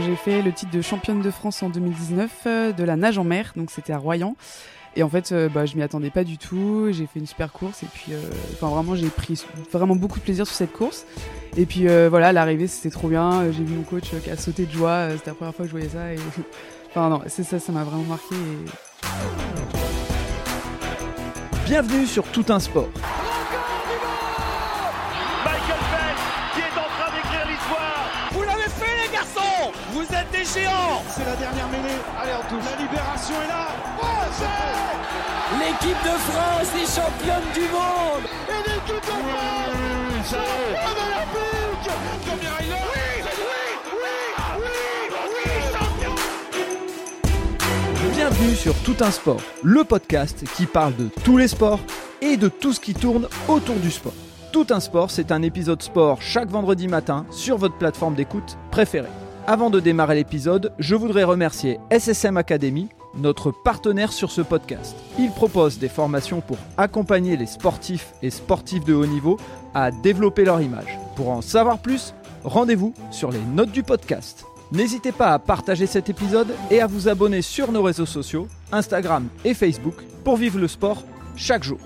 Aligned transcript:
j'ai 0.00 0.16
fait 0.16 0.42
le 0.42 0.52
titre 0.52 0.70
de 0.72 0.80
championne 0.80 1.20
de 1.20 1.30
France 1.30 1.62
en 1.62 1.68
2019 1.68 2.74
de 2.76 2.84
la 2.84 2.96
nage 2.96 3.18
en 3.18 3.24
mer, 3.24 3.52
donc 3.56 3.70
c'était 3.70 3.92
à 3.92 3.98
Royan. 3.98 4.36
Et 4.94 5.02
en 5.02 5.08
fait, 5.08 5.32
bah, 5.54 5.64
je 5.64 5.74
m'y 5.76 5.82
attendais 5.82 6.10
pas 6.10 6.24
du 6.24 6.36
tout. 6.36 6.88
J'ai 6.90 7.06
fait 7.06 7.18
une 7.18 7.26
super 7.26 7.52
course 7.52 7.82
et 7.82 7.86
puis, 7.86 8.12
enfin 8.52 8.68
vraiment, 8.68 8.94
j'ai 8.94 9.08
pris 9.08 9.42
vraiment 9.72 9.96
beaucoup 9.96 10.18
de 10.18 10.24
plaisir 10.24 10.46
sur 10.46 10.54
cette 10.54 10.72
course. 10.72 11.06
Et 11.56 11.64
puis 11.64 11.86
voilà, 12.08 12.32
l'arrivée, 12.32 12.66
c'était 12.66 12.90
trop 12.90 13.08
bien. 13.08 13.50
J'ai 13.52 13.64
vu 13.64 13.74
mon 13.74 13.84
coach 13.84 14.10
qui 14.22 14.30
a 14.30 14.36
sauté 14.36 14.66
de 14.66 14.72
joie. 14.72 15.08
C'était 15.12 15.30
la 15.30 15.34
première 15.34 15.54
fois 15.54 15.64
que 15.64 15.70
je 15.70 15.76
voyais 15.76 15.88
ça. 15.88 16.12
Et... 16.12 16.16
enfin 16.90 17.08
non, 17.08 17.22
c'est 17.26 17.44
ça, 17.44 17.58
ça 17.58 17.72
m'a 17.72 17.84
vraiment 17.84 18.04
marqué. 18.04 18.34
Bienvenue 21.64 22.06
sur 22.06 22.24
Tout 22.24 22.44
un 22.50 22.60
sport. 22.60 22.90
C'est 30.52 31.24
la 31.24 31.34
dernière 31.36 31.66
mêlée. 31.68 31.96
Allez, 32.20 32.32
on 32.38 32.42
touche. 32.46 32.64
La 32.70 32.76
libération 32.76 33.34
est 33.42 33.48
là. 33.48 33.68
Oh, 34.02 34.04
L'équipe 35.58 36.02
de 36.04 36.18
France 36.30 36.72
est 36.76 36.86
championne 36.94 37.48
du 37.54 37.60
monde 37.72 38.24
Et 38.48 38.60
l'équipe 38.68 38.96
de 38.96 39.12
France 39.12 40.34
olympique 40.82 41.88
Rainer 42.58 42.84
Oui, 42.92 43.24
oui, 43.92 44.08
oui, 44.58 44.68
oui, 45.18 45.46
oui, 45.46 45.50
champion 45.72 46.14
Bienvenue 48.12 48.54
sur 48.54 48.74
Tout 48.82 48.96
un 49.00 49.10
sport, 49.10 49.40
le 49.62 49.84
podcast 49.84 50.44
qui 50.54 50.66
parle 50.66 50.96
de 50.96 51.08
tous 51.24 51.38
les 51.38 51.48
sports 51.48 51.80
et 52.20 52.36
de 52.36 52.48
tout 52.48 52.74
ce 52.74 52.80
qui 52.80 52.92
tourne 52.92 53.26
autour 53.48 53.76
du 53.76 53.90
sport. 53.90 54.14
Tout 54.52 54.66
un 54.68 54.80
sport, 54.80 55.10
c'est 55.10 55.32
un 55.32 55.40
épisode 55.40 55.82
sport 55.82 56.20
chaque 56.20 56.50
vendredi 56.50 56.88
matin 56.88 57.24
sur 57.30 57.56
votre 57.56 57.76
plateforme 57.78 58.14
d'écoute 58.14 58.58
préférée. 58.70 59.08
Avant 59.46 59.70
de 59.70 59.80
démarrer 59.80 60.14
l'épisode, 60.14 60.72
je 60.78 60.94
voudrais 60.94 61.24
remercier 61.24 61.80
SSM 61.90 62.36
Academy, 62.36 62.88
notre 63.16 63.50
partenaire 63.50 64.12
sur 64.12 64.30
ce 64.30 64.40
podcast. 64.40 64.94
Il 65.18 65.32
propose 65.32 65.80
des 65.80 65.88
formations 65.88 66.40
pour 66.40 66.58
accompagner 66.76 67.36
les 67.36 67.46
sportifs 67.46 68.12
et 68.22 68.30
sportifs 68.30 68.84
de 68.84 68.94
haut 68.94 69.06
niveau 69.06 69.38
à 69.74 69.90
développer 69.90 70.44
leur 70.44 70.60
image. 70.62 70.96
Pour 71.16 71.30
en 71.30 71.42
savoir 71.42 71.78
plus, 71.80 72.14
rendez-vous 72.44 72.94
sur 73.10 73.32
les 73.32 73.40
notes 73.40 73.72
du 73.72 73.82
podcast. 73.82 74.44
N'hésitez 74.70 75.10
pas 75.10 75.32
à 75.32 75.40
partager 75.40 75.86
cet 75.86 76.08
épisode 76.08 76.54
et 76.70 76.80
à 76.80 76.86
vous 76.86 77.08
abonner 77.08 77.42
sur 77.42 77.72
nos 77.72 77.82
réseaux 77.82 78.06
sociaux, 78.06 78.46
Instagram 78.70 79.26
et 79.44 79.54
Facebook, 79.54 79.96
pour 80.22 80.36
vivre 80.36 80.60
le 80.60 80.68
sport 80.68 81.02
chaque 81.34 81.64
jour. 81.64 81.80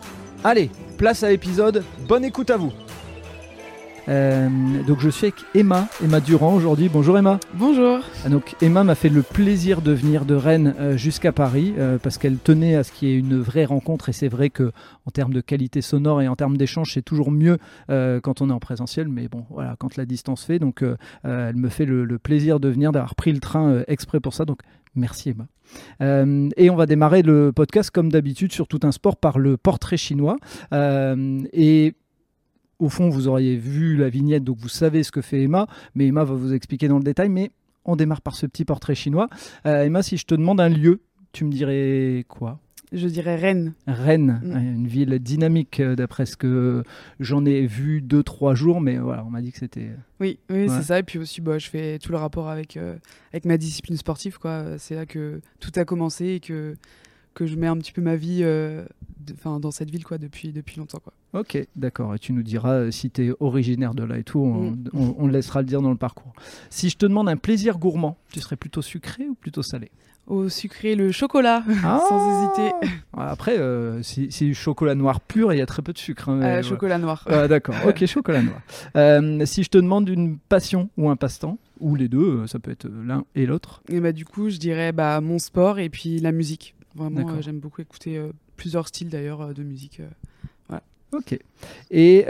Allez, 0.44 0.70
place 0.98 1.22
à 1.22 1.30
l'épisode, 1.30 1.82
bonne 2.06 2.24
écoute 2.24 2.50
à 2.50 2.58
vous. 2.58 2.72
Euh, 4.08 4.48
donc 4.86 5.00
je 5.00 5.08
suis 5.08 5.26
avec 5.26 5.36
Emma, 5.54 5.88
Emma 6.02 6.20
Durand 6.20 6.54
aujourd'hui. 6.54 6.88
Bonjour 6.88 7.18
Emma. 7.18 7.40
Bonjour. 7.54 8.00
Ah, 8.24 8.28
donc 8.28 8.54
Emma 8.62 8.84
m'a 8.84 8.94
fait 8.94 9.08
le 9.08 9.22
plaisir 9.22 9.82
de 9.82 9.92
venir 9.92 10.24
de 10.24 10.34
Rennes 10.34 10.74
euh, 10.78 10.96
jusqu'à 10.96 11.32
Paris 11.32 11.74
euh, 11.78 11.98
parce 11.98 12.18
qu'elle 12.18 12.38
tenait 12.38 12.76
à 12.76 12.84
ce 12.84 12.92
qu'il 12.92 13.08
y 13.08 13.12
ait 13.12 13.18
une 13.18 13.40
vraie 13.40 13.64
rencontre 13.64 14.08
et 14.08 14.12
c'est 14.12 14.28
vrai 14.28 14.50
que 14.50 14.72
en 15.06 15.10
termes 15.10 15.32
de 15.32 15.40
qualité 15.40 15.82
sonore 15.82 16.22
et 16.22 16.28
en 16.28 16.36
termes 16.36 16.56
d'échange 16.56 16.92
c'est 16.94 17.02
toujours 17.02 17.30
mieux 17.30 17.58
quand 17.88 18.40
on 18.40 18.50
est 18.50 18.52
en 18.52 18.58
présentiel 18.58 19.08
mais 19.08 19.28
bon 19.28 19.44
voilà 19.50 19.76
quand 19.78 19.96
la 19.96 20.04
distance 20.04 20.44
fait 20.44 20.58
donc 20.58 20.84
elle 21.24 21.56
me 21.56 21.68
fait 21.68 21.84
le, 21.84 22.04
le 22.04 22.18
plaisir 22.18 22.60
de 22.60 22.68
venir 22.68 22.92
d'avoir 22.92 23.14
pris 23.14 23.32
le 23.32 23.40
train 23.40 23.82
exprès 23.86 24.20
pour 24.20 24.34
ça 24.34 24.44
donc 24.44 24.60
merci 24.96 25.30
Emma. 25.30 25.46
Euh, 26.00 26.48
et 26.56 26.70
on 26.70 26.76
va 26.76 26.86
démarrer 26.86 27.22
le 27.22 27.52
podcast 27.52 27.90
comme 27.90 28.10
d'habitude 28.10 28.52
sur 28.52 28.68
tout 28.68 28.80
un 28.82 28.92
sport 28.92 29.16
par 29.16 29.38
le 29.38 29.56
portrait 29.56 29.96
chinois 29.96 30.36
Euh, 30.72 31.42
et 31.52 31.94
au 32.78 32.88
fond, 32.88 33.08
vous 33.08 33.28
auriez 33.28 33.56
vu 33.56 33.96
la 33.96 34.08
vignette, 34.08 34.44
donc 34.44 34.58
vous 34.58 34.68
savez 34.68 35.02
ce 35.02 35.10
que 35.10 35.20
fait 35.22 35.42
Emma, 35.42 35.66
mais 35.94 36.06
Emma 36.06 36.24
va 36.24 36.34
vous 36.34 36.52
expliquer 36.54 36.88
dans 36.88 36.98
le 36.98 37.04
détail. 37.04 37.28
Mais 37.28 37.50
on 37.84 37.96
démarre 37.96 38.20
par 38.22 38.34
ce 38.34 38.46
petit 38.46 38.64
portrait 38.64 38.94
chinois. 38.94 39.28
Euh, 39.66 39.84
Emma, 39.84 40.02
si 40.02 40.16
je 40.16 40.26
te 40.26 40.34
demande 40.34 40.60
un 40.60 40.68
lieu, 40.68 41.00
tu 41.32 41.44
me 41.44 41.50
dirais 41.52 42.24
quoi? 42.28 42.58
Je 42.92 43.08
dirais 43.08 43.34
Rennes. 43.36 43.74
Rennes, 43.88 44.40
Mm. 44.44 44.50
euh, 44.52 44.58
une 44.60 44.86
ville 44.86 45.18
dynamique 45.18 45.80
euh, 45.80 45.96
d'après 45.96 46.24
ce 46.24 46.36
que 46.36 46.84
j'en 47.18 47.44
ai 47.44 47.66
vu 47.66 48.00
deux, 48.00 48.22
trois 48.22 48.54
jours, 48.54 48.80
mais 48.80 48.96
voilà, 48.98 49.24
on 49.26 49.30
m'a 49.30 49.40
dit 49.40 49.50
que 49.50 49.58
c'était. 49.58 49.90
Oui, 50.20 50.38
oui 50.50 50.62
Ouais. 50.62 50.68
c'est 50.68 50.82
ça. 50.82 50.98
Et 51.00 51.02
puis 51.02 51.18
aussi, 51.18 51.40
bah, 51.40 51.58
je 51.58 51.68
fais 51.68 51.98
tout 51.98 52.12
le 52.12 52.18
rapport 52.18 52.48
avec, 52.48 52.76
euh, 52.76 52.94
avec 53.32 53.44
ma 53.44 53.56
discipline 53.58 53.96
sportive. 53.96 54.38
quoi. 54.38 54.78
C'est 54.78 54.94
là 54.94 55.04
que 55.04 55.40
tout 55.58 55.72
a 55.74 55.84
commencé 55.84 56.26
et 56.26 56.40
que, 56.40 56.76
que 57.36 57.46
je 57.46 57.54
mets 57.56 57.66
un 57.68 57.76
petit 57.76 57.92
peu 57.92 58.00
ma 58.02 58.16
vie 58.16 58.40
euh, 58.42 58.84
dans 59.44 59.70
cette 59.70 59.90
ville 59.90 60.04
quoi, 60.04 60.18
depuis, 60.18 60.52
depuis 60.52 60.78
longtemps. 60.78 60.98
Quoi. 61.04 61.12
Ok, 61.40 61.58
d'accord. 61.76 62.14
Et 62.14 62.18
tu 62.18 62.32
nous 62.32 62.42
diras 62.42 62.72
euh, 62.74 62.90
si 62.90 63.10
tu 63.10 63.26
es 63.26 63.32
originaire 63.40 63.94
de 63.94 64.02
là 64.04 64.18
et 64.18 64.24
tout, 64.24 64.40
on, 64.40 64.70
Mm. 64.70 64.84
on- 64.94 65.14
on 65.18 65.26
le 65.26 65.32
laissera 65.34 65.60
le 65.60 65.66
dire 65.66 65.82
dans 65.82 65.90
le 65.90 65.96
parcours. 65.96 66.32
Si 66.70 66.88
je 66.88 66.96
te 66.96 67.04
demande 67.06 67.28
un 67.28 67.36
plaisir 67.36 67.78
gourmand, 67.78 68.16
tu 68.32 68.40
serais 68.40 68.56
plutôt 68.56 68.82
sucré 68.82 69.28
ou 69.28 69.34
plutôt 69.34 69.62
salé? 69.62 69.90
Au 70.26 70.48
sucré, 70.48 70.96
le 70.96 71.12
chocolat, 71.12 71.62
sans 72.08 72.18
hésiter. 72.18 72.72
Après, 73.12 73.58
euh, 73.58 74.02
si, 74.02 74.54
chocolat 74.54 74.94
noir 74.96 75.20
pur, 75.20 75.52
il 75.52 75.58
y 75.58 75.60
a 75.60 75.66
très 75.66 75.82
peu 75.82 75.92
de 75.92 75.98
sucre. 75.98 76.28
hein, 76.30 76.40
Euh, 76.42 76.62
chocolat 76.64 76.98
noir. 76.98 77.24
Ah, 77.30 77.46
D'accord, 77.46 77.76
ok, 77.86 78.04
chocolat 78.06 78.42
noir. 78.42 78.60
Si 79.46 79.62
je 79.62 79.68
te 79.68 79.78
demande 79.78 80.08
une 80.08 80.38
passion 80.38 80.88
ou 80.96 81.10
un 81.10 81.16
passe-temps, 81.16 81.58
ou 81.80 81.94
les 81.94 82.08
deux, 82.08 82.46
ça 82.46 82.58
peut 82.58 82.70
être 82.70 82.88
l'un 82.88 83.24
et 83.34 83.44
l'autre. 83.46 83.82
Et 83.90 84.00
bah, 84.00 84.12
du 84.12 84.24
coup, 84.24 84.48
je 84.48 84.56
dirais 84.56 84.92
bah, 84.92 85.20
mon 85.20 85.38
sport 85.38 85.78
et 85.78 85.90
puis 85.90 86.18
la 86.20 86.32
musique. 86.32 86.74
Vraiment, 86.96 87.20
euh, 87.30 87.42
j'aime 87.42 87.60
beaucoup 87.60 87.82
écouter 87.82 88.16
euh, 88.16 88.32
plusieurs 88.56 88.88
styles 88.88 89.08
d'ailleurs 89.08 89.40
euh, 89.40 89.52
de 89.52 89.62
musique. 89.62 90.00
euh. 90.00 90.08
Ok. 91.12 91.38
Et 91.92 92.26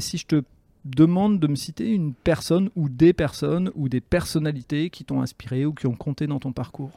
si 0.00 0.18
je 0.18 0.26
te 0.26 0.42
demande 0.84 1.38
de 1.38 1.46
me 1.46 1.54
citer 1.54 1.92
une 1.92 2.12
personne 2.12 2.70
ou 2.74 2.88
des 2.88 3.12
personnes 3.12 3.70
ou 3.76 3.88
des 3.88 4.00
personnalités 4.00 4.90
qui 4.90 5.04
t'ont 5.04 5.20
inspiré 5.22 5.64
ou 5.64 5.72
qui 5.72 5.86
ont 5.86 5.94
compté 5.94 6.26
dans 6.26 6.40
ton 6.40 6.52
parcours? 6.52 6.90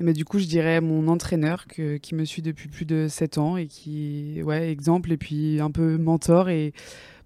Et 0.00 0.04
bah, 0.04 0.12
du 0.12 0.24
coup, 0.24 0.38
je 0.38 0.46
dirais 0.46 0.80
mon 0.80 1.08
entraîneur 1.08 1.66
que- 1.66 1.98
qui 1.98 2.14
me 2.14 2.24
suit 2.24 2.42
depuis 2.42 2.68
plus 2.68 2.84
de 2.86 3.06
7 3.08 3.38
ans 3.38 3.56
et 3.56 3.66
qui, 3.66 4.40
ouais, 4.42 4.70
exemple, 4.70 5.12
et 5.12 5.16
puis 5.16 5.60
un 5.60 5.70
peu 5.70 5.98
mentor 5.98 6.48
et 6.48 6.72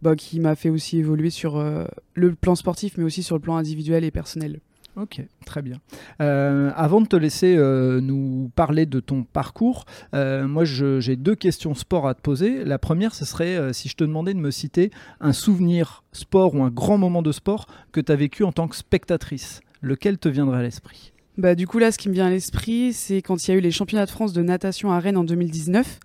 bah, 0.03 0.17
qui 0.17 0.41
m'a 0.41 0.55
fait 0.57 0.71
aussi 0.71 0.99
évoluer 0.99 1.31
sur 1.31 1.57
euh, 1.57 1.85
le 2.15 2.35
plan 2.35 2.55
sportif, 2.55 2.97
mais 2.97 3.05
aussi 3.05 3.23
sur 3.23 3.37
le 3.37 3.41
plan 3.41 3.57
individuel 3.57 4.03
et 4.05 4.11
personnel. 4.11 4.61
Ok, 4.97 5.23
très 5.47 5.63
bien. 5.63 5.77
Euh, 6.21 6.73
avant 6.75 7.01
de 7.01 7.07
te 7.07 7.17
laisser 7.17 7.57
euh, 7.57 8.01
nous 8.01 8.51
parler 8.57 8.87
de 8.87 9.01
ton 9.01 9.23
parcours, 9.23 9.85
euh, 10.15 10.49
moi 10.49 10.65
j'ai 10.65 11.17
deux 11.17 11.37
questions 11.37 11.75
sport 11.75 12.09
à 12.09 12.15
te 12.15 12.21
poser. 12.21 12.65
La 12.65 12.79
première, 12.79 13.15
ce 13.15 13.25
serait 13.25 13.73
si 13.73 13.89
je 13.89 13.97
te 13.97 14.05
demandais 14.05 14.35
de 14.35 14.41
me 14.41 14.51
citer 14.51 14.91
un 15.21 15.33
souvenir 15.33 16.03
sport 16.13 16.55
ou 16.55 16.63
un 16.65 16.71
grand 16.71 16.99
moment 16.99 17.23
de 17.23 17.33
sport 17.33 17.67
que 17.93 18.01
tu 18.01 18.11
as 18.11 18.17
vécu 18.17 18.43
en 18.43 18.53
tant 18.53 18.69
que 18.69 18.77
spectatrice. 18.77 19.61
Lequel 19.81 20.19
te 20.19 20.29
viendrait 20.29 20.59
à 20.59 20.63
l'esprit? 20.63 21.10
Bah, 21.39 21.55
du 21.55 21.67
coup, 21.67 21.79
là, 21.79 21.93
ce 21.93 21.99
qui 21.99 22.09
me 22.09 22.15
vient 22.15 22.27
à 22.27 22.31
l'esprit, 22.31 22.93
c'est 22.93 23.23
quand 23.23 23.47
il 23.47 23.51
y 23.51 23.55
a 23.55 23.57
eu 23.57 23.61
les 23.61 23.71
championnats 23.71 24.05
de 24.05 24.11
France 24.11 24.33
de 24.33 24.43
natation 24.43 24.93
à 24.93 24.99
Rennes 24.99 25.17
en 25.17 25.25
2019. 25.25 26.01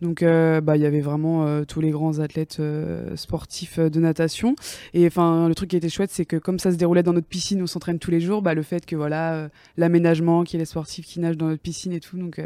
Donc, 0.00 0.22
euh, 0.22 0.60
bah, 0.60 0.76
il 0.76 0.82
y 0.82 0.86
avait 0.86 1.00
vraiment 1.00 1.46
euh, 1.46 1.64
tous 1.64 1.80
les 1.80 1.90
grands 1.90 2.20
athlètes 2.20 2.58
euh, 2.60 3.14
sportifs 3.16 3.78
de 3.78 4.00
natation. 4.00 4.54
Et 4.94 5.06
enfin, 5.06 5.48
le 5.48 5.54
truc 5.54 5.70
qui 5.70 5.76
était 5.76 5.88
chouette, 5.88 6.10
c'est 6.12 6.24
que 6.24 6.36
comme 6.36 6.58
ça 6.58 6.72
se 6.72 6.76
déroulait 6.76 7.02
dans 7.02 7.12
notre 7.12 7.26
piscine, 7.26 7.62
on 7.62 7.66
s'entraîne 7.66 7.98
tous 7.98 8.10
les 8.10 8.20
jours. 8.20 8.40
Bah, 8.40 8.54
le 8.54 8.62
fait 8.62 8.86
que 8.86 8.96
voilà, 8.96 9.50
l'aménagement, 9.76 10.44
qu'il 10.44 10.54
y 10.54 10.58
ait 10.58 10.62
les 10.62 10.66
sportifs 10.66 11.06
qui 11.06 11.20
nagent 11.20 11.36
dans 11.36 11.48
notre 11.48 11.62
piscine 11.62 11.92
et 11.92 12.00
tout. 12.00 12.16
Donc, 12.16 12.40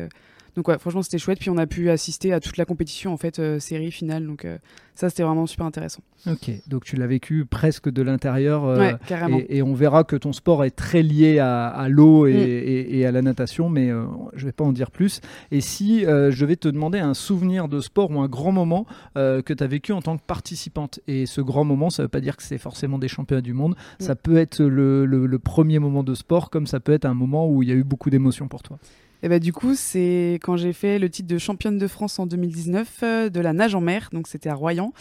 donc 0.56 0.68
ouais, 0.68 0.78
franchement, 0.78 1.02
c'était 1.02 1.18
chouette. 1.18 1.38
Puis 1.38 1.50
on 1.50 1.56
a 1.58 1.66
pu 1.66 1.88
assister 1.90 2.32
à 2.32 2.40
toute 2.40 2.56
la 2.56 2.64
compétition, 2.64 3.12
en 3.12 3.16
fait, 3.16 3.38
euh, 3.38 3.58
série 3.58 3.90
finale. 3.90 4.26
Donc, 4.26 4.44
euh, 4.44 4.58
ça, 4.94 5.08
c'était 5.08 5.22
vraiment 5.22 5.46
super 5.46 5.64
intéressant. 5.66 6.02
Ok, 6.26 6.50
donc 6.68 6.84
tu 6.84 6.96
l'as 6.96 7.06
vécu 7.06 7.44
presque 7.46 7.88
de 7.88 8.02
l'intérieur. 8.02 8.64
euh, 8.64 8.78
ouais, 8.78 8.94
carrément. 9.06 9.38
Et, 9.38 9.56
et 9.58 9.62
on 9.62 9.72
verra 9.74 10.04
que 10.04 10.14
ton 10.14 10.32
sport 10.32 10.64
est 10.64 10.70
très 10.70 11.02
lié 11.02 11.38
à, 11.38 11.68
à 11.68 11.88
l'eau 11.88 12.26
et, 12.26 12.32
Mm. 12.34 12.36
et- 12.36 12.98
et 12.98 13.06
à 13.06 13.12
la 13.12 13.22
natation, 13.22 13.68
mais 13.70 13.90
je 14.34 14.44
vais 14.44 14.52
pas 14.52 14.64
en 14.64 14.72
dire 14.72 14.90
plus. 14.90 15.20
Et 15.50 15.60
si 15.60 16.00
je 16.02 16.44
vais 16.44 16.56
te 16.56 16.68
demander 16.68 16.98
un 16.98 17.14
souvenir 17.14 17.68
de 17.68 17.80
sport 17.80 18.10
ou 18.10 18.20
un 18.20 18.28
grand 18.28 18.52
moment 18.52 18.86
que 19.14 19.52
tu 19.52 19.64
as 19.64 19.66
vécu 19.66 19.92
en 19.92 20.02
tant 20.02 20.16
que 20.16 20.22
participante, 20.26 21.00
et 21.08 21.26
ce 21.26 21.40
grand 21.40 21.64
moment, 21.64 21.88
ça 21.90 22.02
veut 22.02 22.08
pas 22.08 22.20
dire 22.20 22.36
que 22.36 22.42
c'est 22.42 22.58
forcément 22.58 22.98
des 22.98 23.08
championnats 23.08 23.40
du 23.42 23.54
monde, 23.54 23.74
Mm. 24.00 24.04
ça 24.04 24.14
peut 24.14 24.36
être 24.36 24.62
le, 24.62 25.06
le- 25.06 25.26
le 25.26 25.38
premier 25.38 25.78
moment 25.78 26.02
de 26.04 26.14
sport, 26.14 26.50
comme 26.50 26.66
ça 26.66 26.78
peut 26.80 26.92
être 26.92 27.06
un 27.06 27.14
moment 27.14 27.48
où 27.48 27.62
il 27.62 27.68
y 27.68 27.72
a 27.72 27.74
eu 27.74 27.84
beaucoup 27.84 28.10
d'émotions 28.10 28.48
pour 28.48 28.62
toi. 28.62 28.78
Et 29.22 29.28
bah, 29.28 29.38
du 29.38 29.52
coup, 29.52 29.74
c'est 29.74 30.40
quand 30.42 30.56
j'ai 30.56 30.72
fait 30.72 30.98
le 30.98 31.08
titre 31.08 31.28
de 31.28 31.38
championne 31.38 31.78
de 31.78 31.86
France 31.86 32.18
en 32.18 32.26
2019 32.26 33.00
euh, 33.02 33.28
de 33.28 33.40
la 33.40 33.52
nage 33.52 33.74
en 33.74 33.80
mer, 33.80 34.08
donc 34.12 34.26
c'était 34.26 34.48
à 34.48 34.54
Royan. 34.54 34.92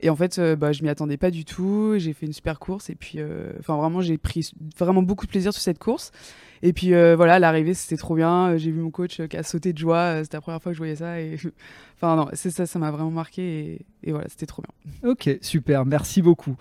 Et 0.00 0.10
en 0.10 0.16
fait, 0.16 0.38
euh, 0.38 0.56
bah, 0.56 0.72
je 0.72 0.82
m'y 0.82 0.90
attendais 0.90 1.16
pas 1.16 1.30
du 1.30 1.44
tout. 1.44 1.94
J'ai 1.96 2.12
fait 2.12 2.26
une 2.26 2.32
super 2.32 2.58
course 2.58 2.90
et 2.90 2.94
puis, 2.94 3.14
euh, 3.18 3.52
enfin 3.60 3.76
vraiment, 3.76 4.02
j'ai 4.02 4.18
pris 4.18 4.50
vraiment 4.78 5.02
beaucoup 5.02 5.26
de 5.26 5.30
plaisir 5.30 5.52
sur 5.52 5.62
cette 5.62 5.78
course. 5.78 6.12
Et 6.62 6.72
puis 6.72 6.94
euh, 6.94 7.16
voilà, 7.16 7.38
l'arrivée, 7.38 7.74
c'était 7.74 7.96
trop 7.96 8.14
bien. 8.14 8.50
Euh, 8.50 8.58
J'ai 8.58 8.70
vu 8.70 8.80
mon 8.80 8.90
coach 8.90 9.18
euh, 9.20 9.26
qui 9.26 9.36
a 9.36 9.42
sauté 9.42 9.72
de 9.72 9.78
joie. 9.78 10.22
C'était 10.22 10.36
la 10.36 10.40
première 10.40 10.62
fois 10.62 10.70
que 10.70 10.74
je 10.74 10.80
voyais 10.80 10.96
ça. 10.96 11.20
Et 11.20 11.36
enfin 11.96 12.16
non, 12.16 12.28
c'est 12.34 12.50
ça, 12.50 12.66
ça 12.66 12.78
m'a 12.78 12.90
vraiment 12.90 13.10
marqué. 13.10 13.42
Et, 14.02 14.08
et 14.08 14.12
voilà, 14.12 14.28
c'était 14.28 14.46
trop 14.46 14.62
bien. 14.62 15.10
Ok, 15.10 15.28
super, 15.40 15.84
merci 15.84 16.22
beaucoup. 16.22 16.56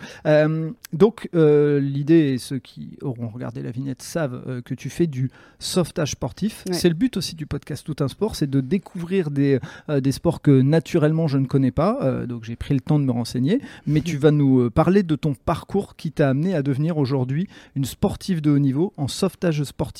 Donc, 0.93 1.29
l'idée, 1.33 2.33
et 2.33 2.37
ceux 2.37 2.59
qui 2.59 2.97
auront 3.01 3.29
regardé 3.29 3.61
la 3.63 3.71
vignette 3.71 4.03
savent 4.03 4.61
que 4.63 4.75
tu 4.75 4.89
fais 4.91 5.07
du 5.07 5.31
sauvetage 5.57 6.11
sportif. 6.11 6.63
Ouais. 6.67 6.73
C'est 6.73 6.89
le 6.89 6.93
but 6.93 7.17
aussi 7.17 7.35
du 7.35 7.47
podcast 7.47 7.83
Tout 7.83 7.95
un 8.03 8.07
sport, 8.07 8.35
c'est 8.35 8.49
de 8.49 8.61
découvrir 8.61 9.31
des, 9.31 9.59
des 9.89 10.11
sports 10.11 10.41
que 10.41 10.61
naturellement 10.61 11.27
je 11.27 11.39
ne 11.39 11.47
connais 11.47 11.71
pas. 11.71 11.97
Euh, 12.03 12.27
donc, 12.27 12.43
j'ai 12.43 12.55
pris 12.55 12.75
le 12.75 12.79
temps 12.79 12.99
de 12.99 13.05
me 13.05 13.11
renseigner, 13.11 13.59
mais 13.87 14.01
tu 14.01 14.17
vas 14.19 14.31
nous 14.31 14.69
parler 14.69 15.01
de 15.01 15.15
ton 15.15 15.33
parcours 15.33 15.95
qui 15.95 16.11
t'a 16.11 16.29
amené 16.29 16.53
à 16.53 16.61
devenir 16.61 16.99
aujourd'hui 16.99 17.47
une 17.75 17.85
sportive 17.85 18.41
de 18.41 18.51
haut 18.51 18.59
niveau 18.59 18.93
en 18.97 19.07
sauvetage 19.07 19.63
sportif. 19.63 19.90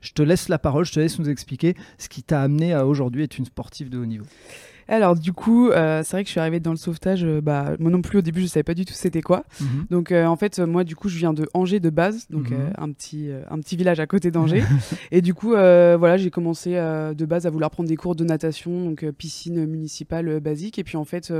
Je 0.00 0.12
te 0.12 0.22
laisse 0.22 0.48
la 0.48 0.58
parole, 0.58 0.84
je 0.84 0.92
te 0.92 1.00
laisse 1.00 1.18
nous 1.18 1.28
expliquer 1.28 1.74
ce 1.98 2.08
qui 2.08 2.22
t'a 2.22 2.42
amené 2.42 2.72
à 2.72 2.86
aujourd'hui 2.86 3.22
être 3.22 3.38
une 3.38 3.46
sportive 3.46 3.90
de 3.90 3.98
haut 3.98 4.06
niveau. 4.06 4.26
Alors 4.88 5.16
du 5.16 5.32
coup, 5.32 5.70
euh, 5.70 6.02
c'est 6.04 6.12
vrai 6.12 6.24
que 6.24 6.28
je 6.28 6.32
suis 6.32 6.40
arrivée 6.40 6.60
dans 6.60 6.70
le 6.70 6.76
sauvetage. 6.76 7.24
Euh, 7.24 7.40
bah, 7.40 7.72
moi 7.78 7.90
non 7.90 8.02
plus 8.02 8.18
au 8.18 8.22
début, 8.22 8.40
je 8.42 8.46
savais 8.46 8.62
pas 8.62 8.74
du 8.74 8.84
tout 8.84 8.92
c'était 8.94 9.22
quoi. 9.22 9.44
Mhm. 9.60 9.86
Donc 9.90 10.12
euh, 10.12 10.26
en 10.26 10.36
fait, 10.36 10.58
moi 10.58 10.84
du 10.84 10.96
coup, 10.96 11.08
je 11.08 11.16
viens 11.18 11.32
de 11.32 11.48
Angers 11.54 11.80
de 11.80 11.90
base, 11.90 12.26
donc 12.30 12.50
mhm. 12.50 12.72
un 12.76 12.90
petit 12.92 13.30
un 13.50 13.58
petit 13.58 13.76
village 13.76 14.00
à 14.00 14.06
côté 14.06 14.30
d'Angers. 14.30 14.62
et 15.10 15.22
du 15.22 15.34
coup, 15.34 15.50
voilà, 15.50 16.16
j'ai 16.16 16.30
commencé 16.30 16.72
de 16.72 17.24
base 17.24 17.46
à 17.46 17.50
vouloir 17.50 17.70
prendre 17.70 17.88
des 17.88 17.96
cours 17.96 18.14
de 18.14 18.24
natation, 18.24 18.84
donc 18.84 19.08
piscine 19.12 19.66
municipale 19.66 20.40
basique. 20.40 20.78
Et 20.78 20.84
puis 20.84 20.96
en 20.96 21.04
fait, 21.04 21.32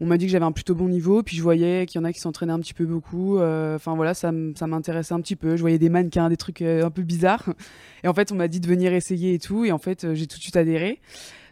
on 0.00 0.06
m'a 0.06 0.16
dit 0.16 0.26
que 0.26 0.32
j'avais 0.32 0.44
un 0.44 0.52
plutôt 0.52 0.74
bon 0.74 0.88
niveau. 0.88 1.22
Puis 1.22 1.36
je 1.36 1.42
voyais 1.42 1.86
qu'il 1.86 2.00
y 2.00 2.02
en 2.02 2.04
a 2.04 2.12
qui 2.12 2.20
s'entraînaient 2.20 2.52
un 2.52 2.60
petit 2.60 2.74
peu 2.74 2.86
beaucoup. 2.86 3.38
Enfin 3.38 3.94
voilà, 3.94 4.14
ça 4.14 4.32
m'intéressait 4.32 5.14
un 5.14 5.20
petit 5.20 5.36
peu. 5.36 5.56
Je 5.56 5.60
voyais 5.60 5.78
des 5.78 5.88
mannequins, 5.88 6.28
des 6.28 6.36
trucs 6.36 6.62
un 6.62 6.90
peu 6.90 7.02
bizarres. 7.02 7.50
Et 8.04 8.08
en 8.08 8.14
fait, 8.14 8.30
on 8.32 8.36
m'a 8.36 8.48
dit 8.48 8.60
de 8.60 8.66
venir 8.66 8.92
essayer 8.92 9.34
et 9.34 9.38
tout. 9.38 9.64
Et 9.64 9.72
en 9.72 9.78
fait, 9.78 10.14
j'ai 10.14 10.26
tout 10.26 10.38
de 10.38 10.42
suite 10.42 10.56
adhéré. 10.56 11.00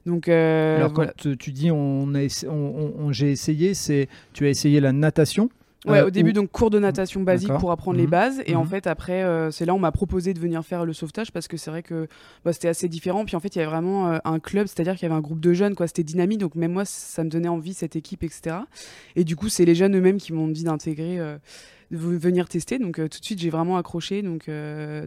Donc, 0.07 0.29
euh, 0.29 0.77
Alors, 0.77 0.93
quand 0.93 1.07
tu 1.17 1.53
dis 1.53 1.71
on, 1.71 2.15
a 2.15 2.47
on, 2.49 3.13
j'ai 3.13 3.31
essayé, 3.31 3.75
c'est 3.75 4.09
tu 4.33 4.47
as 4.47 4.51
essayé 4.51 4.81
la 4.81 4.93
natation 4.93 5.49
Ouais, 5.87 6.01
au 6.01 6.07
euh, 6.07 6.11
début, 6.11 6.33
donc 6.33 6.51
cours 6.51 6.71
de 6.71 6.79
natation 6.79 7.21
basique 7.23 7.53
pour 7.59 7.71
apprendre 7.71 7.99
les 7.99 8.05
mhm. 8.05 8.11
bases. 8.11 8.43
Et 8.47 8.55
en 8.55 8.65
mhm. 8.65 8.71
fait, 8.71 8.87
après, 8.87 9.23
euh, 9.23 9.51
c'est 9.51 9.67
là 9.67 9.75
on 9.75 9.79
m'a 9.79 9.93
proposé 9.93 10.33
de 10.33 10.41
venir 10.41 10.65
faire 10.65 10.87
le 10.87 10.95
sauvetage 10.95 11.31
parce 11.31 11.47
que 11.47 11.59
c'est 11.59 11.71
vrai 11.71 11.83
que 11.83 12.09
bah, 12.43 12.55
c'était 12.55 12.69
assez 12.69 12.89
différent. 12.89 13.27
Puis 13.27 13.37
en 13.37 13.41
fait, 13.41 13.55
il 13.55 13.59
y 13.59 13.63
avait 13.63 13.71
vraiment 13.71 14.19
un 14.25 14.39
club, 14.41 14.67
c'est-à-dire 14.67 14.95
qu'il 14.95 15.03
y 15.03 15.07
avait 15.07 15.15
un 15.15 15.21
groupe 15.21 15.41
de 15.41 15.53
jeunes, 15.53 15.75
quoi. 15.75 15.87
C'était 15.87 16.03
dynamique. 16.03 16.39
Donc 16.39 16.55
même 16.55 16.73
moi, 16.73 16.87
ça 16.87 17.23
me 17.23 17.29
donnait 17.29 17.49
envie, 17.49 17.75
cette 17.75 17.97
équipe, 17.97 18.23
etc. 18.23 18.57
Et 19.15 19.25
du 19.25 19.37
coup, 19.37 19.51
c'est 19.51 19.67
les 19.67 19.75
jeunes 19.75 19.95
eux-mêmes 19.95 20.19
qui 20.19 20.33
m'ont 20.33 20.49
dit 20.49 20.65
d'intégrer. 20.65 21.19
de 21.19 21.97
venir 21.99 22.49
tester 22.49 22.79
donc 22.79 22.97
tout 22.97 23.21
de 23.21 23.25
suite 23.25 23.39
j'ai 23.39 23.51
vraiment 23.51 23.77
accroché 23.77 24.23
donc 24.23 24.51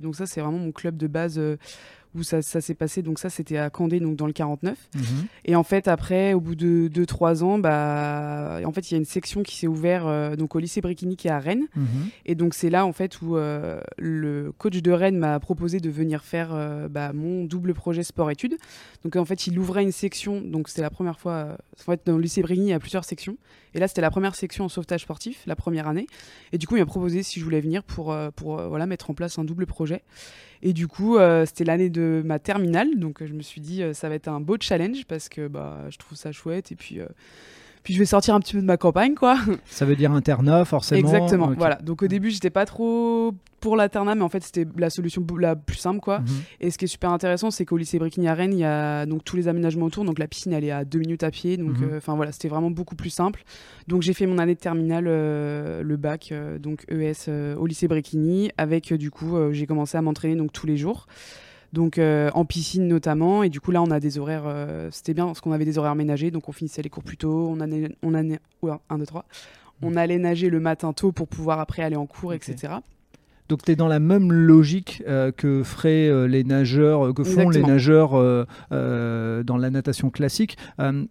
donc 0.01 0.15
ça 0.15 0.25
c'est 0.25 0.39
vraiment 0.39 0.59
mon 0.59 0.71
club 0.71 0.95
de 0.95 1.07
base 1.07 1.41
où 2.19 2.23
ça, 2.23 2.41
s'est 2.41 2.73
passé. 2.73 3.01
Donc 3.01 3.19
ça, 3.19 3.29
c'était 3.29 3.57
à 3.57 3.69
Candé, 3.69 3.99
donc 3.99 4.15
dans 4.15 4.27
le 4.27 4.33
49. 4.33 4.77
Mhm. 4.95 5.01
Et 5.45 5.55
en 5.55 5.63
fait, 5.63 5.87
après, 5.87 6.33
au 6.33 6.39
bout 6.39 6.55
de 6.55 6.87
2-3 6.87 7.43
ans, 7.43 7.59
bah, 7.59 8.59
en 8.65 8.71
fait, 8.71 8.91
il 8.91 8.93
y 8.93 8.95
a 8.95 8.97
une 8.97 9.05
section 9.05 9.43
qui 9.43 9.55
s'est 9.55 9.67
ouverte 9.67 9.87
euh, 10.05 10.35
donc 10.35 10.55
au 10.55 10.59
lycée 10.59 10.81
Briquigny 10.81 11.15
qui 11.15 11.27
est 11.27 11.31
à 11.31 11.39
Rennes. 11.39 11.67
Mhm. 11.75 11.85
Et 12.25 12.35
donc 12.35 12.53
c'est 12.53 12.69
là, 12.69 12.85
en 12.85 12.93
fait, 12.93 13.21
où 13.21 13.37
euh, 13.37 13.79
le 13.97 14.51
coach 14.57 14.77
de 14.77 14.91
Rennes 14.91 15.17
m'a 15.17 15.39
proposé 15.39 15.79
de 15.79 15.89
venir 15.89 16.23
faire 16.23 16.53
euh, 16.53 16.87
bah, 16.87 17.13
mon 17.13 17.45
double 17.45 17.73
projet 17.73 18.03
sport-études. 18.03 18.57
Donc 19.03 19.15
en 19.15 19.25
fait, 19.25 19.47
il 19.47 19.57
ouvrait 19.59 19.83
une 19.83 19.91
section. 19.91 20.41
Donc 20.41 20.69
c'était 20.69 20.81
la 20.81 20.89
première 20.89 21.19
fois. 21.19 21.57
en 21.79 21.91
fait, 21.91 22.01
dans 22.05 22.15
le 22.15 22.21
lycée 22.21 22.41
Briquigny, 22.41 22.67
il 22.67 22.71
y 22.71 22.73
a 22.73 22.79
plusieurs 22.79 23.05
sections. 23.05 23.37
Et 23.73 23.79
là, 23.79 23.87
c'était 23.87 24.01
la 24.01 24.11
première 24.11 24.35
section 24.35 24.65
en 24.65 24.69
sauvetage 24.69 25.01
sportif, 25.01 25.43
la 25.45 25.55
première 25.55 25.87
année. 25.87 26.07
Et 26.51 26.57
du 26.57 26.67
coup, 26.67 26.75
il 26.75 26.79
m'a 26.79 26.85
proposé 26.85 27.21
si 27.21 27.39
je 27.39 27.43
voulais 27.43 27.61
venir 27.61 27.83
pour, 27.83 28.15
pour 28.35 28.61
voilà, 28.61 28.87
mettre 28.87 29.09
en 29.09 29.13
place 29.13 29.37
un 29.37 29.43
double 29.43 29.67
projet. 29.67 30.03
Et 30.61 30.73
du 30.73 30.87
coup, 30.87 31.17
euh, 31.17 31.45
c'était 31.45 31.63
l'année 31.63 31.89
de 31.89 32.21
ma 32.25 32.39
terminale, 32.39 32.97
donc 32.97 33.23
je 33.23 33.33
me 33.33 33.41
suis 33.41 33.61
dit, 33.61 33.83
euh, 33.83 33.93
ça 33.93 34.09
va 34.09 34.15
être 34.15 34.27
un 34.27 34.39
beau 34.39 34.57
challenge 34.59 35.05
parce 35.05 35.29
que 35.29 35.47
bah, 35.47 35.85
je 35.89 35.97
trouve 35.97 36.17
ça 36.17 36.31
chouette. 36.31 36.71
Et 36.71 36.75
puis, 36.75 36.99
euh, 36.99 37.07
puis 37.87 37.93
je 37.93 37.99
vais 37.99 38.05
sortir 38.05 38.35
un 38.35 38.41
petit 38.41 38.51
peu 38.51 38.59
de 38.59 38.65
ma 38.65 38.75
campagne, 38.75 39.15
quoi. 39.15 39.37
Ça 39.65 39.85
veut 39.85 39.95
dire 39.95 40.11
internat, 40.11 40.65
forcément. 40.65 40.99
Exactement. 40.99 41.53
Voilà. 41.57 41.75
Donc 41.75 42.03
au 42.03 42.07
début, 42.07 42.31
j'étais 42.31 42.49
pas 42.49 42.65
trop 42.65 43.33
pour 43.61 43.77
l'internat, 43.77 44.13
mais 44.13 44.23
en 44.23 44.27
fait, 44.27 44.43
c'était 44.43 44.67
la 44.77 44.89
solution 44.89 45.25
la 45.39 45.55
plus 45.55 45.77
simple, 45.77 46.01
quoi. 46.01 46.19
Mhm. 46.19 46.25
Et 46.59 46.69
ce 46.69 46.77
qui 46.77 46.83
est 46.83 46.89
super 46.89 47.11
intéressant, 47.11 47.49
c'est 47.49 47.63
qu'au 47.63 47.77
lycée 47.77 47.97
Briquigny 47.97 48.27
à 48.27 48.33
Rennes, 48.33 48.51
il 48.51 48.59
y 48.59 48.65
a 48.65 49.05
donc 49.05 49.23
tous 49.23 49.37
les 49.37 49.47
aménagements 49.47 49.85
autour. 49.85 50.03
Donc 50.03 50.19
la 50.19 50.27
piscine, 50.27 50.51
elle 50.51 50.65
est 50.65 50.71
à 50.71 50.83
deux 50.83 50.99
minutes 50.99 51.23
à 51.23 51.31
pied. 51.31 51.55
Donc, 51.55 51.79
mhm. 51.79 51.91
euh, 51.93 51.97
enfin 51.99 52.17
voilà, 52.17 52.33
c'était 52.33 52.49
vraiment 52.49 52.71
beaucoup 52.71 52.97
plus 52.97 53.09
simple. 53.09 53.45
Donc 53.87 54.01
j'ai 54.01 54.11
fait 54.11 54.25
mon 54.25 54.37
année 54.37 54.55
de 54.55 54.59
terminale, 54.59 55.05
euh, 55.07 55.81
le 55.81 55.95
bac, 55.95 56.33
euh, 56.33 56.59
donc 56.59 56.83
ES 56.89 57.31
au 57.57 57.65
lycée 57.67 57.87
Briquigny, 57.87 58.51
avec 58.57 58.93
du 58.93 59.11
coup, 59.11 59.37
j'ai 59.53 59.65
commencé 59.65 59.97
à 59.97 60.01
m'entraîner 60.01 60.35
donc 60.35 60.51
tous 60.51 60.67
les 60.67 60.75
jours 60.75 61.07
donc 61.73 61.97
euh, 61.97 62.29
en 62.33 62.45
piscine 62.45 62.87
notamment. 62.87 63.43
Et 63.43 63.49
du 63.49 63.59
coup, 63.59 63.71
là, 63.71 63.81
on 63.81 63.91
a 63.91 63.99
des 63.99 64.17
horaires. 64.17 64.43
Euh, 64.45 64.89
c'était 64.91 65.13
bien 65.13 65.25
parce 65.25 65.41
qu'on 65.41 65.51
avait 65.51 65.65
des 65.65 65.77
horaires 65.77 65.95
ménagés, 65.95 66.31
donc 66.31 66.49
on 66.49 66.51
finissait 66.51 66.81
les 66.81 66.89
cours 66.89 67.03
plus 67.03 67.17
tôt. 67.17 67.47
On, 67.49 67.59
a, 67.59 67.65
on, 68.03 68.13
un, 68.13 68.23
deux, 68.97 69.05
trois. 69.05 69.25
on 69.81 69.95
allait 69.95 70.17
nager 70.17 70.49
le 70.49 70.59
matin 70.59 70.93
tôt 70.93 71.11
pour 71.11 71.27
pouvoir 71.27 71.59
après 71.59 71.83
aller 71.83 71.95
en 71.95 72.05
cours, 72.05 72.33
etc. 72.33 72.73
Donc 73.49 73.63
tu 73.63 73.71
es 73.71 73.75
dans 73.75 73.87
la 73.87 73.99
même 73.99 74.31
logique 74.31 75.03
euh, 75.07 75.31
que 75.31 75.63
feraient 75.63 76.09
euh, 76.09 76.27
les 76.27 76.43
nageurs, 76.43 77.07
euh, 77.07 77.13
que 77.13 77.23
font 77.23 77.49
les 77.49 77.61
nageurs 77.61 78.11
dans 78.71 79.57
la 79.57 79.69
natation 79.69 80.09
classique. 80.09 80.57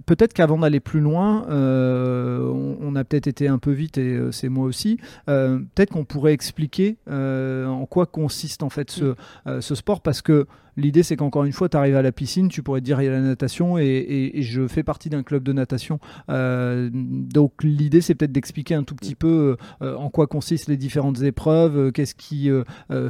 peut-être 0.06 0.32
qu'avant 0.32 0.58
d'aller 0.58 0.80
plus 0.80 1.00
loin, 1.00 1.46
on, 1.48 2.96
a 2.96 3.04
peut-être 3.04 3.26
été 3.26 3.48
un 3.48 3.58
peu 3.58 3.72
vite 3.72 3.98
et 3.98 4.18
c'est 4.30 4.48
moi 4.48 4.66
aussi. 4.66 4.98
peut-être 5.26 5.90
qu'on 5.90 6.04
pourrait 6.04 6.32
expliquer 6.32 6.96
en 7.08 7.86
quoi 7.88 8.06
consiste 8.06 8.62
en 8.62 8.70
fait 8.70 8.90
ce, 8.90 9.14
ce 9.60 9.74
sport 9.74 10.00
parce 10.00 10.22
que 10.22 10.46
L'idée, 10.76 11.02
c'est 11.02 11.16
qu'encore 11.16 11.44
une 11.44 11.52
fois, 11.52 11.68
tu 11.68 11.76
arrives 11.76 11.96
à 11.96 12.02
la 12.02 12.12
piscine, 12.12 12.48
tu 12.48 12.62
pourrais 12.62 12.80
te 12.80 12.84
dire 12.84 13.00
il 13.00 13.04
y 13.04 13.08
a 13.08 13.12
la 13.12 13.20
natation 13.20 13.78
et, 13.78 14.32
je 14.36 14.66
fais 14.68 14.82
partie 14.82 15.08
d'un 15.08 15.22
club 15.22 15.42
de 15.42 15.52
natation. 15.52 15.98
Euh, 16.28 16.90
donc, 16.92 17.62
l'idée, 17.62 18.00
c'est 18.00 18.14
peut-être 18.14 18.32
d'expliquer 18.32 18.74
un 18.74 18.82
tout 18.82 18.94
petit 18.94 19.14
peu 19.14 19.56
euh, 19.82 19.96
en 19.96 20.10
quoi 20.10 20.26
consistent 20.26 20.68
les 20.68 20.76
différentes 20.76 21.22
épreuves, 21.22 21.78
euh, 21.78 21.90
qu'est-ce 21.90 22.14
qui 22.14 22.50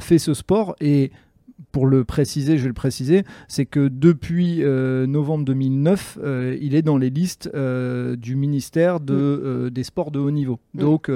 fait 0.00 0.18
ce 0.18 0.34
sport. 0.34 0.76
Et 0.80 1.10
pour 1.72 1.86
le 1.86 2.04
préciser, 2.04 2.58
je 2.58 2.62
vais 2.62 2.68
le 2.68 2.74
préciser, 2.74 3.24
c'est 3.48 3.66
que 3.66 3.88
depuis 3.88 4.62
euh, 4.62 5.06
novembre 5.06 5.44
2009, 5.44 6.18
euh, 6.22 6.56
il 6.60 6.74
est 6.74 6.82
dans 6.82 6.98
les 6.98 7.10
listes 7.10 7.50
euh, 7.54 8.16
du 8.16 8.36
ministère 8.36 9.00
de, 9.00 9.66
mm. 9.66 9.70
des 9.70 9.82
sports 9.82 10.10
de 10.10 10.18
haut 10.18 10.30
niveau. 10.30 10.58
Mm. 10.74 10.80
Donc, 10.80 11.10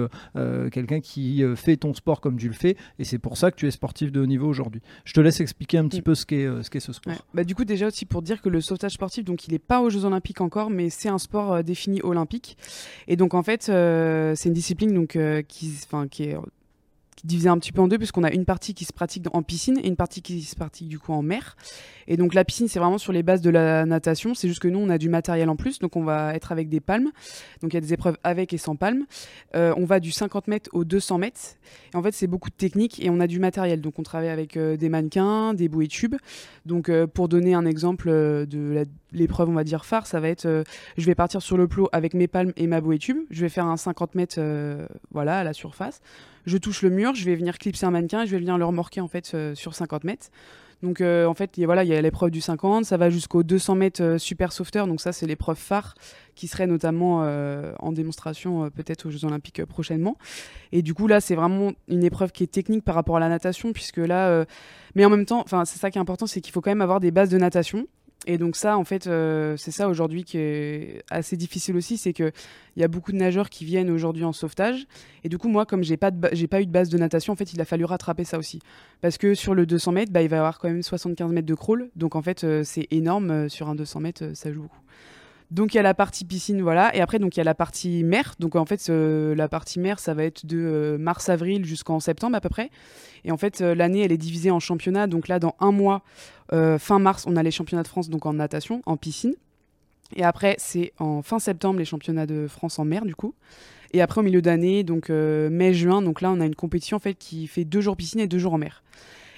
quelqu'un 0.71 1.01
qui 1.01 1.43
fait 1.57 1.77
ton 1.77 1.95
sport 1.95 2.21
comme 2.21 2.37
tu 2.37 2.49
le 2.49 2.55
fais, 2.55 2.77
et 2.99 3.05
c'est 3.05 3.19
pour 3.19 3.37
ça 3.37 3.51
que 3.51 3.57
tu 3.57 3.67
es 3.67 3.71
sportif 3.71 4.13
de 4.13 4.21
haut 4.21 4.27
niveau 4.27 4.49
aujourd'hui. 4.49 4.81
Je 5.05 5.13
te 5.13 5.21
laisse 5.21 5.41
expliquer 5.41 5.79
un 5.79 5.89
petit 5.89 6.01
mm. 6.01 6.05
peu 6.05 6.15
ce 6.15 6.27
qu'est 6.27 6.49
ce, 6.63 6.71
qu'est 6.71 6.81
ce 6.81 6.93
sport. 6.93 7.15
Bah, 7.35 7.45
du 7.45 7.55
coup, 7.55 7.65
déjà 7.65 7.87
aussi 7.87 8.07
pour 8.07 8.23
dire 8.23 8.41
que 8.41 8.49
le 8.49 8.61
sauvetage 8.61 8.93
sportif, 8.93 9.25
donc 9.25 9.47
il 9.47 9.53
n'est 9.53 9.59
pas 9.59 9.81
aux 9.81 9.91
Jeux 9.91 10.05
Olympiques 10.05 10.41
encore, 10.41 10.71
mais 10.71 10.91
c'est 10.91 11.09
un 11.09 11.19
sport 11.19 11.63
défini 11.63 12.01
olympique. 12.03 12.57
Et 13.09 13.17
donc, 13.17 13.35
en 13.35 13.43
fait, 13.43 13.65
c'est 13.65 14.49
une 14.49 14.55
discipline 14.55 14.95
donc, 14.95 15.19
qui, 15.49 15.73
qui 16.11 16.23
est 16.23 16.37
divisé 17.25 17.49
un 17.49 17.59
petit 17.59 17.73
peu 17.73 17.81
en 17.81 17.89
deux 17.89 17.99
puisqu'on 17.99 18.25
a 18.25 18.33
une 18.33 18.45
partie 18.45 18.75
qui 18.75 18.85
se 18.85 18.93
pratique 18.93 19.27
en 19.33 19.43
piscine 19.43 19.79
et 19.83 19.89
une 19.89 19.97
partie 19.97 20.23
qui 20.23 20.43
se 20.43 20.57
pratique 20.57 20.89
du 20.89 20.99
coup 20.99 21.13
en 21.13 21.23
mer. 21.23 21.57
Et 22.07 22.17
donc 22.17 22.35
la 22.35 22.45
piscine 22.45 22.69
c'est 22.69 22.79
vraiment 22.79 22.99
sur 22.99 23.13
les 23.13 23.23
bases 23.23 23.41
de 23.41 23.51
la 23.51 23.87
natation, 23.87 24.35
c'est 24.35 24.49
juste 24.49 24.61
que 24.61 24.69
nous 24.69 24.79
on 24.79 24.89
a 24.91 24.99
du 24.99 25.09
matériel 25.09 25.49
en 25.49 25.57
plus, 25.57 25.79
donc 25.79 25.97
on 25.97 26.03
va 26.03 26.35
être 26.35 26.53
avec 26.53 26.69
des 26.69 26.81
palmes, 26.81 27.11
donc 27.63 27.73
il 27.73 27.75
y 27.75 27.79
a 27.79 27.81
des 27.81 27.93
épreuves 27.93 28.17
avec 28.25 28.53
et 28.53 28.59
sans 28.59 28.77
palmes. 28.77 29.05
Euh, 29.55 29.75
on 29.77 29.85
va 29.85 30.01
du 30.01 30.11
50 30.11 30.49
mètres 30.49 30.71
au 30.73 30.85
200 30.85 31.19
mètres. 31.19 31.41
Et 31.93 31.97
en 31.97 32.03
fait 32.03 32.13
c'est 32.13 32.27
beaucoup 32.27 32.51
de 32.51 32.55
techniques 32.55 33.03
et 33.05 33.11
on 33.11 33.21
a 33.21 33.27
du 33.27 33.39
matériel, 33.39 33.81
donc 33.81 33.99
on 33.99 34.03
travaille 34.03 34.29
avec 34.31 34.57
euh, 34.57 34.77
des 34.77 34.89
mannequins, 34.89 35.55
des 35.55 35.69
bouées 35.69 35.89
tubes. 35.89 36.17
Donc 36.67 36.89
euh, 36.89 37.07
pour 37.07 37.29
donner 37.29 37.55
un 37.55 37.67
exemple 37.67 38.09
de 38.09 38.87
l'épreuve 39.13 39.49
on 39.49 39.55
va 39.55 39.65
dire 39.65 39.85
phare, 39.85 40.07
ça 40.07 40.21
va 40.21 40.29
être 40.29 40.65
je 40.97 41.07
vais 41.07 41.15
partir 41.15 41.43
sur 41.43 41.57
le 41.57 41.69
plot 41.69 41.89
avec 41.93 42.15
mes 42.15 42.29
palmes 42.29 42.53
et 42.57 42.67
ma 42.67 42.81
bouée 42.81 42.99
tube, 42.99 43.19
je 43.31 43.43
vais 43.43 43.49
faire 43.49 43.67
un 43.67 43.77
50 43.77 44.15
mètres 44.15 44.41
voilà 45.11 45.39
à 45.39 45.45
la 45.45 45.53
surface 45.53 46.01
je 46.47 46.57
touche 46.57 46.83
le 46.83 46.91
mur, 46.91 47.15
je 47.15 47.25
vais 47.25 47.35
venir 47.35 47.59
clipser 47.59 47.87
un 47.87 47.91
mannequin 47.91 48.23
et 48.23 48.27
je 48.27 48.33
vais 48.33 48.39
venir 48.39 48.59
le 48.59 48.65
remorquer 48.65 49.01
en 49.01 49.09
fait 49.09 49.33
euh, 49.35 49.55
sur 49.55 49.75
50 49.75 50.05
mètres. 50.05 50.29
Donc 50.83 51.03
euh, 51.03 51.27
en 51.27 51.35
fait, 51.35 51.59
il 51.59 51.67
voilà, 51.67 51.85
y 51.85 51.95
a 51.95 52.01
l'épreuve 52.01 52.31
du 52.31 52.41
50, 52.41 52.87
ça 52.87 52.97
va 52.97 53.11
jusqu'au 53.11 53.43
200 53.43 53.75
mètres 53.75 54.03
euh, 54.03 54.19
super 54.19 54.51
sauveteur. 54.51 54.87
Donc 54.87 55.03
ça, 55.03 55.13
c'est 55.13 55.27
l'épreuve 55.27 55.59
phare 55.59 55.95
qui 56.35 56.49
serait 56.49 56.67
notamment 56.67 57.19
en 57.81 57.93
démonstration 57.93 58.71
peut-être 58.71 59.05
aux 59.05 59.11
Jeux 59.11 59.27
Olympiques 59.27 59.63
prochainement. 59.67 60.17
Et 60.73 60.81
du 60.81 60.95
coup 60.95 61.07
là, 61.07 61.21
c'est 61.21 61.35
vraiment 61.35 61.73
une 61.87 62.03
épreuve 62.03 62.33
qui 62.33 62.45
est 62.45 62.51
technique 62.51 62.83
par 62.83 62.95
rapport 62.95 63.19
à 63.19 63.21
la 63.21 63.29
natation, 63.29 63.75
puisque 63.75 63.99
là, 63.99 64.47
mais 64.95 65.05
en 65.05 65.11
même 65.11 65.27
temps, 65.27 65.45
c'est 65.67 65.79
ça 65.79 65.91
qui 65.91 65.99
est 65.99 66.01
important, 66.01 66.27
c'est 66.27 66.41
qu'il 66.41 66.55
faut 66.55 66.63
quand 66.63 66.71
même 66.71 66.81
avoir 66.81 66.99
des 66.99 67.11
bases 67.11 67.29
de 67.29 67.37
natation. 67.37 67.87
Et 68.27 68.37
donc 68.37 68.57
ça, 68.57 68.77
en 68.77 68.85
fait, 68.85 69.07
euh, 69.07 69.57
c'est 69.57 69.71
ça 69.71 69.89
aujourd'hui 69.89 70.25
qui 70.25 70.37
est 70.37 71.03
assez 71.11 71.37
difficile 71.37 71.77
aussi, 71.77 71.97
c'est 71.97 72.13
qu'il 72.13 72.33
y 72.77 72.85
a 72.85 72.89
beaucoup 72.89 73.13
de 73.13 73.17
nageurs 73.17 73.49
qui 73.49 73.65
viennent 73.65 73.91
aujourd'hui 73.91 74.25
en 74.25 74.33
sauvetage. 74.33 74.87
Et 75.25 75.31
du 75.31 75.39
coup, 75.39 75.49
moi, 75.49 75.65
comme 75.65 75.83
j'ai 75.83 75.97
pas, 75.97 76.11
j'ai 76.33 76.47
pas 76.47 76.61
eu 76.61 76.67
de 76.67 76.71
base 76.71 76.91
de 76.91 76.99
natation, 76.99 77.33
en 77.33 77.37
fait, 77.37 77.55
il 77.55 77.61
a 77.61 77.65
fallu 77.65 77.85
rattraper 77.87 78.25
ça 78.25 78.39
aussi. 78.39 78.61
Parce 79.01 79.17
que 79.17 79.35
sur 79.35 79.55
le 79.55 79.65
200 79.65 79.93
mètres, 79.93 80.13
bah, 80.13 80.21
il 80.21 80.29
va 80.29 80.37
y 80.37 80.39
avoir 80.39 80.59
quand 80.59 80.69
même 80.69 80.83
75 80.83 81.33
mètres 81.33 81.47
de 81.47 81.55
crawl. 81.55 81.91
Donc 81.97 82.15
en 82.15 82.23
fait, 82.23 82.45
euh, 82.45 82.63
c'est 82.63 82.89
énorme. 82.91 83.31
Euh, 83.31 83.49
sur 83.49 83.69
un 83.69 83.75
200 83.75 84.01
mètres, 84.01 84.25
ça 84.35 84.53
joue 84.53 84.63
beaucoup. 84.63 84.81
Donc 85.51 85.75
il 85.75 85.79
y 85.79 85.81
a 85.81 85.83
la 85.83 85.95
partie 85.95 86.25
piscine, 86.25 86.63
voilà, 86.63 86.95
et 86.95 87.01
après 87.01 87.19
il 87.19 87.37
y 87.37 87.41
a 87.41 87.45
la 87.45 87.57
partie 87.57 88.05
mer. 88.05 88.35
Donc 88.39 88.55
en 88.55 88.65
fait 88.65 88.89
la 88.89 89.49
partie 89.49 89.81
mer, 89.81 89.99
ça 89.99 90.15
va 90.15 90.23
être 90.25 90.47
de 90.47 90.59
euh, 90.59 90.99
mars-avril 90.99 91.65
jusqu'en 91.65 91.99
septembre 91.99 92.37
à 92.37 92.41
peu 92.41 92.49
près. 92.49 92.71
Et 93.25 93.33
en 93.33 93.37
fait 93.37 93.61
euh, 93.61 93.75
l'année 93.75 94.01
elle 94.01 94.13
est 94.13 94.19
divisée 94.19 94.53
en 94.53 94.61
championnats. 94.61 95.09
Donc 95.09 95.27
là 95.27 95.41
dans 95.41 95.57
un 95.59 95.73
mois, 95.73 96.03
euh, 96.53 96.79
fin 96.79 97.01
mars, 97.01 97.25
on 97.27 97.35
a 97.35 97.43
les 97.43 97.51
championnats 97.51 97.83
de 97.83 97.89
France 97.89 98.11
donc 98.11 98.27
en 98.27 98.35
natation, 98.35 98.81
en 98.87 98.97
piscine. 98.97 99.35
Et 100.15 100.23
après 100.23 100.55
c'est 100.59 100.93
en 101.01 101.21
fin 101.23 101.41
septembre 101.41 101.81
les 101.81 101.85
championnats 101.85 102.27
de 102.27 102.47
France 102.47 102.79
en 102.79 102.85
mer 102.85 103.05
du 103.05 103.17
coup. 103.17 103.35
Et 103.93 104.03
après 104.03 104.21
au 104.21 104.25
milieu 104.25 104.43
d'année, 104.43 104.85
donc 104.85 105.09
mai-juin, 105.09 106.01
donc 106.01 106.21
là 106.21 106.31
on 106.31 106.41
a 106.41 106.47
une 106.47 106.55
compétition 106.55 106.97
en 106.97 107.01
fait 107.01 107.15
qui 107.15 107.49
fait 107.49 107.65
deux 107.65 107.81
jours 107.81 107.97
piscine 107.97 108.21
et 108.21 108.29
deux 108.29 108.39
jours 108.39 108.55
en 108.55 108.59
mer. 108.59 108.85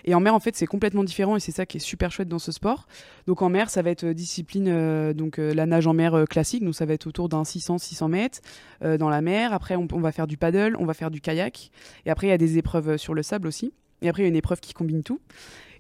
Et 0.05 0.15
en 0.15 0.21
mer, 0.21 0.35
en 0.35 0.41
fait, 0.41 0.57
c'est 0.57 0.67
complètement 0.67 1.05
différent 1.05 1.37
et 1.37 1.41
c'est 1.41 1.53
ça 1.53 1.67
qui 1.67 1.79
est 1.79 1.81
super 1.81 2.11
chouette 2.11 2.29
dans 2.29 2.39
ce 2.39 2.53
sport. 2.53 2.87
Donc 3.27 3.43
en 3.43 3.49
mer, 3.49 3.71
ça 3.71 3.83
va 3.83 3.91
être 3.91 4.07
discipline, 4.07 5.13
donc 5.13 5.39
la 5.39 5.67
nage 5.67 5.87
en 5.87 5.95
mer 5.95 6.25
classique, 6.29 6.65
donc 6.65 6.75
ça 6.75 6.87
va 6.87 6.95
être 6.95 7.07
autour 7.07 7.29
d'un 7.29 7.43
600-600 7.43 8.09
mètres 8.09 8.41
dans 8.81 9.09
la 9.09 9.21
mer. 9.21 9.53
Après, 9.53 9.77
on, 9.77 9.87
on, 9.93 10.01
va 10.01 10.13
faire 10.13 10.27
du 10.27 10.37
paddle, 10.37 10.77
on 10.79 10.85
va 10.85 10.95
faire 10.95 11.11
du 11.11 11.21
kayak. 11.21 11.71
Et 12.07 12.11
après, 12.11 12.27
il 12.27 12.31
y 12.31 12.35
a 12.35 12.39
des 12.39 12.59
épreuves 12.59 12.97
sur 12.97 13.15
le 13.15 13.23
sable 13.23 13.47
aussi. 13.47 13.73
Et 14.03 14.09
après, 14.09 14.23
il 14.23 14.25
y 14.25 14.27
a 14.27 14.31
une 14.31 14.37
épreuve 14.37 14.61
qui 14.61 14.75
combine 14.75 15.03
tout. 15.03 15.21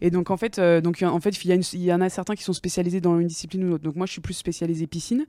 Et 0.05 0.11
donc, 0.11 0.33
en 0.33 0.37
fait, 0.37 0.59
euh, 0.59 0.81
donc, 0.81 1.01
en 1.01 1.21
fait 1.21 1.31
il, 1.45 1.81
y, 1.81 1.93
en 1.93 2.01
a 2.01 2.09
certains 2.09 2.35
qui 2.35 2.43
sont 2.43 2.53
spécialisés 2.53 3.01
dans 3.01 3.21
une 3.21 3.29
discipline 3.29 3.63
ou 3.63 3.67
une 3.69 3.73
autre. 3.75 3.85
Donc, 3.85 3.95
moi, 3.95 4.05
je 4.05 4.11
suis 4.11 4.21
plus 4.21 4.35
spécialisée 4.35 4.89
piscine. 4.89 5.27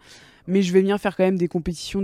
Mais 0.47 0.63
je 0.63 0.73
vais 0.73 0.81
venir 0.81 0.99
faire 0.99 1.15
quand 1.15 1.23
même 1.23 1.37
des 1.37 1.47
compétitions 1.47 2.03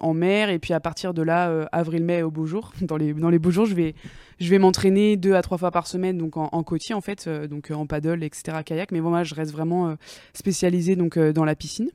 en 0.00 0.14
mer. 0.14 0.48
Et 0.48 0.58
puis, 0.58 0.72
à 0.72 0.80
partir 0.80 1.12
de 1.12 1.20
là, 1.20 1.50
euh, 1.50 1.66
avril-mai, 1.72 2.22
au 2.22 2.30
beau 2.30 2.46
jour, 2.46 2.72
dans 2.80 2.96
les, 2.96 3.12
beaux 3.38 3.50
jours, 3.50 3.66
je 3.66 3.74
vais, 3.74 4.58
m'entraîner 4.58 5.18
deux 5.18 5.34
à 5.34 5.42
trois 5.42 5.58
fois 5.58 5.70
par 5.70 5.86
semaine 5.86 6.16
donc 6.16 6.38
en, 6.38 6.62
côtier, 6.62 6.94
en 6.94 7.02
fait. 7.02 7.26
Euh, 7.26 7.48
donc, 7.48 7.70
en 7.70 7.86
paddle, 7.86 8.24
etc., 8.24 8.62
kayak. 8.64 8.92
Mais 8.92 9.02
bon, 9.02 9.10
moi, 9.10 9.22
je 9.22 9.34
reste 9.34 9.52
vraiment 9.52 9.94
spécialisée 10.32 10.96
donc, 10.96 11.18
dans 11.18 11.44
la 11.44 11.54
piscine. 11.54 11.90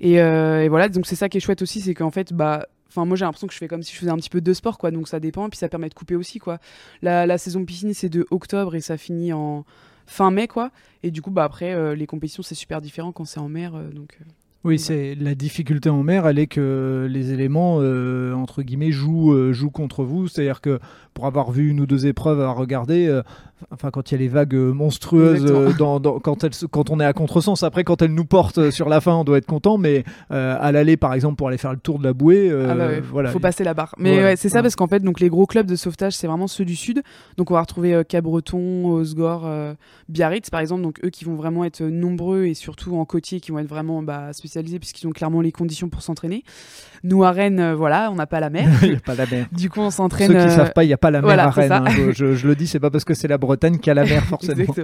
Et, 0.00 0.14
et, 0.14 0.68
voilà, 0.68 0.88
donc 0.88 1.06
c'est 1.06 1.14
ça 1.14 1.28
qui 1.28 1.38
est 1.38 1.40
chouette 1.40 1.62
aussi, 1.62 1.80
c'est 1.80 1.94
qu'en 1.94 2.10
fait, 2.10 2.32
bah, 2.32 2.66
Enfin, 2.96 3.04
moi, 3.04 3.16
j'ai 3.16 3.26
l'impression 3.26 3.46
que 3.46 3.52
je 3.52 3.58
fais 3.58 3.68
comme 3.68 3.82
si 3.82 3.92
je 3.92 3.98
faisais 3.98 4.10
un 4.10 4.16
petit 4.16 4.30
peu 4.30 4.40
de 4.40 4.52
sport, 4.54 4.78
quoi. 4.78 4.90
Donc, 4.90 5.06
ça 5.06 5.20
dépend. 5.20 5.46
Et 5.46 5.50
puis, 5.50 5.58
ça 5.58 5.68
permet 5.68 5.90
de 5.90 5.94
couper 5.94 6.16
aussi, 6.16 6.38
quoi. 6.38 6.58
La, 7.02 7.26
la 7.26 7.36
saison 7.36 7.64
piscine, 7.64 7.92
c'est 7.92 8.08
de 8.08 8.26
octobre 8.30 8.74
et 8.74 8.80
ça 8.80 8.96
finit 8.96 9.32
en 9.34 9.64
fin 10.06 10.30
mai, 10.30 10.48
quoi. 10.48 10.70
Et 11.02 11.10
du 11.10 11.20
coup, 11.20 11.30
bah, 11.30 11.44
après, 11.44 11.74
euh, 11.74 11.94
les 11.94 12.06
compétitions, 12.06 12.42
c'est 12.42 12.54
super 12.54 12.80
différent 12.80 13.12
quand 13.12 13.26
c'est 13.26 13.40
en 13.40 13.48
mer. 13.48 13.74
Euh, 13.74 13.90
donc. 13.90 14.16
Euh, 14.20 14.24
oui, 14.64 14.78
c'est 14.78 15.14
la 15.14 15.34
difficulté 15.36 15.90
en 15.90 16.02
mer, 16.02 16.26
elle 16.26 16.40
est 16.40 16.48
que 16.48 17.06
les 17.08 17.32
éléments 17.32 17.76
entre 17.76 18.64
guillemets 18.64 18.90
jouent, 18.90 19.52
jouent 19.52 19.70
contre 19.70 20.02
vous. 20.02 20.26
C'est-à-dire 20.26 20.60
que 20.60 20.80
pour 21.14 21.26
avoir 21.26 21.52
vu 21.52 21.68
une 21.68 21.78
ou 21.78 21.86
deux 21.86 22.08
épreuves 22.08 22.40
à 22.40 22.50
regarder, 22.50 23.20
enfin 23.70 23.90
quand 23.90 24.10
il 24.10 24.14
y 24.14 24.16
a 24.16 24.18
les 24.18 24.28
vagues 24.28 24.54
euh, 24.54 24.72
monstrueuses 24.72 25.46
euh, 25.46 25.72
dans, 25.72 25.98
quand, 26.20 26.90
on 26.90 27.00
est 27.00 27.04
à 27.04 27.12
contresens. 27.12 27.62
Après 27.62 27.84
quand 27.84 28.02
elle 28.02 28.12
nous 28.12 28.24
porte 28.24 28.58
euh, 28.58 28.70
sur 28.70 28.88
la 28.88 29.00
fin 29.00 29.14
on 29.14 29.24
doit 29.24 29.38
être 29.38 29.46
content 29.46 29.78
mais 29.78 30.04
à 30.30 30.72
l'aller 30.72 30.96
par 30.96 31.14
exemple 31.14 31.36
pour 31.36 31.48
aller 31.48 31.58
faire 31.58 31.72
le 31.72 31.78
tour 31.78 31.98
de 31.98 32.04
la 32.04 32.12
bouée 32.12 32.50
ah 32.52 32.74
bah 32.74 32.88
voilà. 33.10 33.30
faut 33.30 33.38
passer 33.38 33.64
la 33.64 33.74
barre. 33.74 33.94
Mais 33.98 34.36
c'est 34.36 34.48
ça 34.48 34.62
parce 34.62 34.76
qu'en 34.76 34.86
fait 34.86 35.00
donc 35.00 35.20
les 35.20 35.28
gros 35.28 35.46
clubs 35.46 35.66
de 35.66 35.76
sauvetage 35.76 36.14
c'est 36.14 36.26
vraiment 36.26 36.46
ceux 36.46 36.64
du 36.64 36.76
sud. 36.76 37.02
Donc 37.36 37.50
on 37.50 37.54
va 37.54 37.60
retrouver 37.60 38.02
Cabreton 38.08 38.86
Osgore 38.86 39.48
Biarritz 40.08 40.50
par 40.50 40.60
exemple. 40.60 40.82
Donc 40.82 41.00
eux 41.04 41.10
qui 41.10 41.24
vont 41.24 41.34
vraiment 41.34 41.64
être 41.64 41.82
nombreux 41.82 42.44
et 42.44 42.54
surtout 42.54 42.96
en 42.96 43.04
côtier 43.04 43.40
qui 43.40 43.52
vont 43.52 43.58
être 43.58 43.68
vraiment 43.68 44.02
bah, 44.02 44.32
spécialisés 44.32 44.78
puisqu'ils 44.78 45.06
ont 45.06 45.12
clairement 45.12 45.40
les 45.40 45.52
conditions 45.52 45.88
pour 45.88 46.02
s'entraîner. 46.02 46.44
Nous 47.02 47.24
à 47.24 47.30
Rennes 47.30 47.72
voilà 47.72 48.10
on 48.10 48.16
n'a 48.16 48.26
pas 48.26 48.40
la 48.40 48.50
mer. 48.50 48.68
Il 48.82 48.90
n'y 48.90 48.96
a 48.96 49.00
pas 49.00 49.14
la 49.14 49.26
mer. 49.26 49.46
Du 49.52 49.70
coup 49.70 49.80
on 49.80 49.90
s'entraîne 49.90 50.28
ceux 50.28 50.34
qui 50.34 50.50
savent 50.50 50.72
pas 50.72 50.84
il 50.84 50.88
n'y 50.88 50.92
a 50.92 50.98
pas 50.98 51.10
la 51.10 51.22
mer 51.22 51.38
à 51.38 51.50
Rennes 51.50 51.72
hein. 51.72 51.84
je, 52.14 52.34
je, 52.34 52.46
le 52.46 52.54
dis 52.54 52.66
c'est 52.66 52.80
pas 52.80 52.90
parce 52.90 53.04
que 53.04 53.14
c'est 53.14 53.28
la 53.28 53.38
Bretagne 53.46 53.78
qu'à 53.78 53.94
la 53.94 54.04
mer, 54.04 54.24
forcément. 54.26 54.74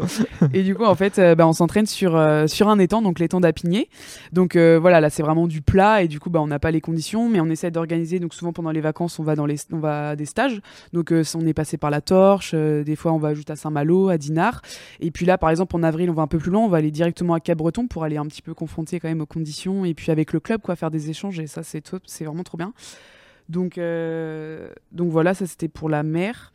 et 0.52 0.62
du 0.62 0.74
coup, 0.74 0.84
en 0.84 0.94
fait, 0.94 1.18
euh, 1.18 1.34
bah, 1.34 1.46
on 1.46 1.52
s'entraîne 1.52 1.86
sur, 1.86 2.16
euh, 2.16 2.46
sur 2.46 2.68
un 2.68 2.78
étang, 2.78 3.02
donc 3.02 3.18
l'étang 3.18 3.40
d'Apigné. 3.40 3.88
Donc 4.32 4.56
euh, 4.56 4.78
voilà, 4.80 5.00
là, 5.00 5.10
c'est 5.10 5.22
vraiment 5.22 5.46
du 5.46 5.62
plat 5.62 6.02
et 6.02 6.08
du 6.08 6.20
coup, 6.20 6.30
bah, 6.30 6.40
on 6.40 6.46
n'a 6.46 6.58
pas 6.58 6.70
les 6.70 6.80
conditions, 6.80 7.28
mais 7.28 7.40
on 7.40 7.46
essaie 7.46 7.70
d'organiser. 7.70 8.18
Donc 8.18 8.34
souvent, 8.34 8.52
pendant 8.52 8.70
les 8.70 8.80
vacances, 8.80 9.18
on 9.18 9.22
va, 9.22 9.36
dans 9.36 9.46
les, 9.46 9.56
on 9.72 9.78
va 9.78 10.10
à 10.10 10.16
des 10.16 10.26
stages. 10.26 10.60
Donc 10.92 11.12
on 11.12 11.46
est 11.46 11.54
passé 11.54 11.76
par 11.76 11.90
la 11.90 12.00
Torche, 12.00 12.54
des 12.54 12.96
fois, 12.96 13.12
on 13.12 13.18
va 13.18 13.34
juste 13.34 13.50
à 13.50 13.56
Saint-Malo, 13.56 14.08
à 14.08 14.18
Dinard. 14.18 14.62
Et 15.00 15.10
puis 15.10 15.26
là, 15.26 15.38
par 15.38 15.50
exemple, 15.50 15.76
en 15.76 15.82
avril, 15.82 16.10
on 16.10 16.14
va 16.14 16.22
un 16.22 16.26
peu 16.26 16.38
plus 16.38 16.50
loin, 16.50 16.62
on 16.62 16.68
va 16.68 16.78
aller 16.78 16.90
directement 16.90 17.34
à 17.34 17.40
Cap-Breton 17.40 17.86
pour 17.86 18.04
aller 18.04 18.16
un 18.16 18.26
petit 18.26 18.42
peu 18.42 18.54
confronter 18.54 19.00
quand 19.00 19.08
même 19.08 19.20
aux 19.20 19.26
conditions 19.26 19.84
et 19.84 19.94
puis 19.94 20.10
avec 20.10 20.32
le 20.32 20.40
club, 20.40 20.60
quoi, 20.60 20.76
faire 20.76 20.90
des 20.90 21.10
échanges. 21.10 21.38
Et 21.38 21.46
ça, 21.46 21.62
c'est 21.62 21.80
top, 21.80 22.02
c'est 22.06 22.24
vraiment 22.24 22.44
trop 22.44 22.58
bien. 22.58 22.72
Donc, 23.48 23.78
donc 24.92 25.10
voilà, 25.10 25.34
ça 25.34 25.46
c'était 25.46 25.68
pour 25.68 25.88
la 25.88 26.02
mer. 26.02 26.52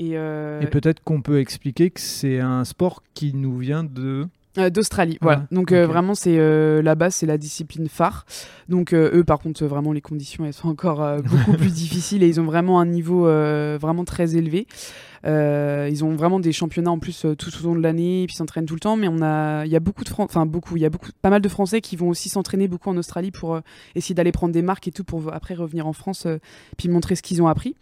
Euh, 0.00 0.60
Et, 0.60 0.66
peut-être 0.66 1.02
qu'on 1.02 1.20
peut 1.20 1.40
expliquer 1.40 1.90
que 1.90 2.00
c'est 2.00 2.40
un 2.40 2.64
sport 2.64 3.02
qui 3.14 3.34
nous 3.34 3.58
vient 3.58 3.84
de... 3.84 4.26
Euh, 4.58 4.68
D'Australie, 4.68 5.16
voilà. 5.22 5.46
Donc 5.50 5.72
euh, 5.72 5.86
vraiment, 5.86 6.14
c'est 6.14 6.36
là-bas, 6.82 7.10
c'est 7.10 7.24
la 7.24 7.38
discipline 7.38 7.88
phare. 7.88 8.26
Donc 8.68 8.92
eux, 8.92 9.24
par 9.24 9.38
contre, 9.38 9.64
vraiment 9.64 9.92
les 9.92 10.02
conditions, 10.02 10.44
elles 10.44 10.52
sont 10.52 10.68
encore 10.68 11.22
beaucoup 11.22 11.52
plus 11.52 11.72
difficiles 11.72 12.22
et 12.22 12.28
ils 12.28 12.38
ont 12.38 12.44
vraiment 12.44 12.78
un 12.78 12.84
niveau 12.84 13.22
vraiment 13.22 14.04
très 14.04 14.36
élevé. 14.36 14.66
ils 15.24 16.04
ont 16.04 16.14
vraiment 16.16 16.38
des 16.38 16.52
championnats 16.52 16.90
en 16.90 16.98
plus 16.98 17.24
tout 17.38 17.50
au 17.62 17.66
long 17.66 17.76
de 17.76 17.80
l'année, 17.80 18.24
et 18.24 18.26
puis 18.26 18.36
s'entraînent 18.36 18.66
tout 18.66 18.74
le 18.74 18.80
temps. 18.80 18.98
Mais 18.98 19.08
on 19.08 19.22
a, 19.22 19.64
il 19.64 19.72
y 19.72 19.76
a 19.76 19.80
beaucoup 19.80 20.04
de 20.04 20.10
enfin 20.18 20.44
beaucoup, 20.44 20.76
il 20.76 20.82
y 20.82 20.86
a 20.86 20.90
beaucoup, 20.90 21.08
pas 21.22 21.30
mal 21.30 21.40
de 21.40 21.48
Français 21.48 21.80
qui 21.80 21.96
vont 21.96 22.10
aussi 22.10 22.28
s'entraîner 22.28 22.68
beaucoup 22.68 22.90
en 22.90 22.96
Australie 22.98 23.30
pour 23.30 23.58
essayer 23.94 24.14
d'aller 24.14 24.32
prendre 24.32 24.52
des 24.52 24.62
marques 24.62 24.86
et 24.86 24.92
tout 24.92 25.04
pour 25.04 25.32
après 25.32 25.54
revenir 25.54 25.86
en 25.86 25.94
France, 25.94 26.26
puis 26.76 26.90
montrer 26.90 27.16
ce 27.16 27.22
qu'ils 27.22 27.40
ont 27.40 27.48
appris. 27.48 27.74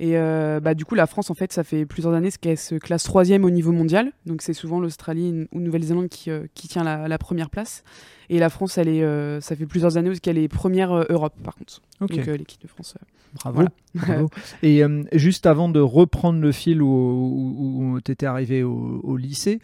Et 0.00 0.16
euh, 0.16 0.60
bah, 0.60 0.74
du 0.74 0.84
coup, 0.84 0.94
la 0.94 1.06
France, 1.06 1.30
en 1.30 1.34
fait, 1.34 1.52
ça 1.52 1.64
fait 1.64 1.84
plusieurs 1.84 2.14
années 2.14 2.30
qu'elle 2.40 2.58
se 2.58 2.76
classe 2.76 3.02
troisième 3.02 3.44
au 3.44 3.50
niveau 3.50 3.72
mondial. 3.72 4.12
Donc, 4.26 4.42
c'est 4.42 4.52
souvent 4.52 4.80
l'Australie 4.80 5.48
ou 5.52 5.60
Nouvelle-Zélande 5.60 6.08
qui, 6.08 6.30
euh, 6.30 6.46
qui, 6.54 6.68
tient 6.68 6.84
la, 6.84 7.18
première 7.18 7.50
place. 7.50 7.82
Et 8.30 8.38
la 8.38 8.48
France, 8.48 8.78
elle 8.78 8.88
est, 8.88 9.02
euh, 9.02 9.40
ça 9.40 9.56
fait 9.56 9.66
plusieurs 9.66 9.96
années 9.96 10.16
qu'elle 10.18 10.38
est 10.38 10.48
première 10.48 10.92
Europe, 11.08 11.34
par 11.42 11.56
contre. 11.56 11.80
Donc, 12.00 12.10
l'équipe 12.10 12.62
de 12.62 12.68
France. 12.68 12.94
Bravo. 13.34 13.64
Et 14.62 14.82
juste 15.12 15.46
avant 15.46 15.68
de 15.68 15.80
reprendre 15.80 16.40
le 16.40 16.52
fil 16.52 16.80
où, 16.80 17.98
tu 18.04 18.12
étais 18.12 18.26
arrivé 18.26 18.62
au, 18.62 19.00
au 19.02 19.16
lycée, 19.16 19.60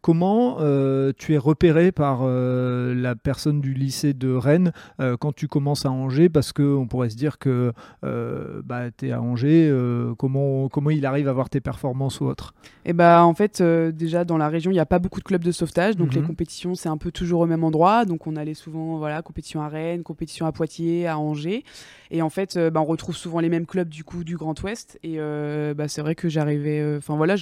Comment 0.00 0.58
euh, 0.60 1.12
tu 1.16 1.34
es 1.34 1.38
repéré 1.38 1.90
par 1.90 2.20
euh, 2.22 2.94
la 2.94 3.16
personne 3.16 3.60
du 3.60 3.74
lycée 3.74 4.14
de 4.14 4.32
Rennes 4.32 4.72
euh, 5.00 5.16
quand 5.16 5.34
tu 5.34 5.48
commences 5.48 5.86
à 5.86 5.90
Angers? 5.90 6.28
Parce 6.28 6.52
qu'on 6.52 6.86
pourrait 6.88 7.10
se 7.10 7.16
dire 7.16 7.38
que 7.38 7.72
bah, 8.02 8.90
tu 8.96 9.08
es 9.08 9.12
à 9.12 9.20
Angers, 9.20 9.72
comment, 10.16 10.68
comment 10.68 10.90
il 10.90 11.04
arrive 11.04 11.28
à 11.28 11.32
voir 11.32 11.50
tes 11.50 11.60
performances 11.60 12.20
ou 12.20 12.26
autres? 12.26 12.54
Et 12.84 12.90
eh 12.90 12.92
bah, 12.92 13.24
En 13.24 13.34
fait, 13.34 13.62
déjà 13.62 14.24
dans 14.24 14.38
la 14.38 14.48
région, 14.48 14.70
il 14.70 14.74
n'y 14.74 14.80
a 14.80 14.86
pas 14.86 14.98
beaucoup 14.98 15.20
de 15.20 15.24
clubs 15.24 15.44
de 15.44 15.52
sauvetage, 15.52 15.96
donc 15.96 16.14
les 16.14 16.20
mhm. 16.20 16.28
compétitions, 16.28 16.74
c'est 16.74 16.88
un 16.88 16.96
peu 16.96 17.10
toujours 17.10 17.40
au 17.40 17.46
même 17.46 17.64
endroit. 17.64 18.04
Donc 18.04 18.26
on 18.26 18.36
allait 18.36 18.54
souvent, 18.54 18.98
voilà, 18.98 19.22
compétition 19.22 19.62
à 19.62 19.68
Rennes, 19.68 20.02
compétition 20.02 20.46
à 20.46 20.52
Poitiers, 20.52 21.06
à 21.06 21.18
Angers. 21.18 21.64
Et 22.10 22.22
en 22.22 22.30
fait, 22.30 22.58
bah, 22.58 22.80
on 22.80 22.84
retrouve 22.84 23.16
souvent 23.16 23.40
les 23.40 23.48
mêmes 23.48 23.66
clubs 23.66 23.88
du 23.88 24.04
coup 24.04 24.24
du 24.24 24.36
Grand 24.36 24.60
Ouest. 24.62 24.98
Et 25.02 25.18
bah, 25.18 25.88
c'est 25.88 26.00
vrai 26.00 26.14
que 26.14 26.28
j'arrivais, 26.28 26.96
enfin 26.96 27.16
voilà, 27.16 27.36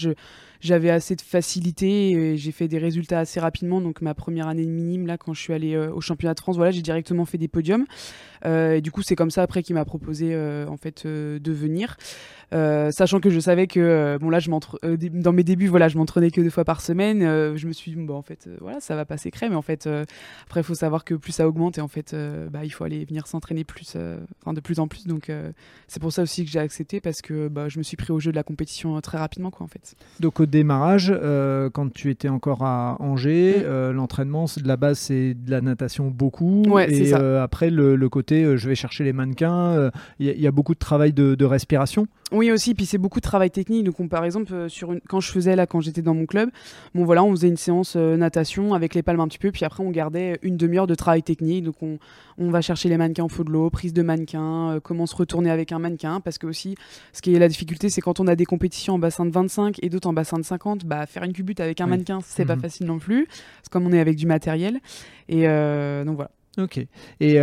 j'avais 0.61 0.91
assez 0.91 1.17
de 1.17 1.23
facilité 1.23 2.11
et 2.13 2.37
j'ai 2.37 2.53
fait 2.53 2.69
des 2.69 2.79
résultats 2.79 3.21
assez 3.21 3.41
rapidement. 3.41 3.81
Donc 3.81 4.01
ma 4.01 4.15
première 4.15 4.49
année 4.49 4.67
minime, 4.67 5.07
là, 5.07 5.19
quand 5.19 5.35
je 5.35 5.41
suis 5.41 5.53
allée 5.53 5.75
euh, 5.75 5.93
au 5.93 6.01
championnat 6.01 6.35
de 6.35 6.41
France, 6.41 6.57
voilà, 6.57 6.71
j'ai 6.71 6.83
directement 6.83 7.25
fait 7.25 7.39
des 7.39 7.49
podiums. 7.49 7.87
Euh, 8.45 8.75
et 8.75 8.81
du 8.81 8.91
coup, 8.91 9.03
c'est 9.03 9.17
comme 9.17 9.31
ça 9.31 9.43
après 9.43 9.63
qu'il 9.63 9.75
m'a 9.75 9.85
proposé 9.85 10.31
euh, 10.33 10.67
en 10.69 10.77
fait 10.77 11.07
de 11.07 11.53
venir. 11.53 11.97
Euh, 12.55 12.93
sachant 12.93 13.19
que 13.19 13.29
je 13.29 13.41
savais 13.41 13.67
que 13.67 13.81
euh, 13.81 14.19
bon 14.21 14.31
là 14.31 14.39
je 14.39 14.49
euh, 14.85 14.97
dans 14.97 15.33
mes 15.33 15.43
débuts 15.43 15.67
voilà 15.67 15.89
je 15.89 15.99
m'entraînais 15.99 16.31
que 16.31 16.41
deux 16.41 16.51
fois 16.51 16.65
par 16.65 16.81
semaine. 16.81 17.21
Je 17.57 17.67
me 17.67 17.73
suis 17.73 17.91
dit 17.91 18.01
bon, 18.01 18.15
en 18.15 18.23
fait 18.23 18.49
voilà 18.61 18.81
ça 18.81 18.95
va 18.95 19.05
passer 19.05 19.31
crème. 19.31 19.51
Mais 19.51 19.57
en 19.57 19.63
fait 19.63 19.89
après 20.45 20.61
il 20.61 20.65
faut 20.65 20.75
savoir 20.75 21.05
que 21.05 21.15
plus 21.15 21.33
ça 21.33 21.49
augmente 21.49 21.79
et 21.79 21.81
en 21.81 21.89
fait 21.89 22.15
bah, 22.51 22.65
il 22.65 22.71
faut 22.71 22.85
aller 22.85 23.05
venir 23.05 23.27
s'entraîner 23.27 23.65
plus 23.65 23.97
enfin 24.43 24.53
de 24.53 24.61
plus 24.61 24.79
en 24.79 24.87
plus. 24.87 25.07
Donc 25.07 25.31
c'est 25.89 26.01
pour 26.01 26.13
ça 26.13 26.23
aussi 26.23 26.45
que 26.45 26.51
j'ai 26.51 26.61
accepté 26.61 27.01
parce 27.01 27.21
que 27.21 27.49
bah, 27.49 27.69
je 27.69 27.79
me 27.79 27.83
suis 27.83 27.97
pris 27.97 28.13
au 28.13 28.21
jeu 28.21 28.31
de 28.31 28.37
la 28.37 28.45
compétition 28.45 29.01
très 29.01 29.19
rapidement 29.19 29.51
quoi 29.51 29.65
en 29.65 29.69
fait. 29.69 29.97
Donc 30.21 30.39
au 30.41 30.47
démarrage 30.47 31.13
quand 31.73 31.93
tu 31.93 32.11
étais 32.11 32.29
encore 32.29 32.63
à 32.63 32.97
Angers 33.01 33.65
mm. 33.67 33.91
l'entraînement 33.91 34.45
de 34.45 34.69
la 34.69 34.77
base 34.77 34.99
c'est 34.99 35.35
de 35.35 35.51
la 35.51 35.61
natation 35.61 36.11
beaucoup. 36.11 36.79
Et 36.79 37.13
après 37.13 37.71
le, 37.71 38.07
côté 38.09 38.26
je 38.31 38.69
vais 38.69 38.75
chercher 38.75 39.05
les 39.05 39.13
mannequins 39.13 39.91
il 40.19 40.41
y, 40.41 40.47
a 40.47 40.51
beaucoup 40.51 40.75
de 40.75 40.79
travail 40.79 41.13
de, 41.13 41.35
de 41.35 41.45
respiration 41.45 42.07
oui 42.33 42.51
aussi, 42.51 42.75
puis 42.75 42.87
c'est 42.87 42.99
beaucoup 42.99 43.21
de 43.21 43.25
travail 43.25 43.51
technique. 43.53 43.85
Donc 43.85 44.09
par 44.09 44.25
exemple, 44.25 44.53
euh, 44.53 44.69
sur 44.69 44.93
une... 44.93 45.01
quand 45.01 45.21
je 45.21 45.31
faisais 45.31 45.55
là, 45.55 45.67
quand 45.67 45.81
j'étais 45.81 46.03
dans 46.03 46.15
mon 46.15 46.27
club, 46.27 46.51
bon 46.93 47.05
voilà, 47.05 47.23
on 47.23 47.31
faisait 47.31 47.47
une 47.47 47.57
séance 47.57 47.95
euh, 47.95 48.17
natation 48.17 48.75
avec 48.75 48.95
les 48.95 49.03
palmes 49.03 49.21
un 49.21 49.29
petit 49.29 49.39
peu, 49.39 49.53
puis 49.53 49.65
après 49.65 49.85
on 49.85 49.91
gardait 49.91 50.39
une 50.43 50.57
demi-heure 50.57 50.89
de 50.89 50.97
travail 50.97 51.23
technique. 51.23 51.63
Donc 51.63 51.81
on, 51.83 51.99
on, 52.39 52.51
va 52.51 52.63
chercher 52.63 52.89
les 52.89 52.97
mannequins 52.97 53.25
au 53.25 53.29
fond 53.29 53.45
de 53.45 53.51
l'eau, 53.51 53.71
prise 53.71 53.93
de 53.93 54.03
mannequin, 54.03 54.73
euh, 54.73 54.81
comment 54.81 55.07
se 55.07 55.15
retourner 55.15 55.51
avec 55.51 55.71
un 55.71 55.79
mannequin, 55.79 56.21
parce 56.21 56.39
que 56.39 56.49
aussi, 56.49 56.75
ce 57.13 57.23
qui 57.23 57.33
est 57.33 57.39
la 57.39 57.49
difficulté, 57.49 57.91
c'est 57.91 58.01
quand 58.01 58.19
on 58.19 58.27
a 58.27 58.35
des 58.35 58.45
compétitions 58.45 58.95
en 58.95 58.99
bassin 58.99 59.25
de 59.25 59.31
25 59.31 59.77
et 59.83 59.89
d'autres 59.89 60.09
en 60.09 60.13
bassin 60.13 60.39
de 60.39 60.45
50, 60.45 60.85
bah 60.85 61.07
faire 61.07 61.23
une 61.23 61.33
cubute 61.33 61.61
avec 61.61 61.81
un 61.81 61.87
mannequin, 61.87 62.19
c'est 62.25 62.45
pas 62.45 62.57
mhm. 62.57 62.63
facile 62.63 62.87
non 62.87 62.99
plus, 62.99 63.29
c'est 63.63 63.73
comme 63.73 63.87
on 63.87 63.93
est 63.93 64.01
avec 64.01 64.17
du 64.17 64.27
matériel. 64.27 64.81
Et 65.29 65.43
donc 65.47 66.17
voilà. 66.17 66.31
Ok. 66.59 66.81
Et 67.21 67.39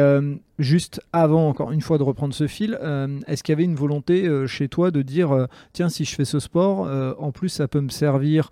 juste 0.60 1.02
avant, 1.14 1.50
encore 1.50 1.72
une 1.72 1.82
fois, 1.82 1.98
de 1.98 2.04
reprendre 2.04 2.34
ce 2.34 2.48
fil, 2.48 2.78
euh, 2.82 3.20
est-ce 3.28 3.44
qu'il 3.44 3.54
y 3.54 3.56
avait 3.56 3.64
une 3.64 3.76
volonté 3.76 4.26
euh, 4.26 4.48
chez 4.48 4.68
toi 4.68 4.92
de 4.92 5.02
dire 5.02 5.32
euh, 5.32 5.46
tiens, 5.74 5.90
si 5.90 6.06
je 6.06 6.14
fais 6.16 6.26
ce 6.26 6.40
sport, 6.40 6.90
en 7.20 7.32
plus 7.32 7.50
ça 7.50 7.68
peut 7.68 7.82
me 7.82 7.90
servir 7.90 8.50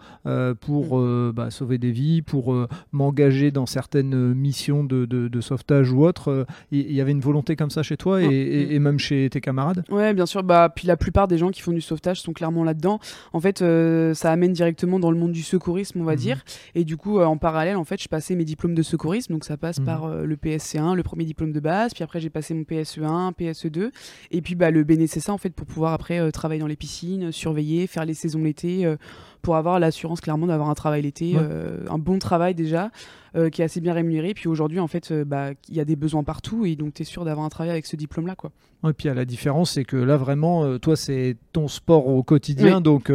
pour 0.59 0.97
mm. 0.97 1.31
bah, 1.31 1.51
sauver 1.51 1.77
des 1.77 1.91
vies, 1.91 2.21
pour 2.21 2.55
m'engager 2.91 3.51
dans 3.51 3.65
certaines 3.65 4.33
missions 4.33 4.83
de, 4.83 5.05
de, 5.05 5.41
sauvetage 5.41 5.91
ou 5.91 6.03
autre 6.05 6.45
Il 6.71 6.91
y, 6.91 7.01
avait 7.01 7.11
une 7.11 7.19
volonté 7.19 7.55
comme 7.55 7.69
ça 7.69 7.83
chez 7.83 7.97
toi 7.97 8.21
et, 8.21 8.77
mm. 8.79 8.81
même 8.81 8.99
chez 8.99 9.29
tes 9.29 9.41
camarades? 9.41 9.83
Ouais, 9.89 10.13
bien 10.13 10.25
sûr. 10.25 10.43
Bah, 10.43 10.71
puis 10.73 10.87
la 10.87 10.97
plupart 10.97 11.27
des 11.27 11.37
gens 11.37 11.49
qui 11.49 11.61
font 11.61 11.71
du 11.71 11.81
sauvetage 11.81 12.21
sont 12.21 12.33
clairement 12.33 12.63
là-dedans. 12.63 12.99
En 13.33 13.39
fait, 13.39 13.59
ça 14.13 14.31
amène 14.31 14.53
directement 14.53 14.99
dans 14.99 15.11
le 15.11 15.17
monde 15.17 15.31
du 15.31 15.43
secourisme, 15.43 16.01
on 16.01 16.03
va 16.03 16.15
mm-hmm. 16.15 16.17
dire. 16.17 16.43
Et 16.75 16.83
du 16.83 16.97
coup, 16.97 17.19
en 17.19 17.37
parallèle, 17.37 17.77
en 17.77 17.85
fait, 17.85 18.01
je 18.01 18.07
passais 18.07 18.35
mes 18.35 18.45
diplômes 18.45 18.75
de 18.75 18.83
secourisme. 18.83 19.33
Donc 19.33 19.45
ça 19.45 19.57
passe 19.57 19.79
par 19.79 20.07
le 20.09 20.35
PSC1, 20.35 20.95
le 20.95 21.03
premier 21.03 21.25
diplôme 21.25 21.51
de 21.51 21.59
base 21.59 21.90
puis 21.93 22.03
après 22.03 22.19
j'ai 22.19 22.29
passé 22.29 22.53
mon 22.53 22.63
PSE1, 22.63 23.33
PSE2, 23.33 23.91
et 24.31 24.41
puis 24.41 24.55
bah, 24.55 24.71
le 24.71 24.83
BNCSA 24.83 25.33
en 25.33 25.37
fait 25.37 25.51
pour 25.51 25.67
pouvoir 25.67 25.93
après 25.93 26.31
travailler 26.31 26.59
dans 26.61 26.67
les 26.67 26.75
piscines, 26.75 27.31
surveiller, 27.31 27.87
faire 27.87 28.05
les 28.05 28.13
saisons 28.13 28.43
l'été, 28.43 28.95
pour 29.41 29.55
avoir 29.55 29.79
l'assurance 29.79 30.21
clairement 30.21 30.47
d'avoir 30.47 30.69
un 30.69 30.75
travail 30.75 31.01
l'été, 31.01 31.35
un 31.89 31.97
bon 31.97 32.19
travail 32.19 32.55
déjà, 32.55 32.91
qui 33.51 33.61
est 33.61 33.65
assez 33.65 33.81
bien 33.81 33.93
rémunéré. 33.93 34.33
Puis 34.33 34.47
aujourd'hui 34.47 34.79
en 34.79 34.87
fait 34.87 35.13
bah, 35.13 35.51
il 35.69 35.75
y 35.75 35.79
a 35.79 35.85
des 35.85 35.95
besoins 35.95 36.23
partout, 36.23 36.65
et 36.65 36.75
donc 36.75 36.93
tu 36.93 37.01
es 37.01 37.05
sûr 37.05 37.25
d'avoir 37.25 37.45
un 37.45 37.49
travail 37.49 37.71
avec 37.71 37.85
ce 37.85 37.95
diplôme-là. 37.95 38.35
quoi. 38.35 38.51
Et 38.87 38.93
puis 38.93 39.09
à 39.09 39.13
la 39.13 39.25
différence, 39.25 39.71
c'est 39.71 39.85
que 39.85 39.97
là 39.97 40.17
vraiment, 40.17 40.77
toi 40.79 40.95
c'est 40.95 41.37
ton 41.53 41.67
sport 41.67 42.07
au 42.07 42.23
quotidien, 42.23 42.81
donc... 42.81 43.11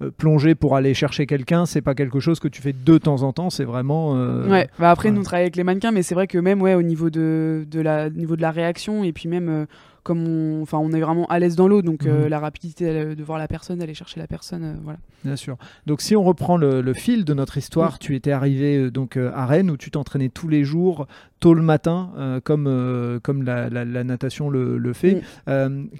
Euh, 0.00 0.10
plonger 0.16 0.54
pour 0.54 0.76
aller 0.76 0.94
chercher 0.94 1.26
quelqu'un, 1.26 1.66
c'est 1.66 1.80
pas 1.80 1.96
quelque 1.96 2.20
chose 2.20 2.38
que 2.38 2.46
tu 2.46 2.62
fais 2.62 2.72
de 2.72 2.98
temps 2.98 3.22
en 3.22 3.32
temps, 3.32 3.50
c'est 3.50 3.64
vraiment. 3.64 4.16
Euh, 4.16 4.48
ouais, 4.48 4.68
bah 4.78 4.92
après, 4.92 5.10
nous, 5.10 5.20
on 5.20 5.24
travaille 5.24 5.42
avec 5.42 5.56
les 5.56 5.64
mannequins, 5.64 5.90
mais 5.90 6.04
c'est 6.04 6.14
vrai 6.14 6.28
que 6.28 6.38
même 6.38 6.62
ouais, 6.62 6.74
au 6.74 6.82
niveau 6.82 7.10
de, 7.10 7.66
de, 7.68 7.80
la, 7.80 8.08
niveau 8.08 8.36
de 8.36 8.42
la 8.42 8.52
réaction, 8.52 9.02
et 9.04 9.12
puis 9.12 9.28
même. 9.28 9.66
Euh, 9.98 10.00
comme 10.02 10.26
on, 10.26 10.62
enfin, 10.62 10.78
on 10.78 10.92
est 10.92 11.00
vraiment 11.00 11.26
à 11.26 11.38
l'aise 11.38 11.56
dans 11.56 11.68
l'eau, 11.68 11.82
donc 11.82 12.04
mhm. 12.04 12.26
la 12.26 12.38
rapidité 12.38 13.14
de 13.14 13.22
voir 13.22 13.38
la 13.38 13.48
personne, 13.48 13.82
aller 13.82 13.94
chercher 13.94 14.20
la 14.20 14.26
personne, 14.26 14.80
voilà. 14.82 14.98
Bien 15.24 15.36
sûr. 15.36 15.56
Donc 15.86 16.00
si 16.00 16.16
on 16.16 16.22
reprend 16.22 16.56
le, 16.56 16.92
fil 16.94 17.24
de 17.24 17.34
notre 17.34 17.58
histoire, 17.58 17.98
tu 17.98 18.14
étais 18.14 18.32
arrivé 18.32 18.90
donc 18.90 19.16
à 19.16 19.46
Rennes 19.46 19.70
où 19.70 19.76
tu 19.76 19.90
t'entraînais 19.90 20.28
tous 20.28 20.48
les 20.48 20.64
jours, 20.64 21.06
tôt 21.40 21.54
le 21.54 21.62
matin, 21.62 22.40
comme 22.44 23.20
comme 23.22 23.42
la, 23.42 23.68
la, 23.68 24.04
natation 24.04 24.48
le, 24.48 24.78
le 24.78 24.92
fait. 24.92 25.22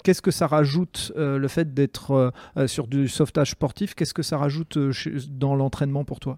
Qu'est-ce 0.03 0.21
que 0.21 0.31
ça 0.31 0.47
rajoute 0.47 1.11
le 1.15 1.47
fait 1.47 1.73
d'être 1.73 2.33
sur 2.67 2.87
du 2.87 3.07
sauvetage 3.07 3.51
sportif? 3.51 3.93
Qu'est-ce 3.93 4.13
que 4.13 4.23
ça 4.23 4.37
rajoute 4.37 4.77
dans 5.29 5.55
l'entraînement 5.55 6.05
pour 6.05 6.19
toi? 6.19 6.37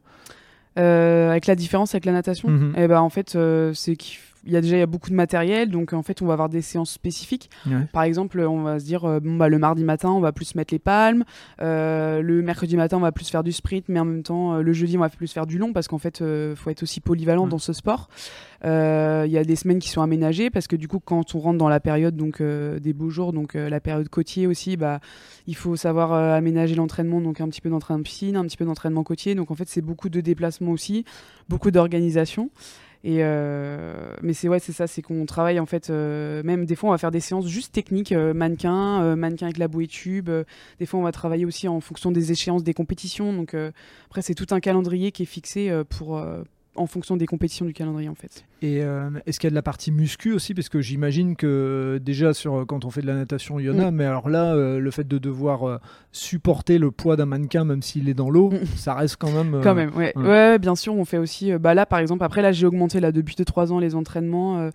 Avec 0.76 1.46
la 1.48 1.56
différence 1.56 1.94
avec 1.94 2.06
la 2.06 2.14
natation, 2.14 2.50
mhm. 2.50 2.74
eh 2.78 2.88
ben 2.88 3.00
en 3.00 3.10
fait 3.10 3.38
c'est 3.74 3.96
qu'il 3.96 4.20
il 4.46 4.52
y 4.52 4.58
a 4.58 4.62
déjà 4.62 4.78
y 4.78 4.82
a 4.82 4.88
beaucoup 4.88 5.10
de 5.10 5.16
matériel, 5.16 5.70
donc 5.70 5.94
en 5.94 6.02
fait 6.02 6.22
on 6.22 6.26
va 6.26 6.34
avoir 6.34 6.50
des 6.50 6.62
séances 6.62 6.92
spécifiques. 6.92 7.50
Par 7.94 8.04
exemple, 8.04 8.40
on 8.40 8.64
va 8.64 8.80
se 8.80 8.86
dire 8.86 9.06
euh, 9.06 9.20
bon 9.20 9.36
bah 9.36 9.50
le 9.50 9.60
mardi 9.60 9.84
matin 9.84 10.10
on 10.10 10.20
va 10.20 10.32
plus 10.32 10.56
mettre 10.56 10.74
les 10.74 10.80
palmes, 10.80 11.24
euh, 11.62 12.22
le 12.22 12.42
mercredi 12.42 12.76
matin 12.76 12.98
on 12.98 13.02
va 13.02 13.12
plus 13.12 13.30
faire 13.30 13.44
du 13.44 13.52
sprint, 13.52 13.86
mais 13.88 14.00
en 14.00 14.06
même 14.06 14.24
temps 14.24 14.56
euh, 14.56 14.62
le 14.62 14.74
jeudi 14.74 14.98
on 14.98 15.02
va 15.02 15.10
plus 15.10 15.32
faire 15.32 15.46
du 15.46 15.58
long 15.58 15.74
parce 15.74 15.88
qu'en 15.88 16.00
fait 16.00 16.24
faut 16.56 16.70
être 16.70 16.84
aussi 16.84 17.02
polyvalent 17.02 17.48
dans 17.48 17.60
ce 17.60 17.74
sport. 17.74 18.10
Il 18.64 19.32
y 19.32 19.38
a 19.38 19.44
des 19.44 19.56
semaines 19.56 19.80
qui 19.80 19.90
sont 19.90 20.02
aménagées 20.02 20.50
parce 20.50 20.68
que 20.68 20.76
du 20.76 20.88
coup 20.88 21.00
quand 21.00 21.36
on 21.36 21.40
rentre 21.40 21.58
dans 21.58 21.70
la 21.70 21.80
période 21.80 22.16
donc 22.16 22.42
des 22.42 22.94
beaux 22.94 23.10
jours, 23.10 23.34
donc 23.34 23.54
la 23.54 23.80
période 23.80 24.10
côtier 24.10 24.48
aussi, 24.48 24.78
bah 24.78 25.00
il 25.48 25.56
faut 25.56 25.76
savoir 25.76 26.14
aménager 26.14 26.76
l'entraînement, 26.76 27.22
donc 27.22 27.42
un 27.42 27.50
petit 27.50 27.62
peu 27.62 27.70
d'entraînement 27.70 28.04
piscine, 28.04 28.36
un 28.36 28.46
petit 28.46 28.58
peu 28.58 28.66
d'entraînement 28.66 29.04
côtier. 29.04 29.36
Donc 29.36 29.52
en 29.52 29.56
fait 29.56 29.68
c'est 29.68 29.82
beaucoup 29.82 30.10
de 30.10 30.22
déplacements 30.22 30.72
aussi, 30.72 31.06
beaucoup 31.48 31.72
d'organisation. 31.72 32.50
Et 33.04 33.18
euh, 33.22 34.16
mais 34.22 34.34
c'est 34.34 34.48
ouais, 34.48 34.60
c'est 34.60 34.74
ça, 34.74 34.86
c'est 34.86 35.02
qu'on 35.02 35.26
travaille 35.26 35.60
en 35.60 35.66
fait. 35.66 35.90
Euh, 35.90 36.44
même 36.44 36.66
des 36.66 36.76
fois, 36.76 36.90
on 36.90 36.92
va 36.92 37.00
faire 37.00 37.12
des 37.12 37.20
séances 37.20 37.48
juste 37.48 37.74
techniques, 37.74 38.12
euh, 38.12 38.34
mannequin, 38.34 39.16
mannequin 39.16 39.48
avec 39.48 39.58
la 39.58 39.68
bouée 39.68 39.88
tube. 39.88 40.30
des 40.80 40.86
fois, 40.86 41.00
on 41.00 41.04
va 41.04 41.12
travailler 41.12 41.46
aussi 41.46 41.68
en 41.68 41.80
fonction 41.80 42.12
des 42.12 42.32
échéances 42.32 42.64
des 42.64 42.74
compétitions. 42.74 43.34
Donc 43.34 43.56
après, 44.06 44.22
c'est 44.22 44.36
tout 44.36 44.48
un 44.52 44.60
calendrier 44.60 45.12
qui 45.12 45.24
est 45.24 45.28
fixé 45.28 45.72
pour 45.90 46.24
en 46.76 46.88
fonction 46.88 47.18
des 47.18 47.26
compétitions 47.26 47.66
du 47.66 47.74
calendrier 47.74 48.08
en 48.08 48.16
fait. 48.16 48.46
Et 48.62 48.82
euh, 48.82 49.10
est-ce 49.26 49.40
qu'il 49.40 49.48
y 49.48 49.50
a 49.50 49.52
de 49.52 49.56
la 49.56 49.62
partie 49.62 49.92
muscu 49.92 50.32
aussi? 50.32 50.54
Parce 50.54 50.70
que 50.70 50.80
j'imagine 50.80 51.36
que 51.36 52.00
déjà 52.02 52.34
sur, 52.34 52.66
quand 52.66 52.86
on 52.86 52.90
fait 52.90 53.02
de 53.02 53.08
la 53.08 53.16
natation, 53.16 53.60
il 53.60 53.66
y 53.66 53.70
en 53.70 53.78
a, 53.80 53.92
mm. 53.92 53.96
mais 53.96 54.06
alors 54.06 54.30
là, 54.30 54.54
euh, 54.54 54.80
le 54.80 54.92
fait 54.92 55.08
de 55.08 55.18
devoir 55.18 55.68
euh, 55.68 55.78
supporter 56.12 56.78
le 56.78 56.92
poids 56.92 57.18
d'un 57.18 57.26
mannequin, 57.26 57.66
même 57.66 57.82
s'il 57.82 58.08
est 58.08 58.14
dans 58.14 58.30
l'eau, 58.30 58.52
mm. 58.52 58.66
ça 58.78 58.94
reste 58.94 59.18
quand 59.18 59.32
même... 59.32 59.60
Quand 59.62 59.76
même, 59.76 59.94
ouais. 59.96 60.14
ouais. 60.16 60.60
bien 60.60 60.76
sûr, 60.76 60.96
on 60.96 61.04
fait 61.04 61.18
aussi... 61.18 61.52
bah 61.58 61.74
là, 61.74 61.86
par 61.86 62.00
exemple, 62.00 62.24
après, 62.24 62.42
là, 62.42 62.54
j'ai 62.54 62.66
augmenté 62.66 63.02
là, 63.02 63.12
depuis 63.12 63.36
2-3 63.36 63.72
ans 63.72 63.80
les 63.80 63.96
entraînements. 63.96 64.70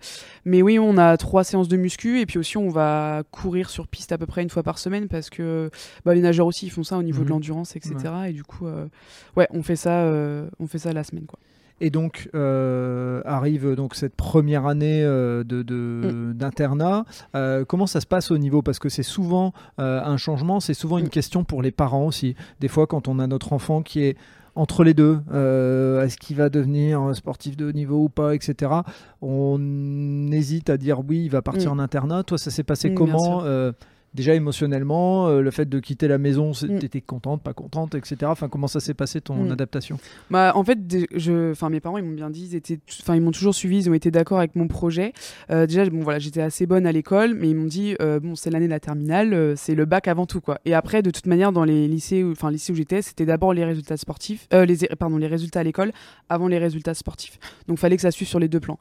mais 0.45 0.61
oui, 0.61 0.77
on 0.77 0.97
a 0.97 1.17
trois 1.17 1.43
séances 1.43 1.67
de 1.67 1.77
muscu, 1.77 2.19
et 2.19 2.27
puis 2.27 2.37
aussi, 2.37 2.57
on 2.57 2.69
va 2.69 3.23
courir 3.31 3.71
sur 3.71 3.87
piste 3.87 4.11
à 4.11 4.19
peu 4.19 4.27
près 4.27 4.43
une 4.43 4.49
fois 4.49 4.63
par 4.63 4.77
semaine, 4.77 5.07
parce 5.07 5.31
que 5.31 5.71
bah, 6.05 6.13
les 6.13 6.21
nageurs 6.21 6.45
aussi, 6.45 6.67
ils 6.67 6.71
font 6.71 6.83
ça 6.83 6.97
au 6.97 7.03
niveau 7.03 7.21
de 7.21 7.27
mm. 7.27 7.29
l'endurance, 7.29 7.75
etc. 7.75 7.95
Et 8.27 8.33
du 8.33 8.43
coup, 8.43 8.67
ouais, 9.35 9.47
on 9.49 9.63
fait 9.63 9.75
ça, 9.75 10.11
on 10.59 10.67
fait 10.67 10.79
ça 10.79 10.93
la 10.93 11.03
semaine, 11.03 11.25
quoi. 11.25 11.39
Et 11.79 11.89
donc 11.89 12.29
euh, 12.33 13.21
arrive 13.25 13.75
donc 13.75 13.93
cette 13.93 14.15
première 14.15 14.65
année 14.65 15.03
euh, 15.03 15.43
de, 15.43 15.61
mm. 15.61 16.33
d'internat. 16.33 17.05
Euh, 17.35 17.65
comment 17.65 17.87
ça 17.87 18.01
se 18.01 18.07
passe 18.07 18.31
au 18.31 18.37
niveau? 18.37 18.61
Parce 18.61 18.79
que 18.79 18.89
c'est 18.89 19.03
souvent 19.03 19.53
un 19.77 20.17
changement, 20.17 20.59
c'est 20.59 20.73
souvent 20.73 20.97
une 20.97 21.05
mm. 21.05 21.09
question 21.09 21.43
pour 21.43 21.61
les 21.61 21.71
parents 21.71 22.05
aussi. 22.05 22.35
Des 22.59 22.67
fois, 22.67 22.87
quand 22.87 23.07
on 23.07 23.19
a 23.19 23.27
notre 23.27 23.53
enfant 23.53 23.81
qui 23.81 24.03
est 24.03 24.17
entre 24.55 24.83
les 24.83 24.95
deux, 24.95 25.19
est-ce 26.01 26.17
qu'il 26.17 26.35
va 26.35 26.49
devenir 26.49 27.15
sportif 27.15 27.55
de 27.55 27.69
haut 27.69 27.71
niveau 27.71 28.03
ou 28.03 28.09
pas, 28.09 28.33
etc. 28.33 28.71
On 29.21 30.31
hésite 30.31 30.71
à 30.71 30.77
dire 30.77 31.01
oui, 31.07 31.25
il 31.25 31.29
va 31.29 31.43
partir 31.43 31.75
mm. 31.75 31.79
en 31.79 31.83
internat. 31.83 32.23
Toi, 32.23 32.39
ça 32.39 32.49
s'est 32.49 32.63
passé 32.63 32.93
comment? 32.93 33.43
Déjà 34.17 34.33
émotionnellement, 34.33 35.27
euh, 35.27 35.41
le 35.41 35.51
fait 35.51 35.69
de 35.69 35.79
quitter 35.79 36.09
la 36.09 36.17
maison, 36.17 36.51
mm. 36.51 36.79
t'étais 36.79 36.99
contente, 36.99 37.41
pas 37.41 37.53
contente, 37.53 37.95
etc. 37.95 38.17
Enfin, 38.25 38.49
comment 38.49 38.67
ça 38.67 38.81
s'est 38.81 38.93
passé 38.93 39.21
ton 39.21 39.35
mm. 39.35 39.51
adaptation? 39.51 39.99
Bah, 40.29 40.51
en 40.55 40.63
fait, 40.65 40.79
je, 41.15 41.51
enfin, 41.51 41.69
mes 41.69 41.79
parents, 41.79 41.97
ils 41.97 42.03
m'ont 42.03 42.15
bien 42.15 42.29
dit, 42.29 42.49
ils 42.51 42.55
étaient, 42.55 42.79
enfin, 43.01 43.15
ils 43.15 43.21
m'ont 43.21 43.31
toujours 43.31 43.55
suivi, 43.55 43.77
ils 43.77 43.89
ont 43.89 43.93
été 43.93 44.11
d'accord 44.11 44.39
avec 44.39 44.55
mon 44.55 44.67
projet. 44.67 45.13
Euh, 45.51 45.65
déjà, 45.65 45.85
bon, 45.89 46.01
voilà, 46.01 46.19
j'étais 46.19 46.41
assez 46.41 46.65
bonne 46.65 46.85
à 46.85 46.91
l'école, 46.91 47.35
mais 47.35 47.49
ils 47.49 47.55
m'ont 47.55 47.67
dit, 47.67 47.95
euh, 48.01 48.19
bon, 48.19 48.35
c'est 48.35 48.49
l'année 48.49 48.65
de 48.65 48.71
la 48.71 48.81
terminale, 48.81 49.53
c'est 49.55 49.75
le 49.75 49.85
bac 49.85 50.07
avant 50.07 50.25
tout, 50.25 50.41
quoi. 50.41 50.59
Et 50.65 50.73
après, 50.73 51.01
de 51.01 51.11
toute 51.11 51.27
manière, 51.27 51.53
dans 51.53 51.63
les 51.63 51.87
lycées, 51.87 52.25
enfin, 52.25 52.51
lycées 52.51 52.73
où 52.73 52.75
j'étais, 52.75 53.01
c'était 53.01 53.25
d'abord 53.25 53.53
les 53.53 53.63
résultats 53.63 53.97
sportifs, 53.97 54.47
les, 54.51 54.77
pardon, 54.99 55.17
les 55.17 55.27
résultats 55.27 55.61
à 55.61 55.63
l'école 55.63 55.91
avant 56.27 56.47
les 56.47 56.57
résultats 56.57 56.95
sportifs. 56.95 57.39
Donc, 57.67 57.77
fallait 57.77 57.95
que 57.95 58.01
ça 58.01 58.11
suive 58.11 58.27
sur 58.27 58.39
les 58.39 58.47
deux 58.47 58.59
plans. 58.59 58.79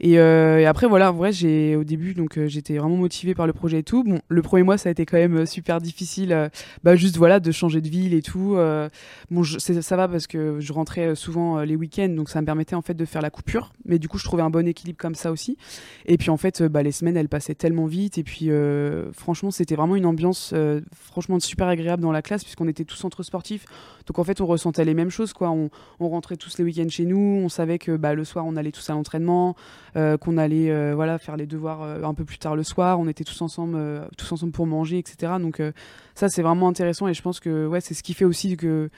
Et, 0.00 0.18
après, 0.18 0.86
voilà, 0.86 1.10
vrai, 1.10 1.32
j'ai 1.32 1.76
au 1.76 1.84
début, 1.84 2.14
donc, 2.14 2.38
j'étais 2.46 2.78
vraiment 2.78 2.96
motivée 2.96 3.34
par 3.34 3.46
le 3.46 3.52
projet 3.52 3.78
et 3.78 3.82
tout. 3.82 4.04
Bon, 4.04 4.18
le 4.28 4.42
premier 4.42 4.62
mois, 4.62 4.78
ça 4.78 4.88
a 4.88 4.92
été 4.92 5.06
quand 5.06 5.16
même 5.16 5.38
euh, 5.38 5.46
super 5.46 5.80
difficile. 5.80 6.32
Euh, 6.32 6.48
bah, 6.84 6.96
juste 6.96 7.16
voilà, 7.16 7.40
de 7.40 7.50
changer 7.50 7.80
de 7.80 7.88
ville 7.88 8.14
et 8.14 8.22
tout. 8.22 8.54
Euh. 8.56 8.88
bon, 9.30 9.42
ça 9.44 9.96
va 9.96 10.08
parce 10.08 10.26
que 10.26 10.60
je 10.60 10.72
rentrais 10.72 11.14
souvent 11.14 11.60
les 11.60 11.76
week-ends, 11.76 12.08
donc 12.08 12.28
ça 12.28 12.40
me 12.40 12.46
permettait 12.46 12.74
en 12.74 12.82
fait 12.82 12.94
de 12.94 13.04
faire 13.04 13.22
la 13.22 13.30
coupure. 13.30 13.72
Mais 13.84 13.98
du 13.98 14.08
coup, 14.08 14.18
je 14.18 14.24
trouvais 14.24 14.42
un 14.42 14.50
bon 14.50 14.66
équilibre 14.66 14.98
comme 14.98 15.14
ça 15.14 15.30
aussi. 15.30 15.56
Et 16.06 16.16
puis 16.16 16.30
en 16.30 16.36
fait, 16.36 16.62
bah, 16.62 16.82
les 16.82 16.92
semaines, 16.92 17.16
elles 17.16 17.28
passaient 17.28 17.54
tellement 17.54 17.86
vite. 17.86 18.18
Et 18.18 18.22
puis 18.22 18.50
franchement, 19.12 19.50
c'était 19.50 19.76
vraiment 19.76 19.96
une 19.96 20.06
ambiance 20.06 20.54
franchement 20.92 21.38
super 21.40 21.68
agréable 21.68 22.02
dans 22.02 22.12
la 22.12 22.22
classe 22.22 22.42
puisqu'on 22.42 22.68
était 22.68 22.84
tous 22.84 23.04
entre 23.04 23.22
sportifs. 23.22 23.66
Donc 24.06 24.18
en 24.18 24.24
fait, 24.24 24.40
on 24.40 24.46
ressentait 24.46 24.84
les 24.84 24.94
mêmes 24.94 25.10
choses. 25.10 25.32
Quoi. 25.32 25.50
On, 25.50 25.70
rentrait 25.98 26.36
tous 26.36 26.58
les 26.58 26.64
week-ends 26.64 26.88
chez 26.88 27.04
nous. 27.04 27.18
On 27.18 27.48
savait 27.48 27.78
que 27.78 27.96
bah, 27.96 28.14
le 28.14 28.24
soir, 28.24 28.46
on 28.46 28.56
allait 28.56 28.72
tous 28.72 28.88
à 28.90 28.92
l'entraînement, 28.92 29.56
qu'on 30.20 30.36
allait 30.36 30.92
voilà, 30.94 31.18
faire 31.18 31.36
les 31.36 31.46
devoirs 31.46 31.82
un 31.82 32.14
peu 32.14 32.24
plus 32.24 32.38
tard 32.38 32.54
le 32.54 32.62
soir. 32.62 33.00
On 33.00 33.08
était 33.08 33.24
tous 33.24 33.40
ensemble, 33.40 34.08
tous 34.16 34.30
ensemble 34.32 34.52
pour 34.52 34.66
manger, 34.66 34.98
etc. 34.98 35.32
Donc 35.40 35.60
euh, 35.60 35.72
ça, 36.14 36.28
c'est 36.28 36.42
vraiment 36.42 36.68
intéressant 36.68 37.08
et 37.08 37.14
je 37.14 37.22
pense 37.22 37.40
que 37.40 37.66
ouais, 37.66 37.80
c'est 37.80 37.94
ce 37.94 38.02
qui 38.02 38.14
fait 38.14 38.24
aussi 38.24 38.56
que 38.56 38.90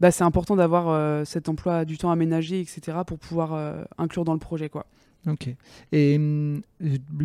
bah, 0.00 0.10
c'est 0.10 0.24
important 0.24 0.56
d'avoir 0.56 0.88
euh, 0.88 1.24
cet 1.24 1.48
emploi 1.48 1.84
du 1.84 1.98
temps 1.98 2.10
aménagé, 2.10 2.60
etc. 2.60 2.98
pour 3.06 3.18
pouvoir 3.18 3.54
euh, 3.54 3.84
inclure 3.98 4.24
dans 4.24 4.32
le 4.32 4.38
projet. 4.38 4.68
quoi. 4.68 4.86
Ok. 5.26 5.48
Et 5.92 6.20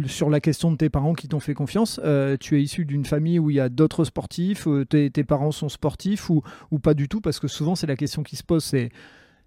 sur 0.05 0.29
la 0.29 0.39
question 0.39 0.71
de 0.71 0.77
tes 0.77 0.89
parents 0.89 1.13
qui 1.13 1.27
t'ont 1.27 1.41
fait 1.41 1.53
confiance, 1.53 1.99
tu 2.39 2.57
es 2.57 2.63
issu 2.63 2.85
d'une 2.85 3.03
famille 3.03 3.39
où 3.39 3.49
il 3.49 3.57
y 3.57 3.59
a 3.59 3.67
d'autres 3.67 4.05
sportifs, 4.05 4.69
tes, 4.89 5.09
parents 5.25 5.51
sont 5.51 5.67
sportifs 5.67 6.29
ou, 6.29 6.41
ou 6.71 6.79
pas 6.79 6.93
du 6.93 7.09
tout? 7.09 7.19
Parce 7.19 7.41
que 7.41 7.49
souvent, 7.49 7.75
c'est 7.75 7.87
la 7.87 7.97
question 7.97 8.23
qui 8.23 8.37
se 8.37 8.43
pose, 8.43 8.63
c'est 8.63 8.89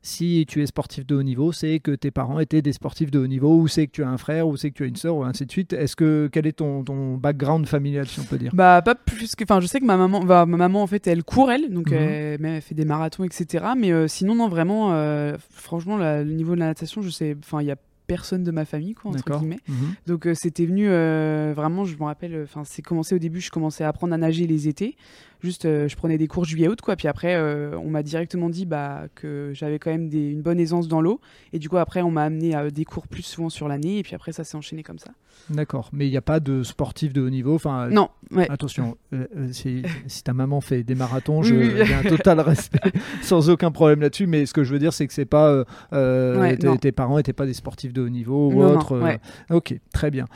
si 0.04 0.44
tu 0.48 0.60
es 0.62 0.66
sportif 0.66 1.06
de 1.06 1.14
haut 1.14 1.22
niveau, 1.22 1.52
c'est 1.52 1.78
que 1.78 1.92
tes 1.92 2.10
parents 2.10 2.40
étaient 2.40 2.60
des 2.60 2.72
sportifs 2.72 3.12
de 3.12 3.20
haut 3.20 3.26
niveau, 3.28 3.56
ou 3.56 3.68
c'est 3.68 3.86
que 3.86 3.92
tu 3.92 4.02
as 4.02 4.08
un 4.08 4.18
frère, 4.18 4.48
ou 4.48 4.56
c'est 4.56 4.70
que 4.70 4.74
tu 4.74 4.82
as 4.82 4.86
une 4.86 4.96
sœur, 4.96 5.14
ou 5.14 5.22
ainsi 5.22 5.46
de 5.46 5.50
suite. 5.50 5.72
Est-ce 5.72 5.94
que 5.94 6.28
quel 6.32 6.46
est 6.48 6.54
ton, 6.54 6.82
ton 6.82 7.16
background 7.16 7.66
familial, 7.66 8.06
si 8.08 8.18
on 8.18 8.24
peut 8.24 8.36
dire? 8.36 8.50
Bah 8.52 8.82
pas 8.82 8.96
plus 8.96 9.36
que, 9.36 9.44
enfin, 9.44 9.60
je 9.60 9.66
sais 9.66 9.78
que 9.78 9.84
ma 9.84 9.96
maman, 9.96 10.24
ma 10.24 10.44
maman 10.44 10.82
en 10.82 10.86
fait, 10.88 11.06
elle 11.06 11.22
court 11.22 11.52
elle, 11.52 11.72
donc 11.72 11.92
mhm. 11.92 12.44
elle, 12.44 12.60
fait 12.62 12.74
des 12.74 12.84
marathons, 12.84 13.22
etc. 13.22 13.64
Mais 13.76 13.92
euh, 13.92 14.08
sinon 14.08 14.34
non 14.34 14.48
vraiment, 14.48 14.92
euh, 14.92 15.36
franchement, 15.50 15.96
le 15.96 16.24
niveau 16.24 16.56
de 16.56 16.60
la 16.60 16.66
natation, 16.66 17.00
je 17.00 17.10
sais, 17.10 17.36
enfin 17.38 17.62
il 17.62 17.68
y 17.68 17.72
a 17.72 17.76
personne 18.08 18.42
de 18.42 18.50
ma 18.50 18.64
famille 18.64 18.94
quoi 18.94 19.12
entre 19.12 19.38
guillemets 19.38 19.60
mhm. 19.68 19.94
donc 20.06 20.26
euh, 20.26 20.34
c'était 20.34 20.66
venu 20.66 20.86
vraiment 20.88 21.84
je 21.84 21.96
me 21.96 22.02
rappelle 22.02 22.42
enfin 22.42 22.62
c'est 22.64 22.82
commencé 22.82 23.14
au 23.14 23.18
début 23.18 23.40
je 23.40 23.50
commençais 23.50 23.84
à 23.84 23.88
apprendre 23.88 24.12
à 24.12 24.18
nager 24.18 24.46
les 24.46 24.66
étés 24.66 24.96
Juste, 25.42 25.64
euh, 25.64 25.88
je 25.88 25.96
prenais 25.96 26.18
des 26.18 26.28
cours 26.28 26.44
juillet-août, 26.44 26.80
quoi. 26.80 26.94
Puis 26.94 27.08
après, 27.08 27.34
euh, 27.34 27.76
on 27.76 27.90
m'a 27.90 28.04
directement 28.04 28.48
dit 28.48 28.64
bah, 28.64 29.06
que 29.16 29.50
j'avais 29.54 29.80
quand 29.80 29.90
même 29.90 30.08
des, 30.08 30.30
une 30.30 30.40
bonne 30.40 30.60
aisance 30.60 30.86
dans 30.86 31.00
l'eau. 31.00 31.20
Et 31.52 31.58
du 31.58 31.68
coup, 31.68 31.78
après, 31.78 32.00
on 32.00 32.12
m'a 32.12 32.22
amené 32.22 32.54
à 32.54 32.70
des 32.70 32.84
cours 32.84 33.08
plus 33.08 33.24
souvent 33.24 33.48
sur 33.48 33.66
l'année. 33.66 33.98
Et 33.98 34.02
puis 34.04 34.14
après, 34.14 34.30
ça 34.30 34.44
s'est 34.44 34.56
enchaîné 34.56 34.84
comme 34.84 35.00
ça. 35.00 35.10
D'accord. 35.50 35.90
Mais 35.92 36.06
il 36.06 36.10
n'y 36.10 36.16
a 36.16 36.22
pas 36.22 36.38
de 36.38 36.62
sportif 36.62 37.12
de 37.12 37.20
haut 37.20 37.30
niveau 37.30 37.56
enfin, 37.56 37.88
Non. 37.88 38.10
Attention, 38.48 38.96
euh, 39.12 39.26
si, 39.50 39.82
ta 40.22 40.32
maman 40.32 40.60
fait 40.60 40.84
des 40.84 40.94
marathons, 40.94 41.42
j'ai 41.42 41.92
un 41.92 42.04
total 42.04 42.38
respect, 42.38 42.92
sans 43.22 43.50
aucun 43.50 43.72
problème 43.72 44.00
là-dessus. 44.00 44.28
Mais 44.28 44.46
ce 44.46 44.54
que 44.54 44.62
je 44.62 44.72
veux 44.72 44.78
dire, 44.78 44.92
c'est 44.92 45.08
que 45.08 45.12
c'est 45.12 45.24
pas 45.24 45.64
tes, 45.90 46.92
parents 46.92 47.16
n'étaient 47.16 47.32
pas 47.32 47.46
des 47.46 47.54
sportifs 47.54 47.92
de 47.92 48.02
haut 48.02 48.08
niveau 48.08 48.52
ou 48.52 48.62
autre. 48.62 49.18
ok, 49.50 49.74
très 49.92 50.12
bien. 50.12 50.26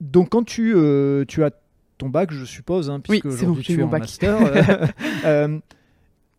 donc 0.00 0.30
quand 0.30 0.42
tu, 0.42 0.74
tu 1.28 1.44
as 1.44 1.50
ton 2.00 2.08
bac, 2.08 2.32
je 2.32 2.44
suppose, 2.44 2.90
hein, 2.90 3.00
puisque 3.00 3.26
aujourd'hui 3.26 3.62
tu 3.62 3.78
es 3.78 3.82
en 3.82 3.88
master. 3.88 4.38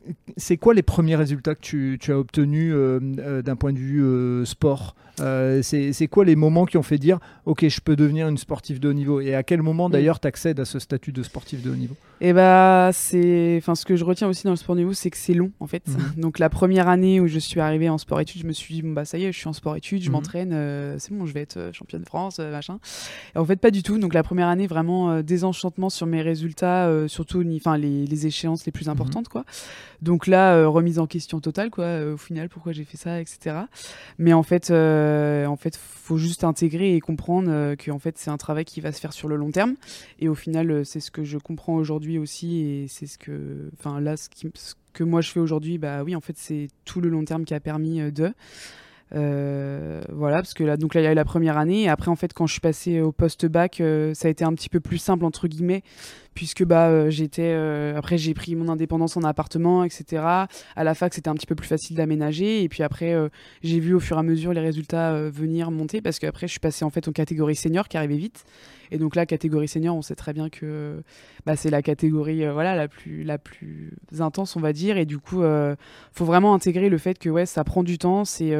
Euh, 0.08 0.12
euh, 0.12 0.14
c'est 0.38 0.58
quoi 0.58 0.74
les 0.74 0.82
premiers 0.82 1.16
résultats 1.16 1.56
que 1.56 1.62
tu, 1.96 2.12
as 2.12 2.18
obtenus 2.18 2.74
d'un 2.74 3.56
point 3.56 3.74
de 3.74 3.78
vue 3.78 4.46
sport? 4.46 4.96
C'est 5.18 6.08
quoi 6.10 6.26
les 6.26 6.36
moments 6.36 6.66
qui 6.66 6.78
ont 6.78 6.84
fait 6.84 6.98
dire 6.98 7.20
Ok, 7.46 7.68
je 7.68 7.82
peux 7.82 7.96
devenir 7.96 8.28
une 8.28 8.38
sportive 8.38 8.80
de 8.80 8.90
haut 8.90 8.94
niveau 8.94 9.20
Et 9.22 9.36
à 9.36 9.44
quel 9.44 9.62
moment 9.62 9.90
mm. 9.90 9.92
d'ailleurs 9.92 10.20
tu 10.20 10.28
accèdes 10.28 10.60
à 10.60 10.66
ce 10.66 10.80
statut 10.80 11.12
de 11.12 11.24
sportif 11.24 11.62
de 11.62 11.72
haut 11.72 11.76
niveau? 11.76 11.96
Et 12.22 12.30
eh 12.30 12.34
bah, 12.34 12.92
c'est. 12.94 13.56
Enfin, 13.58 13.74
ce 13.74 13.84
que 13.84 13.96
je 13.96 14.06
retiens 14.06 14.28
aussi 14.28 14.44
dans 14.44 14.52
le 14.52 14.56
sport 14.56 14.76
de 14.76 14.82
haut 14.82 14.84
niveau, 14.84 14.94
c'est 14.94 15.10
que 15.10 15.18
c'est 15.18 15.34
long 15.34 15.52
en 15.60 15.68
fait. 15.68 15.88
Mm. 15.88 16.22
Donc 16.22 16.40
la 16.40 16.50
première 16.50 16.88
année 16.88 17.20
où 17.20 17.28
je 17.28 17.40
suis 17.40 17.60
arrivée 17.60 17.90
en 17.90 17.98
sport-études, 17.98 18.42
je 18.42 18.48
me 18.48 18.54
suis 18.54 18.76
dit 18.76 18.82
Bon, 18.82 18.94
bah 18.94 19.06
ça 19.06 19.18
y 19.18 19.26
est, 19.26 19.32
je 19.32 19.38
suis 19.38 19.48
en 19.48 19.54
sport-études, 19.54 20.04
je 20.04 20.10
mm. 20.10 20.12
m'entraîne, 20.12 20.96
c'est 21.00 21.14
bon, 21.14 21.26
je 21.26 21.34
vais 21.34 21.42
être 21.42 21.72
championne 21.74 22.02
de 22.02 22.08
France, 22.08 22.40
machin. 22.40 22.80
Et 23.36 23.40
en 23.40 23.46
fait, 23.46 23.58
pas 23.58 23.72
du 23.72 23.84
tout. 23.84 23.98
Donc 23.98 24.14
la 24.14 24.24
première 24.24 24.48
année, 24.48 24.68
vraiment 24.68 25.22
désenchantement 25.22 25.90
sur 25.90 26.08
mes 26.08 26.22
résultats, 26.22 27.08
surtout 27.08 27.44
enfin, 27.56 27.78
les, 27.78 28.06
les, 28.06 28.28
échéances 28.28 28.66
les 28.66 28.72
plus 28.72 28.86
mm-hmm. 28.86 28.92
importantes, 28.92 29.28
quoi. 29.28 29.46
Donc 30.02 30.28
là, 30.28 30.68
remise 30.68 31.00
en 31.00 31.08
question 31.08 31.40
totale, 31.40 31.70
quoi. 31.70 32.14
au 32.14 32.18
final, 32.18 32.50
pourquoi 32.50 32.72
j'ai 32.72 32.84
fait 32.84 32.98
ça, 32.98 33.22
etc. 33.22 33.56
Mais 34.18 34.34
en 34.34 34.44
fait, 34.44 34.72
en 34.72 35.56
fait, 35.56 35.78
faut 35.78 36.18
juste 36.18 36.44
intégrer 36.44 36.96
et 36.96 37.00
comprendre 37.00 37.76
que 37.76 37.92
en 37.92 38.00
fait, 38.00 38.18
c'est 38.18 38.32
un 38.32 38.38
travail 38.38 38.66
qui 38.66 38.82
va 38.82 38.92
se 38.92 39.00
faire 39.00 39.14
sur 39.14 39.28
le 39.28 39.36
long 39.36 39.52
terme. 39.52 39.76
Et 40.20 40.28
au 40.28 40.36
final, 40.36 40.86
c'est 40.86 41.00
ce 41.00 41.12
que 41.12 41.24
je 41.24 41.38
comprends 41.38 41.76
aujourd'hui 41.76 42.18
aussi, 42.18 42.62
et 42.62 42.88
c'est 42.88 43.08
ce 43.08 43.18
que, 43.18 43.70
enfin 43.80 44.00
là, 44.00 44.18
ce, 44.18 44.28
que 44.94 45.04
moi 45.04 45.22
je 45.22 45.32
fais 45.32 45.40
aujourd'hui, 45.40 45.78
bah 45.78 46.04
oui, 46.04 46.16
en 46.16 46.22
fait, 46.22 46.38
c'est 46.38 46.68
tout 46.86 47.02
le 47.02 47.10
long 47.10 47.24
terme 47.24 47.46
qui 47.46 47.54
a 47.54 47.60
permis 47.60 48.12
de. 48.12 48.34
Euh, 49.14 50.02
voilà, 50.10 50.38
parce 50.38 50.54
que 50.54 50.64
là, 50.64 50.78
donc 50.78 50.94
là, 50.94 51.02
il 51.02 51.04
y 51.04 51.08
a 51.08 51.12
eu 51.12 51.16
la 51.16 51.26
première 51.26 51.58
année. 51.58 51.84
Et 51.84 51.90
après, 51.90 52.10
en 52.10 52.16
fait, 52.16 52.34
quand 52.34 52.48
je 52.48 52.54
suis 52.54 52.62
passée 52.62 53.02
au 53.02 53.12
post-bac, 53.12 53.82
euh, 53.82 54.14
ça 54.14 54.28
a 54.28 54.32
été 54.32 54.44
un 54.44 54.54
petit 54.54 54.70
peu 54.70 54.80
plus 54.80 54.98
simple, 54.98 55.26
entre 55.26 55.48
guillemets, 55.48 55.84
puisque 56.34 56.64
bah, 56.64 56.90
euh, 56.90 57.10
j'étais. 57.10 57.54
après, 57.96 58.18
j'ai 58.18 58.34
pris 58.34 58.56
mon 58.56 58.70
indépendance 58.70 59.18
en 59.18 59.24
appartement, 59.24 59.84
etc. 59.84 60.24
À 60.76 60.84
la 60.84 60.94
fac, 60.94 61.14
c'était 61.14 61.30
un 61.30 61.36
petit 61.36 61.48
peu 61.48 61.56
plus 61.56 61.68
facile 61.68 61.96
d'aménager. 61.96 62.64
Et 62.64 62.70
puis 62.70 62.84
après, 62.84 63.16
j'ai 63.64 63.80
vu 63.80 63.94
au 63.94 64.00
fur 64.00 64.18
et 64.18 64.20
à 64.20 64.24
mesure 64.24 64.54
les 64.54 64.62
résultats 64.62 65.30
venir 65.30 65.72
monter, 65.72 66.02
parce 66.02 66.20
qu'après, 66.20 66.48
je 66.48 66.52
suis 66.52 66.60
passée 66.60 66.86
en 66.86 66.90
fait 66.90 67.08
en 67.08 67.12
catégorie 67.12 67.56
senior 67.56 67.88
qui 67.88 67.98
arrivait 67.98 68.18
vite. 68.18 68.44
Et 68.94 68.98
donc 68.98 69.16
là, 69.16 69.26
catégorie 69.26 69.70
senior, 69.70 69.96
on 69.96 70.02
sait 70.02 70.16
très 70.16 70.34
bien 70.34 70.50
que 70.50 71.02
bah, 71.46 71.56
c'est 71.56 71.70
la 71.70 71.82
catégorie 71.82 72.46
voilà, 72.50 72.76
la, 72.76 72.90
plus, 72.90 73.24
la 73.24 73.38
plus 73.38 73.94
intense, 74.20 74.58
on 74.58 74.60
va 74.60 74.74
dire. 74.74 74.98
Et 74.98 75.06
du 75.06 75.18
coup, 75.18 75.44
faut 76.12 76.26
vraiment 76.26 76.54
intégrer 76.54 76.90
le 76.90 76.98
fait 76.98 77.18
que 77.18 77.30
ouais, 77.30 77.46
ça 77.46 77.64
prend 77.64 77.84
du 77.84 77.98
temps. 77.98 78.26
C'est 78.26 78.54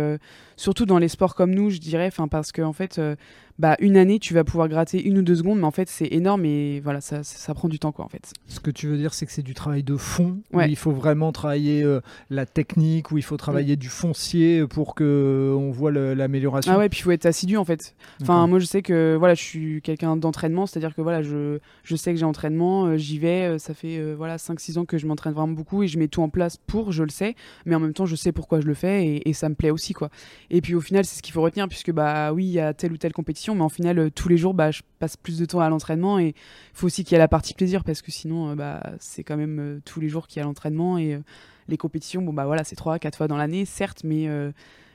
surtout 0.62 0.86
dans 0.86 1.00
les 1.00 1.08
sports 1.08 1.36
comme 1.36 1.54
nous, 1.54 1.70
je 1.70 1.80
dirais, 1.80 2.12
parce 2.30 2.52
qu'en 2.52 2.70
en 2.70 2.74
fait, 2.74 3.00
euh, 3.00 3.16
bah, 3.62 3.78
une 3.80 3.96
année, 3.96 4.18
tu 4.18 4.34
vas 4.34 4.44
pouvoir 4.44 4.68
gratter 4.70 5.00
une 5.04 5.20
ou 5.20 5.22
deux 5.22 5.36
secondes, 5.36 5.60
mais 5.60 5.68
en 5.68 5.72
fait, 5.72 5.88
c'est 5.88 6.08
énorme 6.08 6.46
et 6.46 6.80
voilà, 6.80 7.00
ça, 7.00 7.22
ça, 7.22 7.54
prend 7.54 7.70
du 7.70 7.78
temps, 7.78 7.92
quoi, 7.92 8.04
en 8.04 8.08
fait. 8.08 8.34
Ce 8.48 8.60
que 8.60 8.72
tu 8.72 8.88
veux 8.88 8.98
dire, 8.98 9.14
c'est 9.14 9.28
que 9.28 9.32
c'est 9.32 9.44
du 9.44 9.54
travail 9.54 9.84
de 9.84 9.98
fond, 9.98 10.40
où 10.52 10.62
il 10.62 10.76
faut 10.76 10.90
vraiment 10.90 11.32
travailler 11.32 11.84
euh, 11.84 12.02
la 12.32 12.48
technique, 12.48 13.12
où 13.12 13.20
il 13.20 13.24
faut 13.24 13.38
travailler 13.38 13.76
du 13.76 13.88
foncier 13.88 14.66
pour 14.66 14.96
que 14.96 15.56
on 15.56 15.70
voit 15.70 15.92
l'amélioration. 15.92 16.74
Ah 16.74 16.80
ouais, 16.80 16.90
puis 16.90 17.02
il 17.02 17.04
faut 17.04 17.12
être 17.12 17.28
assidu, 17.28 17.56
en 17.58 17.64
fait. 17.64 17.94
Enfin, 18.24 18.48
moi, 18.48 18.58
je 18.58 18.66
sais 18.66 18.82
que 18.82 19.16
voilà, 19.16 19.36
je 19.36 19.44
suis 19.44 19.82
quelqu'un 19.84 20.18
d'entraînement, 20.18 20.66
c'est-à-dire 20.66 20.96
que 20.96 21.02
voilà, 21.04 21.22
je, 21.22 21.60
je 21.84 21.96
sais 21.96 22.14
que 22.14 22.20
j'ai 22.20 22.26
entraînement, 22.26 22.86
euh, 22.86 22.98
j'y 22.98 23.20
vais, 23.20 23.44
euh, 23.44 23.58
ça 23.60 23.76
fait 23.76 24.02
voilà 24.16 24.38
5-6 24.38 24.80
ans 24.80 24.86
que 24.86 24.98
je 24.98 25.06
m'entraîne 25.06 25.34
vraiment 25.34 25.54
beaucoup 25.54 25.84
et 25.84 25.88
je 25.88 26.00
mets 26.00 26.08
tout 26.08 26.24
en 26.24 26.30
place 26.30 26.58
pour, 26.58 26.92
je 26.92 27.04
le 27.04 27.12
sais, 27.12 27.36
mais 27.68 27.76
en 27.76 27.80
même 27.80 27.94
temps, 27.94 28.08
je 28.08 28.16
sais 28.16 28.32
pourquoi 28.32 28.60
je 28.60 28.66
le 28.66 28.74
fais 28.74 29.06
et, 29.06 29.30
et 29.30 29.34
ça 29.34 29.50
me 29.50 29.54
plaît 29.54 29.70
aussi, 29.70 29.94
quoi. 29.94 30.10
Et 30.50 30.62
puis 30.62 30.74
au 30.74 30.82
final, 30.82 31.06
c'est 31.06 31.18
ce 31.18 31.22
qu'il 31.22 31.34
faut 31.34 31.44
retenir, 31.44 31.68
puisque 31.68 31.92
bah 31.92 32.34
oui, 32.34 32.46
il 32.46 32.54
y 32.54 32.60
a 32.60 32.74
telle 32.74 32.92
ou 32.92 32.98
telle 32.98 33.14
compétition 33.14 33.51
mais 33.56 33.62
en 33.62 33.70
final, 33.70 34.00
euh, 34.00 34.10
tous 34.10 34.30
les 34.30 34.38
jours, 34.38 34.54
bah, 34.54 34.72
je 34.72 34.82
passe 35.00 35.18
plus 35.18 35.38
de 35.38 35.46
temps 35.46 35.60
à 35.60 35.70
l'entraînement 35.70 36.20
et 36.20 36.28
il 36.28 36.34
faut 36.74 36.88
aussi 36.88 37.04
qu'il 37.04 37.14
y 37.14 37.16
ait 37.16 37.20
la 37.20 37.28
partie 37.28 37.54
plaisir 37.54 37.84
parce 37.84 38.02
que 38.02 38.12
sinon, 38.12 38.50
euh, 38.52 38.56
bah, 38.56 38.82
c'est 39.00 39.24
quand 39.24 39.38
même 39.38 39.60
euh, 39.60 39.80
tous 39.86 40.00
les 40.00 40.10
jours 40.10 40.28
qu'il 40.28 40.40
y 40.40 40.44
a 40.44 40.46
l'entraînement 40.46 40.98
et 40.98 41.20
les 41.68 41.78
compétitions, 41.78 42.22
bon, 42.22 42.34
bah 42.34 42.46
voilà, 42.46 42.64
c'est 42.64 42.76
trois, 42.76 43.00
quatre 43.00 43.18
fois 43.18 43.28
dans 43.28 43.38
l'année, 43.38 43.66
certes, 43.66 44.02
mais, 44.04 44.28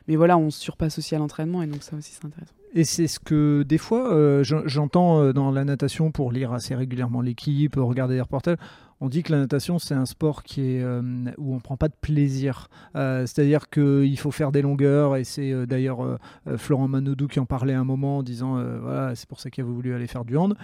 mais 0.08 0.16
voilà, 0.16 0.36
on 0.36 0.50
se 0.50 0.60
surpasse 0.60 0.98
aussi 0.98 1.14
à 1.14 1.18
l'entraînement 1.18 1.62
et 1.62 1.66
donc 1.66 1.82
ça 1.82 1.96
aussi, 1.96 2.12
c'est 2.12 2.26
intéressant. 2.26 2.52
Et 2.74 2.84
c'est 2.84 3.06
ce 3.06 3.18
que 3.18 3.62
des 3.62 3.78
fois 3.78 4.42
j'entends 4.42 5.32
dans 5.32 5.50
la 5.50 5.64
natation 5.64 6.10
pour 6.10 6.32
lire 6.32 6.52
assez 6.52 6.74
régulièrement 6.74 7.22
l'équipe, 7.22 7.76
regarder 7.76 8.16
des 8.16 8.20
reportages 8.20 8.58
on 9.00 9.08
dit 9.08 9.22
que 9.22 9.32
la 9.32 9.38
natation, 9.38 9.78
c'est 9.78 9.94
un 9.94 10.06
sport 10.06 10.42
qui 10.42 10.62
est, 10.62 10.82
euh, 10.82 11.02
où 11.36 11.52
on 11.52 11.56
ne 11.56 11.60
prend 11.60 11.76
pas 11.76 11.88
de 11.88 11.94
plaisir. 12.00 12.68
Euh, 12.94 13.26
c'est-à-dire 13.26 13.68
qu'il 13.68 14.18
faut 14.18 14.30
faire 14.30 14.52
des 14.52 14.62
longueurs, 14.62 15.16
et 15.16 15.24
c'est 15.24 15.52
euh, 15.52 15.66
d'ailleurs 15.66 16.18
Florent 16.56 16.88
Manodou 16.88 17.26
qui 17.26 17.40
en 17.40 17.46
parlait 17.46 17.74
un 17.74 17.84
moment 17.84 18.18
en 18.18 18.22
disant 18.22 18.62
voilà, 18.80 19.14
c'est 19.14 19.28
pour 19.28 19.40
ça 19.40 19.50
qu'il 19.50 19.64
a 19.64 19.66
voulu 19.66 19.94
aller 19.94 20.06
faire 20.06 20.24
du 20.24 20.36
hand. 20.36 20.54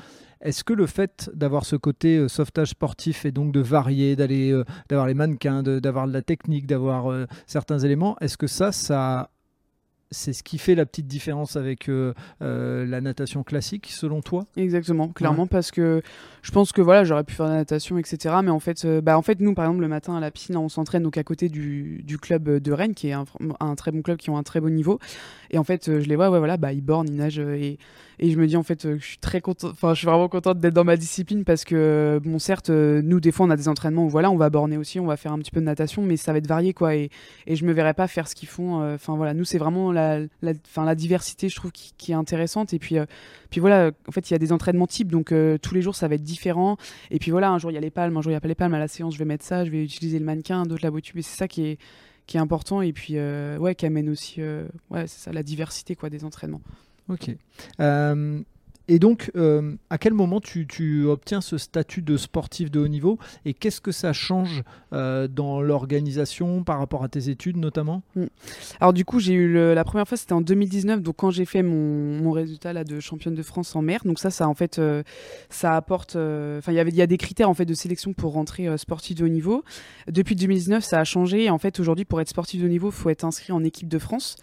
Est-ce 0.41 0.65
que 0.65 0.73
le 0.73 0.87
fait 0.87 1.31
d'avoir 1.35 1.65
ce 1.65 1.77
côté 1.77 2.29
sauvetage 2.29 2.71
sportif 2.71 3.25
et 3.25 3.33
donc 3.33 3.53
de 3.53 3.61
varier, 3.61 4.17
d'aller, 4.17 4.61
d'avoir 4.89 5.07
les 5.07 5.15
mannequins, 5.15 5.63
d'avoir 5.63 6.09
de, 6.09 6.13
la 6.13 6.23
technique, 6.23 6.67
d'avoir 6.67 7.27
certains 7.47 7.79
éléments, 7.79 8.17
est-ce 8.21 8.37
que 8.37 8.47
ça, 8.47 8.73
ça 8.73 9.31
c'est 10.13 10.33
ce 10.33 10.43
qui 10.43 10.59
fait 10.59 10.75
la 10.75 10.87
petite 10.87 11.07
différence 11.07 11.57
avec 11.57 11.89
euh, 11.89 12.15
euh, 12.43 12.87
la 12.87 13.01
natation 13.01 13.43
classique, 13.43 13.89
selon 13.91 14.21
toi? 14.21 14.45
Exactement, 14.57 15.09
clairement, 15.09 15.47
parce 15.47 15.71
que 15.71 16.03
je 16.43 16.51
pense 16.51 16.73
que 16.73 16.81
voilà, 16.81 17.05
j'aurais 17.05 17.25
pu 17.25 17.35
faire 17.35 17.47
la 17.47 17.57
natation, 17.57 17.99
etc. 17.99 18.37
Mais 18.45 18.51
en 18.51 18.61
fait, 18.61 18.85
euh, 18.85 19.01
bah, 19.01 19.19
en 19.19 19.23
fait, 19.23 19.41
nous, 19.41 19.55
par 19.55 19.65
exemple, 19.65 19.81
le 19.81 19.89
matin 19.89 20.17
à 20.17 20.21
la 20.21 20.31
piscine, 20.31 20.57
on 20.57 20.69
s'entraîne 20.69 21.03
donc 21.03 21.17
à 21.17 21.25
côté 21.25 21.49
du, 21.49 22.05
club 22.21 22.59
de 22.59 22.73
Rennes, 22.73 22.95
qui 22.95 23.09
est 23.09 23.13
un, 23.13 23.25
un, 23.61 23.75
très 23.75 23.91
bon 23.91 24.03
club, 24.03 24.19
qui 24.19 24.31
ont 24.31 24.37
un 24.37 24.43
très 24.43 24.61
bon 24.61 24.73
niveau. 24.73 24.99
Et 25.53 25.59
en 25.59 25.65
fait, 25.65 26.01
je 26.01 26.09
les 26.09 26.17
vois, 26.17 26.29
voilà, 26.31 26.57
bah, 26.57 26.73
ils 26.73 26.81
bornent, 26.81 27.09
ils 27.09 27.17
nagent 27.17 27.39
et 27.39 27.79
et 28.23 28.31
je 28.31 28.39
me 28.39 28.47
dis 28.47 28.57
en 28.57 28.63
fait, 28.63 28.85
euh, 28.85 28.99
je 29.01 29.05
suis 29.05 29.19
très 29.19 29.41
content, 29.41 29.71
enfin, 29.71 29.95
je 29.95 29.99
suis 29.99 30.07
vraiment 30.07 30.29
contente 30.29 30.61
d'être 30.61 30.75
dans 30.75 30.85
ma 30.85 30.97
discipline 30.97 31.43
parce 31.45 31.65
que, 31.65 32.21
bon, 32.23 32.39
certes, 32.39 32.71
euh, 32.71 33.03
nous, 33.03 33.19
des 33.19 33.33
fois, 33.33 33.47
on 33.47 33.51
a 33.51 33.57
des 33.57 33.67
entraînements 33.67 34.05
où 34.05 34.09
voilà, 34.09 34.31
on 34.31 34.37
va 34.37 34.49
borner 34.49 34.77
aussi, 34.77 35.01
on 35.01 35.07
va 35.07 35.17
faire 35.17 35.33
un 35.33 35.41
petit 35.41 35.51
peu 35.51 35.59
de 35.59 35.65
natation, 35.65 36.03
mais 36.03 36.17
ça 36.17 36.31
va 36.31 36.39
être 36.39 36.47
varié, 36.47 36.73
quoi. 36.73 36.95
Et, 36.95 37.11
et 37.49 37.57
je 37.57 37.65
me 37.65 37.73
verrais 37.73 37.95
pas 37.95 38.07
faire 38.07 38.29
ce 38.29 38.37
qu'ils 38.37 38.49
font. 38.49 38.81
Euh, 38.81 38.95
enfin, 38.95 39.17
voilà, 39.17 39.35
nous, 39.35 39.45
c'est 39.45 39.59
vraiment 39.59 39.91
la, 39.91 40.21
la, 40.41 40.53
la, 40.77 40.95
diversité, 40.95 41.49
je 41.49 41.57
trouve, 41.57 41.73
qui, 41.73 42.13
est 42.13 42.15
intéressante. 42.15 42.73
Et 42.75 42.79
puis, 42.79 42.97
puis 43.51 43.61
voilà, 43.61 43.91
en 44.07 44.13
fait, 44.13 44.31
il 44.31 44.35
y 44.35 44.37
a 44.37 44.39
des 44.39 44.53
entraînements 44.53 44.87
types, 44.87 45.11
donc 45.11 45.35
tous 45.61 45.75
les 45.75 45.83
jours, 45.83 45.97
ça 45.97 46.07
va 46.07 46.15
être 46.15 46.23
différent. 46.23 46.77
Et 47.11 47.19
puis 47.19 47.33
voilà, 47.33 47.51
un 47.51 47.59
jour, 47.59 47.73
il 47.73 47.75
y 47.75 47.79
a 47.79 47.81
les 47.81 47.91
palmes, 47.91 48.17
un 48.17 48.23
jour, 48.23 48.31
il 48.31 48.35
n'y 48.35 48.37
a 48.37 48.41
pas 48.41 48.47
les 48.49 48.55
palmes. 48.55 48.75
À 48.75 48.79
la 48.79 48.89
séance, 48.89 49.15
je 49.15 49.19
vais 49.19 49.25
mettre 49.25 49.45
ça, 49.45 49.65
je 49.65 49.71
vais 49.71 49.83
utiliser 49.83 50.21
le 50.21 50.25
mannequin, 50.25 50.65
d'autres 50.65 50.89
la 50.89 51.01
tube. 51.01 51.19
Et 51.19 51.23
c'est 51.23 51.37
ça 51.37 51.49
qui 51.49 51.67
est 51.67 51.79
qui 52.27 52.37
est 52.37 52.41
important 52.41 52.83
et 52.83 52.93
puis 52.93 53.15
ouais 53.19 53.75
qui 53.75 53.87
amène 53.87 54.09
aussi 54.09 54.41
ouais 54.91 55.07
c'est 55.07 55.25
ça 55.25 55.33
la 55.33 55.43
diversité 55.43 55.97
quoi 55.97 56.11
des 56.11 56.25
entraînements. 56.25 56.63
Ok 57.09 57.31
et 58.89 58.99
donc, 58.99 59.31
euh, 59.37 59.75
à 59.91 59.99
quel 59.99 60.13
moment 60.13 60.41
tu, 60.41 60.67
obtiens 61.07 61.41
ce 61.41 61.59
statut 61.59 62.03
de 62.03 62.17
sportif 62.17 62.71
de 62.71 62.81
haut 62.81 62.89
niveau 62.89 63.19
et 63.45 63.55
qu'est-ce 63.55 63.81
que 63.81 63.93
ça 63.93 64.13
change 64.13 64.63
euh, 64.93 65.29
dans 65.29 65.61
l'organisation 65.61 66.65
par 66.65 66.79
rapport 66.79 67.05
à 67.05 67.09
tes 67.09 67.29
études 67.29 67.57
notamment? 67.57 68.03
Mm. 68.17 68.25
Alors 68.81 68.93
du 68.93 69.05
coup, 69.05 69.21
j'ai 69.21 69.35
eu 69.35 69.53
la 69.53 69.85
première 69.85 70.09
fois, 70.09 70.17
c'était 70.17 70.33
en 70.33 70.41
2019, 70.41 71.03
donc 71.03 71.17
quand 71.17 71.31
j'ai 71.31 71.45
fait 71.45 71.63
mon, 71.63 72.33
résultat 72.33 72.73
là 72.73 72.83
de 72.83 72.99
championne 72.99 73.35
de 73.35 73.43
France 73.43 73.77
en 73.77 73.83
mer. 73.83 74.01
Donc 74.05 74.19
ça, 74.19 74.31
ça 74.31 74.49
en 74.49 74.55
fait, 74.55 74.79
euh, 74.79 75.03
ça 75.51 75.77
apporte. 75.77 76.17
Enfin, 76.17 76.73
il 76.73 76.95
y 76.95 77.03
a 77.03 77.07
des 77.07 77.19
critères 77.19 77.51
en 77.51 77.55
fait 77.55 77.67
de 77.67 77.75
sélection 77.75 78.15
pour 78.15 78.33
rentrer 78.33 78.77
sportif 78.79 79.17
de 79.17 79.25
haut 79.25 79.29
niveau. 79.29 79.65
Depuis 80.09 80.35
2019, 80.35 80.83
ça 80.83 81.01
a 81.01 81.05
changé. 81.05 81.51
En 81.51 81.59
fait, 81.59 81.79
aujourd'hui, 81.79 82.07
pour 82.07 82.21
être 82.21 82.29
sportif 82.29 82.61
de 82.61 82.67
haut 82.67 82.71
niveau, 82.71 82.89
il 82.89 82.95
faut 82.95 83.11
être 83.11 83.25
inscrit 83.25 83.53
en 83.53 83.63
équipe 83.65 83.89
de 83.89 83.99
France. 83.99 84.37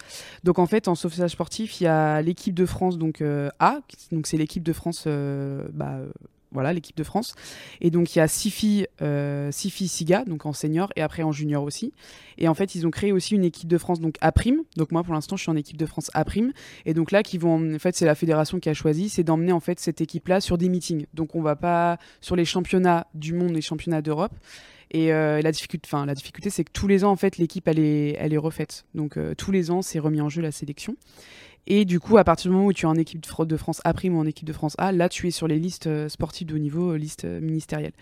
Donc 0.44 0.60
en 0.60 0.68
fait, 0.68 0.88
en 0.88 0.96
sauvetage 0.96 1.32
sportif, 1.32 1.82
il 1.82 1.86
y 1.86 1.88
a 1.88 2.22
l'équipe 2.22 2.54
de 2.54 2.66
France 2.66 2.98
donc 2.98 3.24
A, 3.60 3.80
donc 4.12 4.28
c'est 4.30 4.38
l'équipe 4.38 4.64
de 4.64 4.74
France, 4.74 5.06
euh, 5.08 5.68
bah, 5.74 5.98
euh, 6.00 6.10
voilà, 6.52 6.72
l'équipe 6.72 6.96
de 6.96 7.04
France. 7.04 7.36
Et 7.82 7.90
donc, 7.90 8.16
il 8.16 8.20
y 8.20 8.22
a 8.22 8.28
six 8.28 8.52
filles, 8.52 8.88
euh, 9.02 9.52
six 9.52 9.70
filles 9.70 9.88
SIGA, 9.88 10.24
donc 10.26 10.46
en 10.46 10.54
senior 10.54 10.92
et 10.96 11.02
après 11.02 11.24
en 11.24 11.32
junior 11.32 11.64
aussi. 11.64 11.94
Et 12.38 12.48
en 12.48 12.54
fait, 12.54 12.76
ils 12.76 12.86
ont 12.88 12.92
créé 12.92 13.12
aussi 13.12 13.36
une 13.36 13.44
équipe 13.44 13.68
de 13.68 13.78
France, 13.78 14.00
donc 14.00 14.16
A'. 14.22 14.32
Donc, 14.78 14.92
moi, 14.92 15.04
pour 15.04 15.14
l'instant, 15.14 15.36
je 15.36 15.44
suis 15.44 15.52
en 15.52 15.56
équipe 15.56 15.78
de 15.78 15.86
France 15.86 16.12
A'. 16.14 16.26
Et 16.86 16.94
donc 16.94 17.12
là, 17.12 17.24
qui 17.24 17.38
vont, 17.38 17.76
en 17.76 17.80
fait, 17.80 17.96
c'est 17.96 18.06
la 18.06 18.16
fédération 18.16 18.60
qui 18.60 18.70
a 18.70 18.74
choisi, 18.74 19.10
c'est 19.10 19.24
d'emmener 19.24 19.52
en 19.52 19.60
fait 19.60 19.80
cette 19.80 20.02
équipe-là 20.02 20.42
sur 20.42 20.58
des 20.58 20.70
meetings. 20.70 21.06
Donc, 21.14 21.36
on 21.36 21.42
va 21.42 21.56
pas 21.56 21.98
sur 22.22 22.36
les 22.36 22.46
championnats 22.46 23.08
du 23.14 23.34
monde 23.34 23.58
et 23.58 23.62
championnats 23.62 24.02
d'Europe. 24.02 24.34
Et 24.92 25.10
la 25.10 25.52
difficulté, 25.52 25.88
enfin 25.88 26.08
la 26.08 26.16
difficulté, 26.16 26.50
c'est 26.50 26.64
que 26.64 26.72
tous 26.72 26.88
les 26.88 27.04
ans, 27.04 27.12
en 27.12 27.16
fait, 27.16 27.38
l'équipe 27.38 27.68
elle 27.68 27.78
est 27.78 28.38
refaite. 28.38 28.86
Donc 28.96 29.20
tous 29.38 29.52
les 29.52 29.70
ans, 29.70 29.84
c'est 29.84 30.00
remis 30.00 30.20
en 30.20 30.30
jeu 30.30 30.42
la 30.42 30.52
sélection. 30.52 30.96
Et 31.68 31.86
du 31.86 32.00
coup, 32.00 32.18
à 32.18 32.24
partir 32.24 32.50
du 32.50 32.56
moment 32.56 32.68
où 32.68 32.74
tu 32.74 32.86
es 32.86 32.90
en 32.90 32.96
équipe 32.96 33.22
de 33.22 33.58
France 33.58 33.82
A' 33.84 33.94
ou 34.06 34.18
en 34.18 34.26
équipe 34.26 34.48
de 34.48 34.54
France 34.54 34.76
A, 34.80 34.92
là, 34.92 35.08
tu 35.08 35.28
es 35.28 35.32
sur 35.32 35.48
les 35.48 35.60
listes 35.60 35.88
euh, 35.88 36.10
sportives 36.10 36.48
de 36.48 36.56
haut 36.56 36.60
niveau, 36.60 36.94
euh, 36.94 36.98
listes 36.98 37.26
euh, 37.26 37.40
ministérielles. 37.40 37.94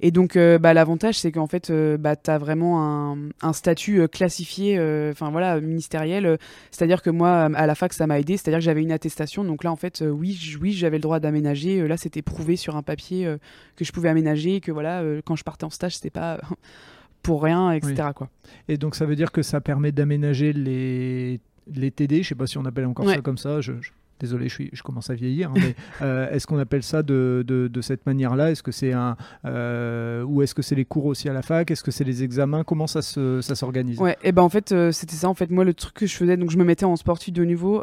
Et 0.00 0.12
donc, 0.12 0.38
bah, 0.38 0.74
l'avantage, 0.74 1.18
c'est 1.18 1.32
qu'en 1.32 1.48
fait, 1.48 1.72
bah, 1.98 2.14
tu 2.14 2.30
as 2.30 2.38
vraiment 2.38 3.16
un, 3.42 3.52
statut 3.52 4.06
classifié, 4.06 4.78
enfin 5.10 5.32
voilà, 5.32 5.60
ministériel. 5.60 6.38
C'est-à-dire 6.70 7.02
que 7.02 7.10
moi, 7.10 7.46
à 7.52 7.66
la 7.66 7.74
fac, 7.74 7.92
ça 7.92 8.06
m'a 8.06 8.20
aidé. 8.20 8.36
C'est-à-dire 8.36 8.60
que 8.60 8.64
j'avais 8.64 8.82
une 8.82 8.92
attestation. 8.92 9.42
Donc 9.42 9.64
là, 9.64 9.72
en 9.72 9.76
fait, 9.76 10.04
oui, 10.08 10.38
oui 10.60 10.70
j'avais 10.70 10.98
le 10.98 11.02
droit 11.02 11.18
d'aménager. 11.18 11.84
là, 11.88 11.96
c'était 11.96 12.22
prouvé 12.22 12.54
sur 12.54 12.76
un 12.76 12.84
papier 12.84 13.28
que 13.74 13.84
je 13.84 13.90
pouvais 13.90 14.08
aménager, 14.08 14.60
que 14.60 14.70
voilà, 14.70 15.02
quand 15.24 15.34
je 15.34 15.42
partais 15.42 15.64
en 15.64 15.70
stage, 15.70 15.96
c'était 15.96 16.10
pas 16.10 16.38
pour 17.24 17.42
rien, 17.42 17.72
etc. 17.72 18.10
Quoi. 18.14 18.28
Et 18.68 18.76
donc, 18.76 18.94
ça 18.94 19.04
veut 19.04 19.16
dire 19.16 19.32
que 19.32 19.42
ça 19.42 19.60
permet 19.60 19.90
d'aménager 19.90 20.52
les 20.52 21.40
les 21.74 21.90
TD, 21.90 22.22
je 22.22 22.28
sais 22.28 22.34
pas 22.34 22.46
si 22.46 22.58
on 22.58 22.64
appelle 22.64 22.86
encore 22.86 23.08
ça 23.08 23.20
comme 23.20 23.38
ça. 23.38 23.60
Je, 23.60 23.72
désolé, 24.18 24.48
je, 24.48 24.82
commence 24.82 25.10
à 25.10 25.14
vieillir, 25.14 25.50
hein, 25.50 25.54
mais 25.56 25.74
euh, 26.02 26.30
est-ce 26.30 26.46
qu'on 26.46 26.58
appelle 26.58 26.82
ça 26.82 27.02
de, 27.02 27.70
cette 27.80 28.06
manière-là? 28.06 28.50
Est-ce 28.50 28.62
que 28.62 28.72
c'est 28.72 28.92
un 28.92 29.16
euh, 29.44 30.22
ou 30.24 30.42
est-ce 30.42 30.54
que 30.54 30.62
c'est 30.62 30.74
les 30.74 30.84
cours 30.84 31.06
aussi 31.06 31.28
à 31.28 31.32
la 31.32 31.42
fac? 31.42 31.70
Est-ce 31.70 31.82
que 31.82 31.90
c'est 31.90 32.04
les 32.04 32.22
examens? 32.22 32.64
Comment 32.64 32.86
ça 32.86 33.02
se, 33.02 33.40
ça 33.40 33.54
s'organise? 33.54 33.98
Ouais, 33.98 34.16
et 34.22 34.32
ben 34.32 34.42
en 34.42 34.48
fait 34.48 34.72
euh, 34.72 34.90
c'était 34.92 35.14
ça 35.14 35.28
en 35.28 35.34
fait. 35.34 35.50
Moi 35.50 35.64
le 35.64 35.74
truc 35.74 35.94
que 35.94 36.06
je 36.06 36.14
faisais 36.14 36.36
donc 36.36 36.50
je 36.50 36.58
me 36.58 36.64
mettais 36.64 36.84
en 36.84 36.96
sportif 36.96 37.32
de 37.32 37.44
niveau 37.44 37.82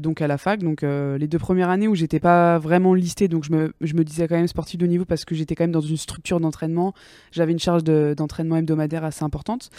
donc 0.00 0.20
à 0.20 0.26
la 0.26 0.38
fac. 0.38 0.62
Donc 0.62 0.82
les 0.82 1.28
deux 1.28 1.38
premières 1.38 1.68
années 1.68 1.88
où 1.88 1.94
j'étais 1.94 2.20
pas 2.20 2.58
vraiment 2.58 2.94
listée 2.94 3.28
donc 3.28 3.44
je 3.44 3.52
me, 3.52 4.04
disais 4.04 4.28
quand 4.28 4.36
même 4.36 4.46
sportif 4.46 4.78
de 4.78 4.86
niveau 4.86 5.04
parce 5.04 5.24
que 5.24 5.34
j'étais 5.34 5.54
quand 5.54 5.64
même 5.64 5.72
dans 5.72 5.80
une 5.80 5.96
structure 5.96 6.40
d'entraînement, 6.40 6.94
j'avais 7.32 7.52
une 7.52 7.58
charge 7.58 7.84
d'entraînement 7.84 8.56
hebdomadaire 8.56 9.04
assez 9.04 9.24
importante. 9.24 9.70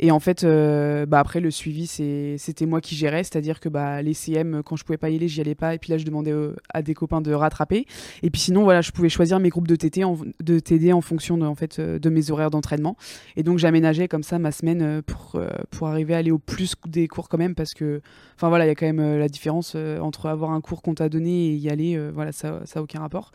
Et 0.00 0.10
en 0.10 0.20
fait 0.20 0.44
bah 0.44 1.20
après 1.20 1.40
le 1.40 1.50
suivi 1.50 1.86
c'était 1.86 2.66
moi 2.66 2.80
qui 2.80 2.96
gérais, 2.96 3.22
c'est-à-dire 3.22 3.60
que 3.60 3.68
bah 3.68 4.02
les 4.02 4.14
CM 4.14 4.62
quand 4.64 4.76
je 4.76 4.84
pouvais 4.84 4.98
pas 4.98 5.10
y 5.10 5.16
aller, 5.16 5.28
j'y 5.28 5.43
pas. 5.54 5.74
Et 5.74 5.78
puis 5.78 5.90
là, 5.90 5.98
je 5.98 6.04
demandais 6.04 6.32
euh, 6.32 6.56
à 6.72 6.80
des 6.80 6.94
copains 6.94 7.20
de 7.20 7.32
rattraper. 7.32 7.86
Et 8.22 8.30
puis 8.30 8.40
sinon, 8.40 8.64
voilà, 8.64 8.80
je 8.80 8.90
pouvais 8.90 9.10
choisir 9.10 9.38
mes 9.40 9.50
groupes 9.50 9.68
de 9.68 9.76
TT 9.76 10.04
en, 10.04 10.16
de 10.40 10.58
TD 10.58 10.92
en 10.94 11.02
fonction 11.02 11.36
de, 11.36 11.44
en 11.44 11.54
fait, 11.54 11.78
euh, 11.78 11.98
de 11.98 12.08
mes 12.08 12.30
horaires 12.30 12.50
d'entraînement. 12.50 12.96
Et 13.36 13.42
donc, 13.42 13.58
j'aménageais 13.58 14.08
comme 14.08 14.22
ça 14.22 14.38
ma 14.38 14.52
semaine 14.52 14.82
euh, 14.82 15.02
pour, 15.02 15.38
pour 15.70 15.88
arriver 15.88 16.14
à 16.14 16.18
aller 16.18 16.30
au 16.30 16.38
plus 16.38 16.74
des 16.86 17.06
cours 17.08 17.28
quand 17.28 17.38
même 17.38 17.54
parce 17.54 17.74
que, 17.74 18.00
enfin 18.36 18.48
voilà, 18.48 18.64
il 18.64 18.68
y 18.68 18.70
a 18.70 18.74
quand 18.74 18.86
même 18.86 19.18
la 19.18 19.28
différence 19.28 19.76
entre 20.00 20.26
avoir 20.26 20.52
un 20.52 20.60
cours 20.62 20.80
qu'on 20.80 20.94
t'a 20.94 21.10
donné 21.10 21.48
et 21.48 21.54
y 21.54 21.68
aller. 21.68 22.00
voilà, 22.14 22.32
ça 22.32 22.62
n'a 22.74 22.82
aucun 22.82 23.00
rapport. 23.00 23.32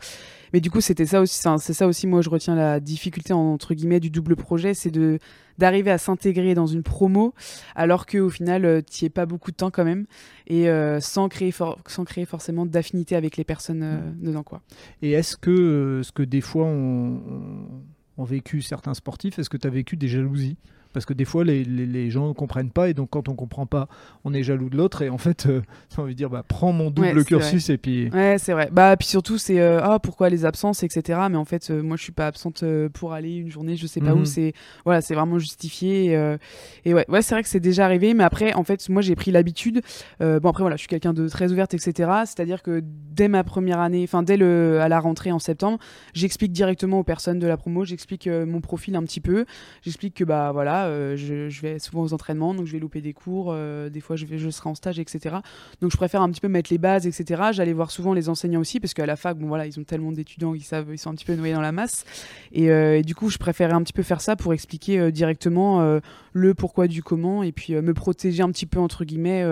Mais 0.52 0.60
du 0.60 0.70
coup, 0.70 0.80
c'était 0.80 1.06
ça 1.06 1.20
aussi, 1.20 1.40
c'est 1.58 1.72
ça 1.72 1.86
aussi, 1.86 2.06
moi, 2.06 2.22
je 2.22 2.30
retiens 2.30 2.56
la 2.56 2.80
difficulté, 2.80 3.32
entre 3.32 3.74
guillemets, 3.74 4.00
du 4.00 4.10
double 4.10 4.36
projet, 4.36 4.74
c'est 4.74 4.90
de 4.90 5.18
d'arriver 5.60 5.92
à 5.92 5.98
s'intégrer 5.98 6.54
dans 6.54 6.66
une 6.66 6.82
promo 6.82 7.34
alors 7.76 8.06
qu'au 8.06 8.30
final, 8.30 8.64
euh, 8.64 8.80
tu 8.82 9.04
n'y 9.04 9.06
es 9.06 9.10
pas 9.10 9.26
beaucoup 9.26 9.52
de 9.52 9.56
temps 9.56 9.70
quand 9.70 9.84
même 9.84 10.06
et 10.48 10.68
euh, 10.68 10.98
sans, 11.00 11.28
créer 11.28 11.52
sans 11.52 12.04
créer 12.04 12.24
forcément 12.24 12.66
d'affinité 12.66 13.14
avec 13.14 13.36
les 13.36 13.44
personnes 13.44 13.82
euh, 13.82 14.00
dedans. 14.16 14.42
Quoi. 14.42 14.62
Et 15.02 15.12
est-ce 15.12 15.36
que 15.36 16.00
ce 16.02 16.10
que 16.10 16.22
des 16.22 16.40
fois 16.40 16.64
ont 16.64 17.20
on 18.16 18.24
vécu 18.24 18.60
certains 18.60 18.94
sportifs, 18.94 19.38
est-ce 19.38 19.48
que 19.48 19.56
tu 19.56 19.66
as 19.66 19.70
vécu 19.70 19.96
des 19.96 20.08
jalousies? 20.08 20.56
Parce 20.92 21.06
que 21.06 21.12
des 21.12 21.24
fois 21.24 21.44
les, 21.44 21.64
les, 21.64 22.10
gens 22.10 22.28
ne 22.28 22.32
comprennent 22.32 22.70
pas 22.70 22.88
et 22.88 22.94
donc 22.94 23.10
quand 23.10 23.28
on 23.28 23.34
comprend 23.34 23.66
pas 23.66 23.88
on 24.24 24.34
est 24.34 24.42
jaloux 24.42 24.70
de 24.70 24.76
l'autre 24.76 25.02
et 25.02 25.08
en 25.08 25.18
fait 25.18 25.46
euh, 25.46 25.62
j'ai 25.94 26.02
envie 26.02 26.14
de 26.14 26.16
dire 26.16 26.30
bah 26.30 26.44
prends 26.46 26.72
mon 26.72 26.90
double 26.90 27.24
cursus 27.24 27.70
et 27.70 27.78
puis 27.78 28.10
ouais 28.10 28.36
c'est 28.38 28.52
vrai. 28.52 28.68
Bah 28.72 28.96
puis 28.96 29.08
surtout 29.08 29.38
c'est 29.38 29.60
euh, 29.60 29.80
ah 29.82 29.98
pourquoi 29.98 30.28
les 30.28 30.44
absences 30.44 30.82
etc 30.82 31.20
mais 31.30 31.36
en 31.36 31.44
fait 31.44 31.70
euh, 31.70 31.82
moi 31.82 31.96
je 31.96 32.02
suis 32.02 32.12
pas 32.12 32.26
absente 32.26 32.64
pour 32.92 33.12
aller 33.12 33.36
une 33.36 33.50
journée 33.50 33.76
je 33.76 33.86
sais 33.86 34.00
pas 34.00 34.14
où. 34.14 34.20
Mhm. 34.20 34.26
c'est 34.26 34.52
voilà 34.84 35.00
c'est 35.00 35.14
vraiment 35.14 35.38
justifié 35.38 36.12
et 36.84 36.94
ouais. 36.94 37.04
Ouais 37.08 37.22
c'est 37.22 37.34
vrai 37.34 37.42
que 37.42 37.48
c'est 37.48 37.60
déjà 37.60 37.84
arrivé 37.84 38.14
mais 38.14 38.24
après 38.24 38.52
en 38.54 38.64
fait 38.64 38.88
moi 38.88 39.02
j'ai 39.02 39.14
pris 39.14 39.30
l'habitude 39.30 39.82
bon 40.20 40.48
après 40.48 40.62
voilà 40.62 40.76
je 40.76 40.80
suis 40.80 40.88
quelqu'un 40.88 41.12
de 41.12 41.28
très 41.28 41.52
ouverte 41.52 41.74
etc 41.74 42.10
c'est 42.24 42.40
à 42.40 42.44
dire 42.44 42.62
que 42.62 42.82
dès 42.84 43.28
ma 43.28 43.44
première 43.44 43.80
année 43.80 44.04
enfin 44.04 44.22
dès 44.22 44.36
le 44.36 44.80
à 44.80 44.88
la 44.88 45.00
rentrée 45.00 45.32
en 45.32 45.38
septembre 45.38 45.78
j'explique 46.14 46.52
directement 46.52 47.00
aux 47.00 47.04
personnes 47.04 47.38
de 47.38 47.46
la 47.46 47.56
promo 47.56 47.84
j'explique 47.84 48.28
mon 48.28 48.60
profil 48.60 48.96
un 48.96 49.02
petit 49.02 49.20
peu. 49.20 49.44
J'explique 49.82 50.14
que 50.14 50.24
bah 50.24 50.50
voilà 50.52 50.79
euh, 50.86 51.16
je, 51.16 51.60
vais 51.60 51.78
souvent 51.78 52.02
aux 52.02 52.12
entraînements, 52.12 52.54
donc 52.54 52.66
je 52.66 52.72
vais 52.72 52.78
louper 52.78 53.00
des 53.00 53.12
cours, 53.12 53.48
euh, 53.50 53.88
des 53.88 54.00
fois 54.00 54.16
je, 54.16 54.26
vais, 54.26 54.38
je 54.38 54.50
serai 54.50 54.68
en 54.68 54.74
stage, 54.74 54.98
etc. 54.98 55.36
Donc 55.80 55.90
je 55.90 55.96
préfère 55.96 56.22
un 56.22 56.30
petit 56.30 56.40
peu 56.40 56.48
mettre 56.48 56.70
les 56.70 56.78
bases, 56.78 57.06
etc. 57.06 57.50
J'allais 57.52 57.72
voir 57.72 57.90
souvent 57.90 58.12
les 58.12 58.28
enseignants 58.28 58.60
aussi, 58.60 58.80
parce 58.80 58.94
qu'à 58.94 59.06
la 59.06 59.16
fac, 59.16 59.38
bon 59.38 59.48
voilà, 59.48 59.66
ils 59.66 59.78
ont 59.78 59.84
tellement 59.84 60.12
d'étudiants 60.12 60.52
qu'ils 60.52 60.64
savent, 60.64 60.88
ils 60.90 60.98
sont 60.98 61.10
un 61.10 61.14
petit 61.14 61.24
peu 61.24 61.34
noyés 61.34 61.54
dans 61.54 61.60
la 61.60 61.72
masse. 61.72 62.04
Et, 62.52 62.70
euh, 62.70 63.02
du 63.02 63.14
coup, 63.14 63.30
je 63.30 63.38
préférais 63.38 63.72
un 63.72 63.82
petit 63.82 63.92
peu 63.92 64.02
faire 64.02 64.20
ça 64.20 64.36
pour 64.36 64.52
expliquer 64.52 65.10
directement 65.10 66.00
le 66.32 66.54
pourquoi 66.54 66.86
du 66.86 67.02
comment, 67.02 67.42
et 67.42 67.52
puis 67.52 67.74
me 67.74 67.94
protéger 67.94 68.42
un 68.42 68.50
petit 68.50 68.66
peu, 68.66 68.78
entre 68.78 69.04
guillemets, 69.04 69.44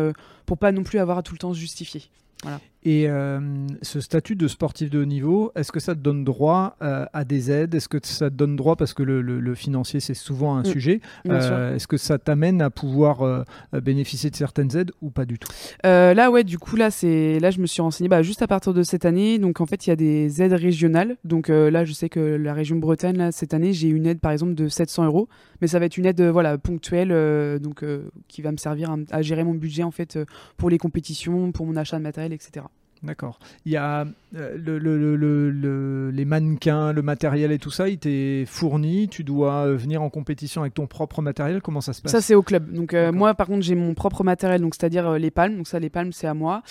pour 0.47 0.59
pas 0.59 0.73
non 0.73 0.83
plus 0.83 0.99
avoir 0.99 1.19
à 1.19 1.23
tout 1.23 1.33
le 1.35 1.39
temps 1.39 1.55
se 1.55 1.59
justifier. 1.59 2.03
Voilà. 2.43 2.61
Et 2.85 3.09
euh, 3.09 3.41
ce 3.83 4.01
statut 4.01 4.37
de 4.37 4.47
sportif 4.47 4.89
de 4.89 5.01
haut 5.01 5.05
niveau, 5.05 5.51
est-ce 5.57 5.73
que 5.73 5.81
ça 5.81 5.95
te 5.97 6.01
donne 6.01 6.23
droit 6.23 6.77
euh, 6.81 7.07
à 7.13 7.25
des 7.25 7.51
aides? 7.51 7.75
Est-ce 7.75 7.89
que 7.89 7.99
ça 8.03 8.31
te 8.31 8.35
donne 8.35 8.55
droit, 8.55 8.77
parce 8.77 8.95
que 8.95 9.03
le, 9.03 9.55
financier 9.55 9.99
c'est 9.99 10.15
souvent 10.15 10.57
un 10.57 10.61
mm. 10.61 10.67
sujet, 10.67 11.01
euh, 11.29 11.75
est-ce 11.75 11.89
que 11.89 11.97
ça 11.97 12.19
t'amène 12.19 12.63
à 12.63 12.71
pouvoir 12.71 13.45
bénéficier 13.73 14.31
de 14.31 14.37
certaines 14.37 14.77
aides 14.77 14.93
ou 15.03 15.11
pas 15.11 15.25
du 15.25 15.39
tout? 15.39 15.51
Là, 15.83 16.31
ouais, 16.31 16.45
du 16.45 16.59
coup, 16.59 16.77
là, 16.77 16.91
c'est 16.91 17.41
là 17.41 17.51
je 17.51 17.61
me 17.61 17.67
suis 17.67 17.83
renseigné 17.83 18.09
bah, 18.09 18.23
juste 18.23 18.43
à 18.43 18.47
partir 18.47 18.73
de 18.73 18.83
cette 18.83 19.05
année. 19.05 19.39
Donc 19.39 19.61
en 19.61 19.67
fait, 19.67 19.87
il 19.87 19.91
y 19.91 19.93
a 19.93 19.97
des 19.97 20.43
aides 20.43 20.53
régionales. 20.53 21.17
Donc 21.25 21.49
là, 21.49 21.85
je 21.85 21.93
sais 21.93 22.09
que 22.09 22.21
la 22.21 22.55
région 22.55 22.77
Bretagne, 22.77 23.17
là, 23.17 23.33
cette 23.33 23.55
année, 23.55 23.73
j'ai 23.73 23.89
une 23.89 24.07
aide 24.07 24.21
par 24.21 24.31
exemple 24.31 24.55
de 24.55 24.69
700 24.69 25.07
euros, 25.07 25.29
mais 25.61 25.67
ça 25.67 25.79
va 25.81 25.87
être 25.87 25.97
une 25.97 26.07
aide 26.07 26.23
voilà, 26.23 26.59
ponctuelle, 26.59 27.59
donc 27.61 27.85
qui 28.29 28.43
va 28.43 28.53
me 28.53 28.57
servir 28.57 28.95
à, 29.11 29.23
gérer 29.23 29.43
mon 29.43 29.55
budget 29.55 29.83
en 29.83 29.91
fait 29.91 30.19
pour 30.57 30.71
les 30.71 30.79
compétitions, 30.79 31.51
pour 31.51 31.67
mon 31.67 31.77
achat 31.77 31.99
de 31.99 32.03
matériel, 32.03 32.33
etc. 32.33 32.67
D'accord. 33.03 33.39
Il 33.65 33.73
y 33.73 33.77
a 33.77 34.07
euh, 34.35 34.57
le, 34.59 34.79
le, 34.79 35.17
le, 35.17 36.11
les 36.11 36.25
mannequins, 36.25 36.93
le 36.93 37.01
matériel 37.03 37.53
et 37.53 37.59
tout 37.59 37.71
ça, 37.71 37.89
il 37.89 37.99
t'est 37.99 38.45
fourni. 38.45 39.09
Tu 39.09 39.23
dois 39.23 39.67
euh, 39.67 39.77
venir 39.77 40.03
en 40.03 40.11
compétition 40.11 40.63
avec 40.63 40.75
ton 40.75 40.87
propre 40.87 41.23
matériel. 41.23 41.63
Comment 41.63 41.81
ça 41.81 41.93
se 41.93 42.03
passe? 42.03 42.11
Ça, 42.11 42.21
c'est 42.21 42.35
au 42.35 42.43
club. 42.43 42.73
Donc, 42.73 42.95
euh, 42.95 43.13
moi, 43.13 43.35
par 43.35 43.47
contre, 43.47 43.63
j'ai 43.63 43.77
mon 43.77 43.95
propre 43.95 44.25
matériel, 44.25 44.61
donc 44.61 44.75
c'est-à-dire 44.75 45.13
les 45.13 45.31
palmes. 45.31 45.57
Donc, 45.57 45.69
ça, 45.69 45.79
les 45.79 45.91
palmes, 45.91 46.13
c'est 46.13 46.27
à 46.27 46.35
moi. 46.35 46.63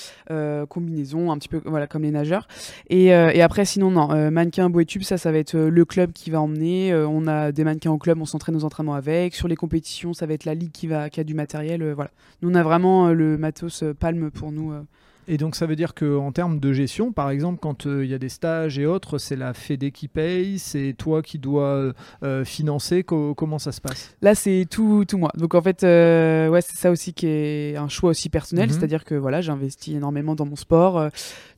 combinaison, 0.70 1.32
un 1.32 1.38
petit 1.38 1.48
peu 1.50 1.62
voilà, 1.66 1.88
comme 1.88 2.04
les 2.04 2.12
nageurs. 2.12 2.48
Et, 2.90 3.06
et 3.06 3.42
après, 3.42 3.66
sinon, 3.66 3.92
non. 3.92 4.32
mannequin, 4.32 4.70
bois 4.70 4.86
tube, 4.86 5.04
ça, 5.04 5.18
ça 5.18 5.32
va 5.32 5.38
être 5.38 5.58
le 5.58 5.86
club 5.86 6.12
qui 6.12 6.30
va 6.30 6.42
emmener. 6.42 6.94
on 6.94 7.26
a 7.28 7.52
des 7.52 7.64
mannequins 7.64 7.92
au 7.92 7.98
club, 7.98 8.20
on 8.22 8.26
s'entraîne 8.26 8.56
aux 8.56 8.66
entraînements 8.66 8.96
avec. 8.96 9.34
Sur 9.34 9.48
les 9.48 9.56
compétitions, 9.56 10.14
ça 10.14 10.26
va 10.26 10.34
être 10.34 10.46
la 10.46 10.54
ligue 10.54 10.72
qui, 10.72 10.88
va, 10.88 11.10
qui 11.10 11.20
a 11.20 11.24
du 11.24 11.34
matériel. 11.34 11.94
voilà. 11.94 12.12
Nous, 12.42 12.50
on 12.50 12.56
a 12.56 12.64
vraiment 12.64 13.14
le 13.14 13.38
matos 13.38 13.84
palme 14.00 14.30
pour 14.30 14.52
nous. 14.52 14.74
Et 15.28 15.38
donc 15.38 15.56
ça 15.56 15.66
veut 15.66 15.76
dire 15.76 15.94
qu'en 15.94 16.32
termes 16.32 16.60
de 16.60 16.72
gestion, 16.72 17.12
par 17.12 17.30
exemple, 17.30 17.60
quand 17.62 17.86
euh, 17.86 18.06
il 18.06 18.10
y 18.10 18.14
a 18.14 18.18
des 18.18 18.30
stages 18.30 18.80
et 18.80 18.86
autres, 18.86 19.18
c'est 19.18 19.36
la 19.36 19.54
Fédé 19.54 19.92
qui 19.92 20.08
paye, 20.08 20.58
c'est 20.58 20.96
toi 20.98 21.22
qui 21.22 21.38
dois 21.38 21.94
euh, 22.24 22.46
financer, 22.46 23.04
comment 23.04 23.60
ça 23.60 23.74
se 23.74 23.82
passe? 23.82 24.16
Là, 24.22 24.36
c'est 24.36 24.66
tout, 24.70 25.04
tout 25.06 25.18
moi. 25.18 25.32
Donc 25.38 25.54
en 25.54 25.62
fait, 25.62 25.84
euh, 25.84 26.48
ouais, 26.48 26.62
c'est 26.62 26.78
ça 26.78 26.92
aussi 26.92 27.14
qui 27.14 27.28
est 27.28 27.76
un 27.76 27.90
choix 27.90 28.12
aussi 28.12 28.30
personnel, 28.30 28.70
mhm. 28.70 28.76
c'est-à-dire 28.76 29.04
que 29.04 29.16
voilà, 29.16 29.42
j'investis 29.42 29.96
énormément 29.96 30.36
dans 30.36 30.46
mon 30.46 30.56
sport. 30.56 31.10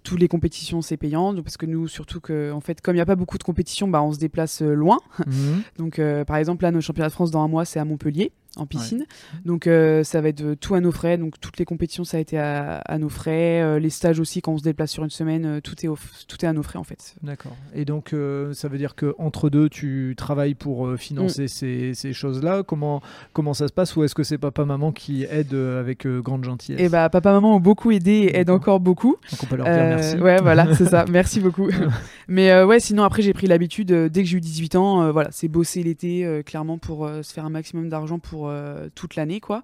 toutes 0.03 0.19
les 0.19 0.27
compétitions, 0.27 0.82
c'est 0.82 0.97
payant, 0.97 1.36
parce 1.43 1.58
que 1.58 1.67
nous, 1.67 1.88
surtout 1.88 2.21
que, 2.21 2.51
en 2.51 2.62
fait, 2.62 2.82
comme 2.82 2.95
il 2.95 2.97
n'y 2.97 3.01
a 3.01 3.05
pas 3.05 3.15
beaucoup 3.15 3.38
de 3.38 3.43
compétitions, 3.43 3.88
bah, 3.88 4.01
on 4.01 4.12
se 4.12 4.19
déplace 4.19 4.62
loin. 4.62 4.97
Mhm. 5.27 5.62
donc 5.77 6.01
par 6.25 6.38
exemple, 6.38 6.63
là, 6.63 6.71
nos 6.71 6.82
championnats 6.82 7.10
de 7.10 7.13
France 7.13 7.29
dans 7.29 7.43
un 7.43 7.47
mois, 7.47 7.65
c'est 7.65 7.79
à 7.79 7.86
Montpellier 7.86 8.32
en 8.57 8.65
piscine. 8.65 9.05
Donc 9.45 9.67
euh, 9.67 10.03
ça 10.03 10.21
va 10.21 10.29
être 10.29 10.41
euh, 10.41 10.55
tout 10.55 10.75
à 10.75 10.81
nos 10.81 10.91
frais. 10.91 11.17
Donc 11.17 11.39
toutes 11.39 11.57
les 11.57 11.65
compétitions, 11.65 12.03
ça 12.03 12.17
a 12.17 12.19
été 12.19 12.38
à, 12.38 12.97
nos 12.99 13.09
frais. 13.09 13.62
Euh, 13.62 13.79
les 13.79 13.89
stages 13.89 14.19
aussi, 14.19 14.41
quand 14.41 14.53
on 14.53 14.57
se 14.57 14.63
déplace 14.63 14.91
sur 14.91 15.03
une 15.03 15.09
semaine, 15.09 15.62
tout, 15.62 15.75
est 15.85 15.89
tout 16.27 16.45
est 16.45 16.47
à 16.47 16.53
nos 16.53 16.63
frais 16.63 16.79
en 16.79 16.83
fait. 16.83 17.15
D'accord. 17.21 17.55
Et 17.73 17.85
donc 17.85 18.15
ça 18.53 18.67
veut 18.67 18.77
dire 18.77 18.95
que 18.95 19.15
entre 19.17 19.49
deux, 19.49 19.69
tu 19.69 20.13
travailles 20.17 20.55
pour 20.55 20.95
financer 20.97 21.45
mm. 21.45 21.93
ces, 21.93 22.13
choses-là. 22.13 22.63
Comment, 22.63 23.01
comment 23.33 23.53
ça 23.53 23.67
se 23.67 23.73
passe 23.73 23.95
Ou 23.95 24.03
est-ce 24.03 24.15
que 24.15 24.23
c'est 24.23 24.38
papa-maman 24.38 24.91
qui 24.91 25.23
aide 25.23 25.53
avec 25.53 26.07
grande 26.07 26.43
gentillesse? 26.43 26.81
Eh 26.81 26.89
bah 26.89 27.09
papa-maman 27.09 27.55
ont 27.55 27.59
beaucoup 27.59 27.91
aidé 27.91 28.12
et 28.12 28.38
aident 28.38 28.49
encore 28.49 28.79
beaucoup. 28.79 29.17
Donc 29.31 29.43
on 29.43 29.45
peut 29.45 29.55
leur 29.55 29.65
dire 29.65 29.75
merci. 29.75 30.17
Ouais, 30.17 30.41
voilà, 30.41 30.73
c'est 30.75 30.85
ça. 30.85 31.05
Merci 31.09 31.39
beaucoup. 31.39 31.69
Mais 32.27 32.63
ouais, 32.63 32.79
sinon 32.79 33.03
après 33.03 33.21
j'ai 33.21 33.33
pris 33.33 33.47
l'habitude, 33.47 33.91
dès 33.91 34.23
que 34.23 34.29
j'ai 34.29 34.38
eu 34.38 34.41
18 34.41 34.75
ans, 34.75 35.12
voilà, 35.12 35.29
c'est 35.31 35.47
bosser 35.47 35.83
l'été 35.83 36.41
clairement 36.45 36.77
pour 36.77 37.09
se 37.21 37.33
faire 37.33 37.45
un 37.45 37.49
maximum 37.49 37.89
d'argent 37.89 38.19
pour 38.19 38.38
euh, 38.47 38.89
toute 38.95 39.15
l'année 39.15 39.39
quoi. 39.39 39.63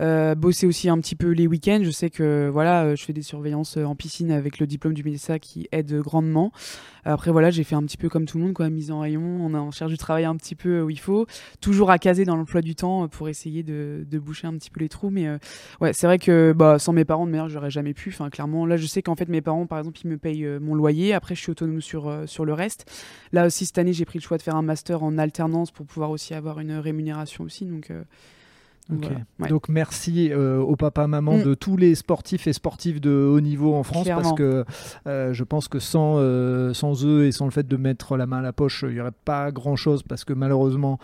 Euh, 0.00 0.34
bosser 0.34 0.66
aussi 0.66 0.88
un 0.88 0.98
petit 0.98 1.16
peu 1.16 1.30
les 1.30 1.46
week-ends. 1.46 1.80
Je 1.82 1.90
sais 1.90 2.10
que 2.10 2.48
voilà, 2.52 2.84
euh, 2.84 2.96
je 2.96 3.04
fais 3.04 3.12
des 3.12 3.22
surveillances 3.22 3.76
en 3.76 3.94
piscine 3.94 4.30
avec 4.30 4.58
le 4.58 4.66
diplôme 4.66 4.94
du 4.94 5.04
médecin 5.04 5.38
qui 5.38 5.68
aide 5.72 5.92
grandement. 6.00 6.52
Après 7.04 7.30
voilà, 7.30 7.50
j'ai 7.50 7.64
fait 7.64 7.74
un 7.74 7.82
petit 7.82 7.96
peu 7.96 8.08
comme 8.08 8.26
tout 8.26 8.38
le 8.38 8.44
monde 8.44 8.54
quoi, 8.54 8.68
mise 8.70 8.90
en 8.90 9.00
rayon. 9.00 9.22
On, 9.22 9.54
a, 9.54 9.70
cherche 9.70 9.90
du 9.90 9.98
travail 9.98 10.24
un 10.24 10.36
petit 10.36 10.54
peu 10.54 10.82
où 10.82 10.90
il 10.90 10.98
faut, 10.98 11.26
toujours 11.60 11.90
à 11.90 11.98
caser 11.98 12.24
dans 12.24 12.36
l'emploi 12.36 12.60
du 12.60 12.74
temps 12.74 13.08
pour 13.08 13.28
essayer 13.28 13.62
de, 13.62 14.04
boucher 14.18 14.46
un 14.46 14.54
petit 14.54 14.70
peu 14.70 14.80
les 14.80 14.88
trous. 14.88 15.10
Mais 15.10 15.28
ouais, 15.80 15.92
c'est 15.92 16.06
vrai 16.06 16.18
que 16.18 16.52
bah, 16.56 16.78
sans 16.78 16.92
mes 16.92 17.04
parents 17.04 17.26
de 17.26 17.32
mère, 17.32 17.48
j'aurais 17.48 17.70
jamais 17.70 17.94
pu. 17.94 18.10
Enfin 18.10 18.30
clairement, 18.30 18.66
là 18.66 18.76
je 18.76 18.86
sais 18.86 19.02
qu'en 19.02 19.16
fait 19.16 19.28
mes 19.28 19.40
parents 19.40 19.66
par 19.66 19.78
exemple 19.78 19.98
ils 20.04 20.08
me 20.08 20.18
payent 20.18 20.46
mon 20.60 20.74
loyer. 20.74 21.14
Après 21.14 21.34
je 21.34 21.40
suis 21.40 21.50
autonome 21.50 21.80
sur 21.80 22.22
sur 22.26 22.44
le 22.44 22.52
reste. 22.52 22.90
Là 23.32 23.46
aussi 23.46 23.66
cette 23.66 23.78
année 23.78 23.92
j'ai 23.92 24.04
pris 24.04 24.18
le 24.18 24.24
choix 24.24 24.38
de 24.38 24.42
faire 24.42 24.56
un 24.56 24.62
master 24.62 25.02
en 25.02 25.18
alternance 25.18 25.70
pour 25.70 25.86
pouvoir 25.86 26.10
aussi 26.10 26.34
avoir 26.34 26.60
une 26.60 26.72
rémunération 26.72 27.44
aussi. 27.44 27.64
Donc 27.64 27.90
donc 28.88 29.68
merci 29.68 30.30
euh, 30.30 30.58
au 30.58 30.76
papa 30.76 31.06
maman 31.06 31.38
mm. 31.38 31.42
de 31.42 31.54
tous 31.54 31.76
les 31.76 31.94
sportifs 31.94 32.46
et 32.46 32.52
sportifs 32.52 33.00
de 33.00 33.10
haut 33.10 33.40
niveau 33.40 33.74
en 33.74 33.82
France 33.82 34.06
parce 34.06 34.34
que 34.34 34.64
euh, 35.06 35.32
je 35.32 35.44
pense 35.44 35.68
que 35.68 35.78
sans, 35.78 36.16
euh, 36.18 36.74
sans 36.74 37.04
eux 37.06 37.24
et 37.24 37.32
sans 37.32 37.46
le 37.46 37.50
fait 37.50 37.66
de 37.66 37.76
mettre 37.76 38.16
la 38.16 38.26
main 38.26 38.38
à 38.38 38.42
la 38.42 38.52
poche, 38.52 38.84
il 38.86 38.94
n'y 38.94 39.00
aurait 39.00 39.10
pas 39.24 39.50
grand 39.52 39.76
chose 39.76 40.02
parce 40.02 40.24
que 40.24 40.34
malheureusement 40.34 40.98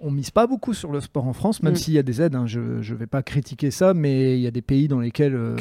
on 0.00 0.10
mise 0.10 0.30
pas 0.30 0.46
beaucoup 0.46 0.74
sur 0.74 0.90
le 0.92 1.00
sport 1.00 1.26
en 1.26 1.32
France, 1.32 1.62
même 1.62 1.74
mm. 1.74 1.76
s'il 1.76 1.94
y 1.94 1.98
a 1.98 2.02
des 2.02 2.22
aides. 2.22 2.34
Hein, 2.34 2.46
je 2.46 2.60
ne 2.60 2.96
vais 2.96 3.06
pas 3.06 3.22
critiquer 3.22 3.70
ça, 3.70 3.94
mais 3.94 4.38
il 4.38 4.42
y 4.42 4.46
a 4.46 4.50
des 4.50 4.62
pays 4.62 4.88
dans 4.88 5.00
lesquels, 5.00 5.34
euh, 5.34 5.56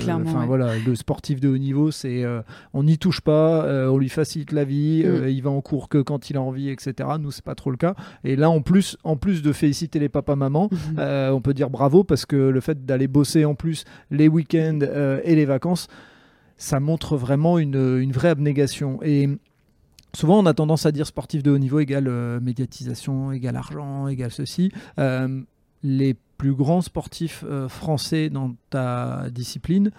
voilà, 0.47 0.77
le 0.77 0.95
sportif 0.95 1.39
de 1.39 1.49
haut 1.49 1.57
niveau, 1.57 1.91
c'est 1.91 2.23
euh, 2.23 2.41
on 2.73 2.83
n'y 2.83 2.97
touche 2.97 3.21
pas, 3.21 3.65
euh, 3.65 3.89
on 3.89 3.97
lui 3.97 4.09
facilite 4.09 4.51
la 4.51 4.63
vie, 4.63 5.03
mm. 5.05 5.27
il 5.29 5.41
va 5.41 5.49
en 5.49 5.61
cours 5.61 5.89
que 5.89 5.97
quand 5.99 6.29
il 6.29 6.37
a 6.37 6.41
envie, 6.41 6.69
etc. 6.69 7.09
Nous, 7.19 7.31
c'est 7.31 7.43
pas 7.43 7.55
trop 7.55 7.71
le 7.71 7.77
cas. 7.77 7.95
Et 8.23 8.35
là, 8.35 8.49
en 8.49 8.61
plus, 8.61 8.97
en 9.03 9.17
plus 9.17 9.41
de 9.41 9.51
féliciter 9.51 9.99
les 9.99 10.09
papas 10.09 10.35
mamans, 10.35 10.69
mm-hmm. 10.69 11.31
on 11.31 11.41
peut 11.41 11.53
dire 11.53 11.69
bravo 11.69 12.03
parce 12.03 12.25
que 12.25 12.35
le 12.35 12.59
fait 12.61 12.85
d'aller 12.85 13.07
bosser 13.07 13.45
en 13.45 13.55
plus 13.55 13.83
les 14.11 14.27
week-ends 14.27 14.79
et 15.23 15.35
les 15.35 15.45
vacances 15.45 15.87
ça 16.61 16.81
montre 16.81 17.15
vraiment 17.15 17.57
une, 17.57 17.97
une 17.99 18.11
vraie 18.11 18.27
abnégation. 18.27 18.99
Et 19.01 19.29
Souvent, 20.13 20.39
on 20.39 20.45
a 20.45 20.53
tendance 20.53 20.85
à 20.85 20.91
dire 20.91 21.05
sportif 21.05 21.43
de 21.43 21.51
haut 21.51 21.57
niveau 21.57 21.79
égale 21.79 22.07
euh, 22.07 22.39
médiatisation, 22.39 23.31
égale 23.31 23.55
argent, 23.55 24.07
égale 24.07 24.31
ceci. 24.31 24.71
Euh, 24.97 25.41
les 25.83 26.15
plus 26.37 26.53
grands 26.53 26.81
sportifs 26.81 27.43
euh, 27.47 27.69
français 27.69 28.29
dans 28.29 28.55
ta 28.69 29.29
discipline, 29.29 29.91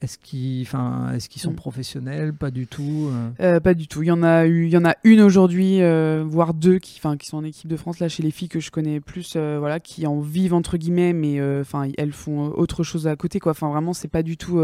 est-ce 0.00 0.18
qu'ils, 0.18 0.62
enfin, 0.62 1.12
est-ce 1.14 1.28
qu'ils 1.28 1.42
sont 1.42 1.52
mm. 1.52 1.56
professionnels? 1.56 2.32
Pas 2.32 2.50
du 2.50 2.66
tout. 2.66 3.10
pas 3.38 3.74
du 3.74 3.88
tout. 3.88 4.02
Il 4.02 4.06
y 4.06 4.12
en 4.12 4.22
a 4.22 4.46
eu, 4.46 4.66
il 4.66 4.72
y 4.72 4.76
en 4.76 4.84
a 4.84 4.94
une 5.02 5.20
aujourd'hui, 5.20 5.80
voire 6.24 6.54
deux 6.54 6.78
qui, 6.78 6.98
enfin, 6.98 7.16
qui 7.16 7.26
sont 7.26 7.38
en 7.38 7.44
équipe 7.44 7.68
de 7.68 7.76
France 7.76 7.98
là 7.98 8.08
chez 8.08 8.22
les 8.22 8.30
filles 8.30 8.48
que 8.48 8.60
je 8.60 8.70
connais 8.70 9.00
plus, 9.00 9.36
voilà, 9.36 9.80
qui 9.80 10.06
en 10.06 10.20
vivent 10.20 10.54
entre 10.54 10.76
guillemets, 10.76 11.12
mais 11.12 11.40
enfin, 11.60 11.88
elles 11.98 12.12
font 12.12 12.52
autre 12.56 12.82
chose 12.82 13.06
à 13.06 13.14
côté, 13.16 13.38
quoi. 13.38 13.52
Enfin, 13.52 13.68
vraiment, 13.68 13.92
c'est 13.92 14.08
pas 14.08 14.22
du 14.22 14.36
tout 14.36 14.60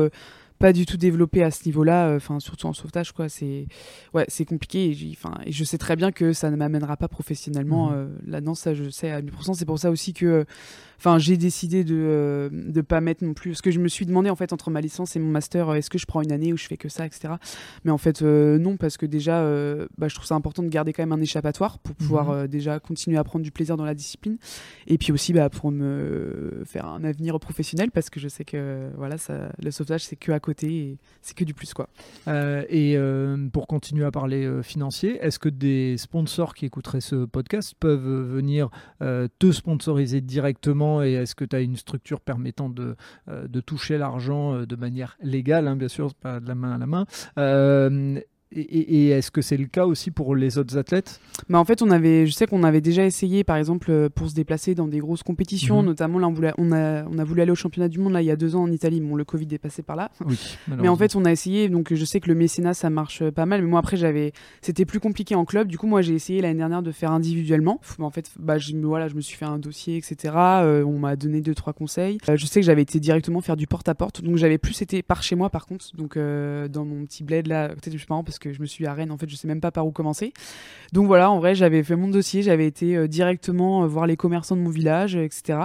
pas 0.59 0.73
du 0.73 0.87
tout 0.87 0.97
développé 0.97 1.43
à 1.43 1.51
ce 1.51 1.65
niveau-là, 1.67 2.09
euh, 2.09 2.17
enfin 2.17 2.41
surtout 2.41 2.67
en 2.67 2.73
sauvetage 2.73 3.13
quoi. 3.13 3.29
C'est 3.29 3.67
ouais, 4.15 4.25
c'est 4.29 4.45
compliqué. 4.45 4.91
Et, 4.91 5.13
enfin, 5.13 5.39
et 5.45 5.53
je 5.53 5.65
sais 5.65 5.79
très 5.79 5.97
bien 5.97 6.13
que 6.13 6.33
ça 6.33 6.51
ne 6.51 6.57
m'amènera 6.57 6.97
pas 6.97 7.09
professionnellement 7.09 7.91
mmh. 7.91 7.95
euh, 7.95 8.09
là-dedans. 8.27 8.55
Ça, 8.55 8.75
je 8.75 8.91
sais 8.91 9.11
à 9.11 9.21
1000%. 9.23 9.55
C'est 9.55 9.67
pour 9.67 9.79
ça 9.79 9.91
aussi 9.91 10.13
que 10.13 10.45
Enfin, 10.99 11.19
j'ai 11.19 11.37
décidé 11.37 11.85
de 11.85 11.95
ne 12.53 12.79
euh, 12.79 12.83
pas 12.83 13.01
mettre 13.01 13.25
non 13.25 13.33
plus. 13.33 13.55
Ce 13.55 13.63
que 13.63 13.71
je 13.71 13.79
me 13.79 13.89
suis 13.89 14.05
demandé 14.05 14.31
en 14.31 14.37
fait 14.37 14.53
entre 14.53 14.71
ma 14.71 14.81
licence 14.81 15.15
et 15.15 15.21
mon 15.21 15.31
master, 15.31 15.69
euh, 15.69 15.75
est-ce 15.75 15.91
que 15.91 15.99
je 15.99 16.07
prends 16.07 16.23
une 16.23 16.33
année 16.33 16.53
où 16.53 16.57
je 16.57 16.67
fais 16.67 16.77
que 16.77 16.89
ça, 16.89 17.07
etc. 17.07 17.35
Mais 17.85 17.93
en 17.93 17.99
fait, 17.99 18.23
euh, 18.23 18.59
non, 18.59 18.77
parce 18.77 18.97
que 18.97 19.07
déjà, 19.07 19.39
bah, 19.97 20.09
je 20.09 20.15
trouve 20.15 20.27
ça 20.27 20.35
important 20.35 20.63
de 20.63 20.69
garder 20.69 20.93
quand 20.93 21.03
même 21.03 21.13
un 21.13 21.21
échappatoire 21.21 21.79
pour 21.79 21.95
pouvoir 21.95 22.33
mhm. 22.33 22.49
déjà 22.49 22.81
continuer 22.81 23.17
à 23.17 23.25
prendre 23.25 23.45
du 23.45 23.53
plaisir 23.53 23.77
dans 23.77 23.85
la 23.85 23.95
discipline. 23.95 24.39
Et 24.87 24.99
puis 24.99 25.13
aussi 25.13 25.33
bah, 25.33 25.49
pour 25.49 25.71
me 25.71 26.63
faire 26.67 26.87
un 26.87 27.05
avenir 27.05 27.39
professionnel, 27.39 27.91
parce 27.91 28.11
que 28.11 28.19
je 28.19 28.29
sais 28.29 28.45
que 28.45 28.91
voilà, 28.97 29.19
ça, 29.19 29.53
le 29.63 29.71
sauvetage, 29.71 30.05
c'est 30.05 30.17
que 30.17 30.33
à 30.33 30.41
côté 30.41 30.67
et 30.69 30.99
c'est 31.23 31.37
que 31.37 31.45
du 31.45 31.55
plus. 31.55 31.75
quoi. 31.75 31.89
et 32.27 32.99
pour 33.53 33.67
continuer 33.67 34.05
à 34.05 34.11
parler 34.11 34.49
financier, 34.63 35.19
est-ce 35.23 35.39
que 35.39 35.49
des 35.49 35.97
sponsors 35.97 36.55
qui 36.55 36.67
écouteraient 36.67 37.01
ce 37.01 37.25
podcast 37.25 37.75
peuvent 37.79 38.01
venir 38.01 38.71
te 39.01 39.53
sponsoriser 39.53 40.21
directement 40.21 40.88
et 41.03 41.13
est-ce 41.13 41.35
que 41.35 41.45
tu 41.45 41.57
as 41.57 41.61
une 41.61 41.77
structure 41.77 42.21
permettant 42.21 42.69
de, 42.69 42.97
euh, 43.29 43.47
toucher 43.67 43.99
l'argent 43.99 44.55
euh, 44.55 44.67
de 44.67 44.77
manière 44.77 45.17
légale, 45.21 45.69
hein, 45.69 45.77
bien 45.77 45.89
sûr, 45.89 46.15
pas 46.15 46.41
de 46.41 46.49
la 46.49 46.55
main 46.55 46.73
à 46.75 46.79
la 46.79 46.87
main 46.87 47.05
euh, 48.57 48.63
et, 48.69 49.09
est-ce 49.09 49.31
que 49.31 49.43
c'est 49.43 49.57
le 49.57 49.67
cas 49.67 49.87
aussi 49.87 50.11
pour 50.11 50.35
les 50.35 50.59
autres 50.59 50.77
athlètes? 50.77 51.21
Bah 51.49 51.59
En 51.59 51.65
fait, 51.65 51.83
on 51.83 51.91
avait, 51.91 52.27
je 52.27 52.33
sais 52.33 52.47
qu'on 52.47 52.63
avait 52.63 52.81
déjà 52.81 53.05
essayé, 53.05 53.45
par 53.45 53.57
exemple, 53.57 53.91
euh, 53.91 54.09
pour 54.09 54.29
se 54.29 54.35
déplacer 54.35 54.75
dans 54.75 54.89
des 54.89 54.99
grosses 54.99 55.23
compétitions, 55.23 55.81
mhm. 55.81 55.87
notamment 55.87 56.19
là, 56.19 56.29
on, 56.29 56.33
voulait, 56.33 56.53
on, 56.59 56.73
a, 56.73 57.05
on 57.05 57.19
a 57.19 57.25
voulu 57.25 57.43
aller 57.43 57.51
au 57.51 57.57
championnat 57.57 57.89
du 57.89 57.99
monde 57.99 58.13
là, 58.13 58.23
il 58.23 58.27
y 58.27 58.31
a 58.31 58.37
deux 58.37 58.57
ans 58.57 58.63
en 58.63 58.71
Italie. 58.71 59.01
Bon, 59.01 59.17
le 59.17 59.25
Covid 59.25 59.49
est 59.53 59.59
passé 59.59 59.83
par 59.83 59.97
là. 59.97 60.11
mais 60.69 60.89
en 60.89 60.97
fait, 60.97 61.17
on 61.17 61.25
a 61.25 61.33
essayé, 61.33 61.69
donc 61.69 61.95
je 61.95 62.05
sais 62.05 62.21
que 62.21 62.29
le 62.29 62.35
mécénat, 62.35 62.75
ça 62.75 62.91
marche 62.91 63.29
pas 63.31 63.47
mal. 63.47 63.63
Mais 63.63 63.69
moi, 63.69 63.81
après, 63.81 63.97
j'avais, 63.97 64.33
c'était 64.61 64.85
plus 64.85 65.01
compliqué 65.01 65.35
en 65.35 65.45
club. 65.45 65.69
Du 65.69 65.79
coup, 65.79 65.87
moi, 65.87 66.03
j'ai 66.03 66.15
essayé 66.15 66.41
l'année 66.41 66.59
dernière 66.59 66.83
de 66.83 66.93
faire 66.93 67.13
individuellement. 67.13 67.81
En 67.99 68.11
fait, 68.11 68.31
bah, 68.39 68.59
je, 68.59 68.77
voilà, 68.77 69.09
je 69.09 69.15
me 69.15 69.21
suis 69.21 69.37
fait 69.37 69.45
un 69.45 69.59
dossier, 69.59 69.97
etc. 69.97 70.35
Euh, 70.37 70.85
on 70.85 70.99
m'a 70.99 71.17
donné 71.17 71.41
deux, 71.41 71.55
trois 71.55 71.73
conseils. 71.73 72.19
Euh, 72.29 72.37
je 72.37 72.47
sais 72.47 72.61
que 72.61 72.67
j'avais 72.67 72.83
été 72.83 73.01
directement 73.01 73.41
faire 73.41 73.57
du 73.57 73.67
porte-à-porte. 73.67 74.23
donc, 74.23 74.37
j'avais 74.37 74.59
plus 74.59 74.81
été 74.83 75.03
par 75.03 75.23
chez 75.23 75.37
moi, 75.37 75.51
par 75.51 75.67
contre. 75.67 75.95
Donc, 75.97 76.17
dans 76.17 76.85
mon 76.85 77.05
petit 77.05 77.25
bled 77.25 77.47
là, 77.47 77.69
peut-être 77.69 77.97
je 77.97 78.07
parce 78.09 78.38
que 78.39 78.53
je 78.53 78.61
me 78.61 78.67
suis 78.67 78.87
à 78.87 78.95
Rennes, 78.95 79.11
en 79.11 79.19
fait, 79.19 79.29
je 79.29 79.37
sais 79.37 79.49
même 79.49 79.61
pas 79.61 79.71
par 79.71 79.87
où 79.87 79.91
commencer. 79.91 80.33
Donc 80.93 81.07
voilà, 81.07 81.31
en 81.31 81.39
vrai, 81.39 81.55
j'avais 81.55 81.83
fait 81.83 81.97
mon 81.97 82.09
dossier, 82.09 82.43
j'avais 82.43 82.67
été 82.67 82.97
euh, 82.97 83.07
directement 83.07 83.85
euh, 83.85 83.87
voir 83.87 84.07
les 84.07 84.17
commerçants 84.17 84.57
de 84.57 84.61
mon 84.63 84.71
village, 84.71 85.17
etc. 85.17 85.59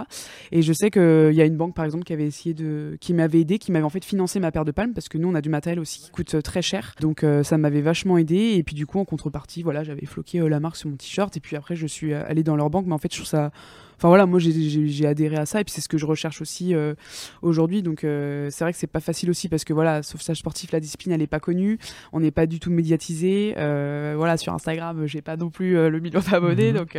Et 0.52 0.62
je 0.62 0.74
sais 0.74 0.92
qu'il 0.92 1.34
y 1.34 1.42
a 1.42 1.46
une 1.46 1.58
banque, 1.58 1.76
par 1.76 1.86
exemple, 1.86 2.04
qui 2.04 2.14
avait 2.14 2.26
essayé 2.26 2.54
de, 2.54 2.98
qui 3.00 3.14
m'avait 3.14 3.42
aidé, 3.42 3.58
qui 3.58 3.72
m'avait 3.72 3.86
en 3.86 3.90
fait 3.90 4.04
financé 4.04 4.40
ma 4.40 4.52
paire 4.52 4.66
de 4.66 4.72
palmes, 4.72 4.94
parce 4.94 5.10
que 5.10 5.18
nous, 5.18 5.30
on 5.30 5.36
a 5.36 5.42
du 5.42 5.50
matériel 5.50 5.80
aussi 5.80 6.02
qui 6.02 6.12
coûte 6.12 6.36
euh, 6.36 6.42
très 6.42 6.62
cher. 6.62 6.96
Donc 7.00 7.26
ça 7.44 7.58
m'avait 7.58 7.82
vachement 7.82 8.18
aidé. 8.18 8.54
Et 8.56 8.64
puis 8.64 8.76
du 8.76 8.86
coup, 8.86 9.00
en 9.00 9.06
contrepartie, 9.06 9.64
voilà, 9.64 9.84
j'avais 9.84 10.06
floqué 10.06 10.40
la 10.48 10.60
marque 10.60 10.76
sur 10.76 10.90
mon 10.90 10.96
t-shirt. 10.96 11.36
Et 11.38 11.40
puis 11.40 11.56
après, 11.56 11.76
je 11.76 11.88
suis 11.88 12.14
allé 12.14 12.44
dans 12.44 12.56
leur 12.56 12.70
banque. 12.70 12.86
Mais 12.86 12.94
en 12.94 12.98
fait, 12.98 13.12
je 13.12 13.18
trouve 13.18 13.28
ça 13.28 13.52
Enfin 13.98 14.08
voilà, 14.08 14.26
moi 14.26 14.40
j'ai 14.40 15.06
adhéré 15.06 15.38
à 15.38 15.46
ça 15.46 15.62
et 15.62 15.64
puis 15.64 15.74
c'est 15.74 15.82
ce 15.82 15.90
que 15.90 15.98
je 15.98 16.06
recherche 16.06 16.42
aussi 16.42 16.76
euh, 16.76 16.94
aujourd'hui. 17.42 17.82
Donc 17.82 18.04
euh, 18.04 18.50
c'est 18.52 18.64
vrai 18.64 18.74
que 18.74 18.80
c'est 18.80 18.88
pas 18.88 19.00
facile 19.00 19.30
aussi 19.30 19.50
parce 19.50 19.64
que 19.64 19.74
voilà, 19.74 20.04
sauvetage 20.04 20.38
sportif, 20.38 20.72
la 20.72 20.80
discipline 20.80 21.14
elle 21.14 21.22
est 21.22 21.28
pas 21.28 21.40
connue, 21.40 21.80
on 22.12 22.20
n'est 22.20 22.32
pas 22.32 22.46
du 22.46 22.60
tout 22.60 22.72
médiatisé. 22.72 23.56
Euh, 23.58 24.14
voilà, 24.18 24.38
sur 24.38 24.54
Instagram, 24.54 25.06
j'ai 25.06 25.22
pas 25.22 25.38
non 25.38 25.50
plus 25.50 25.74
le 25.74 26.00
million 26.00 26.22
d'abonnés, 26.32 26.72
mhm. 26.72 26.78
donc 26.78 26.98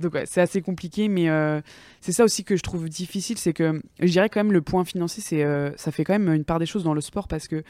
donc 0.00 0.14
ouais, 0.14 0.24
c'est 0.26 0.40
assez 0.40 0.62
compliqué. 0.62 1.08
Mais 1.08 1.28
c'est 2.00 2.12
ça 2.12 2.24
aussi 2.24 2.44
que 2.44 2.56
je 2.56 2.62
trouve 2.62 2.88
difficile, 2.88 3.38
c'est 3.38 3.52
que 3.52 3.80
je 4.00 4.06
dirais 4.06 4.28
quand 4.28 4.40
même 4.40 4.52
le 4.52 4.62
point 4.62 4.84
financier, 4.84 5.22
c'est 5.22 5.44
ça 5.76 5.90
fait 5.90 6.04
quand 6.04 6.18
même 6.18 6.32
une 6.32 6.44
part 6.44 6.58
des 6.58 6.66
choses 6.66 6.84
dans 6.84 6.94
le 6.94 7.00
sport 7.00 7.28
parce 7.28 7.48
que 7.48 7.62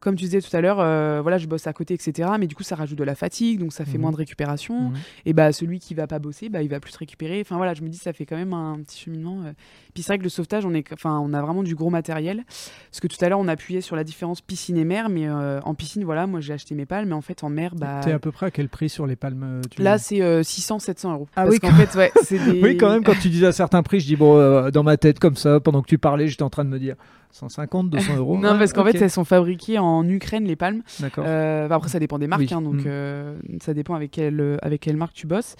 comme 0.00 0.16
tu 0.16 0.24
disais 0.24 0.40
tout 0.40 0.54
à 0.54 0.60
l'heure, 0.60 0.80
euh, 0.80 1.20
voilà, 1.22 1.38
je 1.38 1.46
bosse 1.46 1.66
à 1.66 1.72
côté, 1.72 1.94
etc. 1.94 2.28
Mais 2.38 2.46
du 2.46 2.54
coup, 2.54 2.62
ça 2.62 2.76
rajoute 2.76 2.98
de 2.98 3.04
la 3.04 3.14
fatigue, 3.14 3.60
donc 3.60 3.72
ça 3.72 3.84
fait 3.84 3.94
mhm. 3.94 4.02
moins 4.02 4.10
de 4.10 4.16
récupération. 4.16 4.90
Mhm. 4.90 4.96
Et 5.26 5.32
bah, 5.32 5.52
celui 5.52 5.78
qui 5.78 5.94
va 5.94 6.06
pas 6.06 6.18
bosser, 6.18 6.48
bah, 6.48 6.62
il 6.62 6.68
va 6.68 6.80
plus 6.80 6.92
se 6.92 6.98
récupérer. 6.98 7.40
Enfin 7.40 7.56
voilà, 7.56 7.74
je 7.74 7.82
me 7.82 7.88
dis, 7.88 7.98
ça 7.98 8.12
fait 8.12 8.26
quand 8.26 8.36
même 8.36 8.52
un 8.52 8.78
petit 8.80 9.00
cheminement. 9.00 9.42
Euh. 9.44 9.52
Puis 9.94 10.02
c'est 10.02 10.12
vrai 10.12 10.18
que 10.18 10.24
le 10.24 10.28
sauvetage, 10.28 10.64
on, 10.64 10.74
est, 10.74 10.92
enfin, 10.92 11.18
on 11.20 11.32
a 11.32 11.42
vraiment 11.42 11.62
du 11.62 11.74
gros 11.74 11.90
matériel. 11.90 12.44
Parce 12.46 13.00
que 13.00 13.06
tout 13.06 13.16
à 13.20 13.28
l'heure, 13.28 13.38
on 13.38 13.48
appuyait 13.48 13.80
sur 13.80 13.96
la 13.96 14.04
différence 14.04 14.40
piscine 14.40 14.76
et 14.76 14.84
mer, 14.84 15.08
mais 15.08 15.26
euh, 15.26 15.60
en 15.62 15.74
piscine, 15.74 16.04
voilà, 16.04 16.26
moi 16.26 16.40
j'ai 16.40 16.52
acheté 16.52 16.74
mes 16.74 16.86
palmes, 16.86 17.08
mais 17.08 17.14
en 17.14 17.22
fait, 17.22 17.42
en 17.44 17.48
mer, 17.48 17.74
bah. 17.74 18.00
T'es 18.02 18.12
à 18.12 18.18
peu 18.18 18.32
près 18.32 18.46
à 18.46 18.50
quel 18.50 18.68
prix 18.68 18.88
sur 18.88 19.06
les 19.06 19.16
palmes 19.16 19.60
Là, 19.78 19.98
c'est 19.98 20.20
600-700 20.20 21.12
euros. 21.12 21.28
Ah 21.36 21.46
oui, 21.46 21.58
fait, 21.60 21.94
ouais, 21.96 22.12
oui, 22.62 22.76
quand 22.76 22.90
même, 22.90 23.04
quand 23.04 23.18
tu 23.20 23.28
disais 23.28 23.46
à 23.46 23.52
certains 23.52 23.82
prix, 23.82 24.00
je 24.00 24.06
dis, 24.06 24.16
bon, 24.16 24.70
dans 24.70 24.82
ma 24.82 24.96
tête, 24.96 25.18
comme 25.18 25.36
ça, 25.36 25.60
pendant 25.60 25.82
que 25.82 25.88
tu 25.88 25.98
parlais, 25.98 26.28
j'étais 26.28 26.42
en 26.42 26.50
train 26.50 26.64
de 26.64 26.70
me 26.70 26.78
dire 26.78 26.96
150, 27.36 27.90
200 27.90 28.16
euros. 28.16 28.38
non, 28.38 28.58
parce 28.58 28.72
qu'en 28.72 28.84
fait, 28.84 29.00
elles 29.00 29.10
sont 29.10 29.24
fabriquées 29.24 29.78
en 29.78 30.08
Ukraine, 30.08 30.44
les 30.44 30.56
palmes. 30.56 30.82
D'accord. 31.00 31.24
Euh, 31.26 31.68
après, 31.68 31.88
ça 31.88 31.98
dépend 31.98 32.18
des 32.18 32.26
marques, 32.26 32.50
hein, 32.50 32.62
donc 32.62 32.76
mm. 32.76 32.84
euh, 32.86 33.36
ça 33.62 33.74
dépend 33.74 33.94
avec 33.94 34.10
quelle, 34.10 34.58
avec 34.62 34.80
quelle 34.80 34.96
marque 34.96 35.14
tu 35.14 35.26
bosses. 35.26 35.56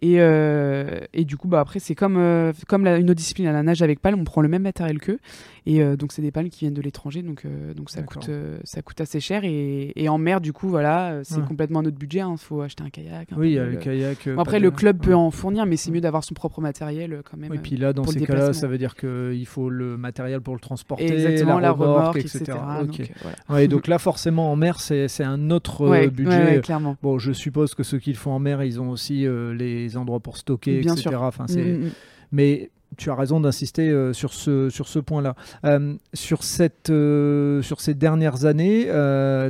Et, 0.00 0.16
euh, 0.18 1.00
et 1.12 1.24
du 1.24 1.36
coup, 1.36 1.48
bah, 1.48 1.60
après, 1.60 1.80
c'est 1.80 1.94
comme, 1.94 2.52
comme 2.68 2.84
la, 2.84 2.98
une 2.98 3.10
autre 3.10 3.18
discipline 3.18 3.46
à 3.46 3.52
la 3.52 3.62
nage 3.62 3.82
avec 3.82 4.00
palme, 4.00 4.20
on 4.20 4.24
prend 4.24 4.40
le 4.40 4.48
même 4.48 4.62
matériel 4.62 4.98
qu'eux. 4.98 5.18
Et 5.68 5.82
euh, 5.82 5.96
donc, 5.96 6.12
c'est 6.12 6.22
des 6.22 6.30
palmes 6.30 6.48
qui 6.48 6.60
viennent 6.60 6.72
de 6.72 6.80
l'étranger, 6.80 7.22
donc, 7.22 7.44
donc 7.76 7.90
ça, 7.90 8.02
coûte, 8.02 8.30
ça 8.64 8.80
coûte 8.80 9.00
assez 9.02 9.20
cher. 9.20 9.44
Et, 9.44 9.92
et, 9.96 10.08
en 10.08 10.16
mer, 10.16 10.40
du 10.40 10.54
coup, 10.54 10.68
voilà, 10.68 11.20
c'est 11.24 11.44
complètement 11.44 11.82
notre 11.82 11.98
budget. 11.98 12.20
Il 12.20 12.22
hein. 12.22 12.36
faut 12.38 12.62
acheter 12.62 12.82
un 12.82 12.90
kayak. 12.90 13.28
oui, 13.36 13.54
le 13.54 13.76
kayak. 13.76 14.28
après, 14.38 14.60
le 14.60 14.70
club 14.70 14.98
peut 14.98 15.14
en 15.14 15.30
fournir, 15.30 15.66
mais 15.66 15.76
c'est 15.76 15.90
mieux 15.90 16.00
d'avoir 16.00 16.24
son 16.24 16.34
propre 16.34 16.60
matériel 16.60 17.20
quand 17.30 17.36
même. 17.36 17.52
Et 17.52 17.58
puis 17.58 17.76
là, 17.76 17.92
dans 17.92 18.04
ces 18.04 18.20
cas-là, 18.20 18.52
ça 18.52 18.66
veut 18.66 18.78
dire 18.78 18.96
qu'il 18.96 19.46
faut 19.46 19.68
le 19.68 19.96
matériel 19.96 20.40
pour 20.40 20.54
le 20.54 20.60
transporter, 20.60 21.12
Exactement, 21.12 21.58
la, 21.58 21.72
remorque, 21.72 22.16
etc. 22.16 22.44
Donc, 22.80 23.12
ouais, 23.50 23.68
donc 23.68 23.86
là, 23.86 23.98
forcément, 23.98 24.50
en 24.50 24.56
mer, 24.56 24.80
c'est 24.80 25.24
un 25.24 25.50
autre 25.50 26.08
budget. 26.08 26.60
clairement. 26.62 26.96
Bon, 27.02 27.18
je 27.18 27.32
suppose 27.32 27.74
que 27.74 27.82
ceux 27.82 27.98
qui 27.98 28.10
le 28.10 28.16
font 28.16 28.32
en 28.32 28.38
mer, 28.38 28.62
ils 28.62 28.80
ont 28.80 28.90
aussi 28.90 29.26
les 29.54 29.96
endroits 29.98 30.20
pour 30.20 30.38
stocker, 30.38 30.80
Bien 30.80 30.94
etc. 30.94 31.10
Sûr. 31.10 31.22
Enfin, 31.22 31.46
c'est... 31.46 31.62
Mm, 31.62 31.78
mm, 31.78 31.84
mm. 31.86 31.90
Mais 32.32 32.70
tu 32.96 33.10
as 33.10 33.14
raison 33.14 33.40
d'insister 33.40 33.88
euh, 33.88 34.12
sur 34.12 34.32
ce, 34.32 34.70
sur 34.70 34.88
ce 34.88 34.98
point-là. 34.98 35.34
Euh, 35.64 35.94
sur, 36.14 36.42
cette, 36.42 36.90
euh, 36.90 37.62
sur 37.62 37.80
ces 37.80 37.94
dernières 37.94 38.44
années, 38.44 38.86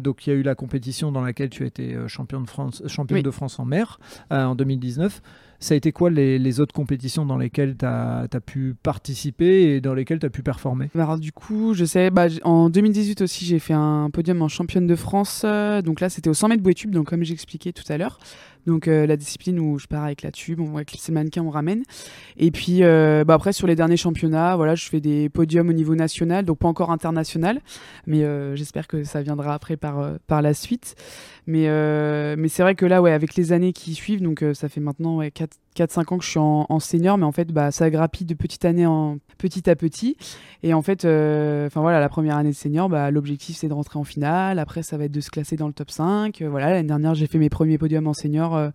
donc 0.01 0.27
il 0.27 0.31
y 0.31 0.33
a 0.33 0.37
eu 0.37 0.43
la 0.43 0.55
compétition 0.55 1.13
dans 1.13 1.21
laquelle 1.21 1.51
tu 1.51 1.65
as 1.65 1.67
été 1.67 1.97
champion 2.07 2.41
de 2.41 2.49
France, 2.49 2.83
championne 2.87 3.23
de 3.23 3.31
France 3.31 3.59
en 3.59 3.65
mer 3.65 3.99
en 4.31 4.55
2019. 4.55 5.23
Ça 5.61 5.75
a 5.75 5.77
été 5.77 5.93
quoi 5.93 6.11
les, 6.11 6.61
autres 6.61 6.75
compétitions 6.75 7.27
dans 7.27 7.37
lesquelles 7.37 7.77
tu 7.77 7.85
as, 7.85 8.29
pu 8.45 8.75
participer 8.83 9.75
et 9.75 9.81
dans 9.81 9.95
lesquelles 9.95 10.21
tu 10.21 10.27
as 10.27 10.31
pu 10.31 10.43
performer? 10.43 10.91
Bah, 10.95 11.05
Alors, 11.05 11.19
Du 11.19 11.33
coup, 11.33 11.75
je 11.75 11.85
sais, 11.85 12.11
bah, 12.11 12.27
en 12.45 12.71
2018 12.71 13.23
aussi, 13.23 13.45
j'ai 13.45 13.59
fait 13.59 13.75
un 13.75 14.11
podium 14.13 14.43
en 14.43 14.49
championne 14.49 14.87
de 14.87 14.97
France. 14.97 15.45
donc 15.85 16.01
là, 16.01 16.09
c'était 16.09 16.31
au 16.31 16.35
100 16.35 16.49
mètres 16.49 16.63
bouée 16.63 16.75
tube, 16.75 16.91
donc 16.91 17.09
comme 17.09 17.25
j'expliquais 17.25 17.73
tout 17.73 17.85
à 17.89 17.99
l'heure. 17.99 18.19
Donc 18.69 18.87
euh, 18.87 19.07
la 19.07 19.17
discipline 19.17 19.59
où 19.59 19.79
je 19.79 19.87
pars 19.87 20.05
avec 20.05 20.23
la 20.23 20.31
tube, 20.31 20.61
on 20.61 20.73
va 20.73 20.85
clipser 20.85 21.11
le 21.11 21.15
mannequin, 21.15 21.43
on 21.43 21.49
ramène. 21.49 21.85
Et 22.37 22.51
puis 22.51 22.83
euh, 22.83 23.25
bah, 23.25 23.35
après 23.35 23.55
sur 23.55 23.67
les 23.67 23.75
derniers 23.75 23.97
championnats, 23.97 24.57
voilà, 24.57 24.75
je 24.75 24.87
fais 24.89 25.01
des 25.01 25.31
podiums 25.31 25.71
au 25.71 25.73
niveau 25.73 25.95
national, 25.95 26.45
donc 26.45 26.59
pas 26.59 26.69
encore 26.69 26.91
international, 26.91 27.61
mais 28.07 28.25
euh, 28.25 28.57
j'espère 28.57 28.87
que 28.87 29.05
ça 29.05 29.23
viendra 29.23 29.55
après 29.55 29.79
par, 29.79 30.19
par 30.27 30.43
la 30.43 30.53
suite. 30.53 30.97
Mais, 31.51 31.67
mais 32.37 32.49
c'est 32.49 32.63
vrai 32.63 32.75
que 32.75 32.85
là, 32.85 33.01
ouais, 33.01 33.13
avec 33.13 33.35
les 33.35 33.53
années 33.53 33.73
qui 33.73 33.95
suivent, 33.95 34.23
donc 34.23 34.45
ça 34.53 34.69
fait 34.69 34.81
maintenant 34.81 35.17
ouais, 35.17 35.33
4-5 35.75 36.15
ans 36.15 36.19
que 36.19 36.25
je 36.25 36.29
suis 36.29 36.39
en, 36.39 36.79
senior, 36.79 37.17
mais 37.17 37.25
en 37.25 37.33
fait, 37.33 37.51
bah, 37.51 37.71
ça 37.71 37.89
grappille 37.89 38.27
de 38.27 38.35
petite 38.35 38.67
année 38.67 38.85
en 38.85 39.19
petit 39.39 39.69
à 39.71 39.75
petit. 39.75 40.17
Et 40.63 40.75
en 40.75 40.83
fait, 40.83 41.07
enfin 41.07 41.81
voilà, 41.81 42.01
la 42.01 42.09
première 42.11 42.37
année 42.37 42.51
de 42.51 42.55
senior, 42.55 42.91
bah, 42.91 43.11
l'objectif 43.11 43.57
c'est 43.57 43.69
de 43.69 43.73
rentrer 43.73 43.99
en 43.99 44.05
finale. 44.05 44.59
Après, 44.59 44.83
ça 44.83 44.99
va 44.99 45.05
être 45.05 45.13
de 45.13 45.21
se 45.21 45.31
classer 45.31 45.57
dans 45.57 45.67
le 45.67 45.73
top 45.73 45.91
5. 45.91 46.43
voilà, 46.43 46.71
l'année 46.71 46.89
dernière, 46.89 47.15
j'ai 47.15 47.27
fait 47.27 47.39
mes 47.39 47.49
premiers 47.49 47.79
podiums 47.79 48.07
en 48.07 48.15
senior 48.15 48.55
euh, 48.55 48.71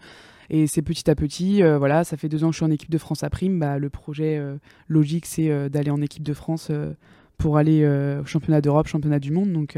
et 0.50 0.68
c'est 0.68 0.82
petit 0.82 1.10
à 1.10 1.16
petit, 1.16 1.64
euh, 1.64 1.78
voilà, 1.78 2.04
ça 2.04 2.18
fait 2.18 2.30
deux 2.30 2.44
ans 2.44 2.48
que 2.48 2.54
je 2.54 2.58
suis 2.58 2.66
en 2.66 2.72
équipe 2.72 2.90
de 2.90 2.98
France 2.98 3.24
à 3.24 3.30
prime. 3.30 3.60
Bah, 3.60 3.78
le 3.78 3.90
projet 3.90 4.38
euh, 4.38 4.56
logique, 4.88 5.26
c'est 5.26 5.70
d'aller 5.70 5.92
en 5.92 6.02
équipe 6.02 6.24
de 6.24 6.34
France 6.34 6.72
pour 7.38 7.58
aller 7.58 7.86
au 7.86 8.26
championnat 8.26 8.62
d'Europe, 8.62 8.88
championnat 8.88 9.20
du 9.20 9.32
monde. 9.32 9.52
Donc, 9.52 9.78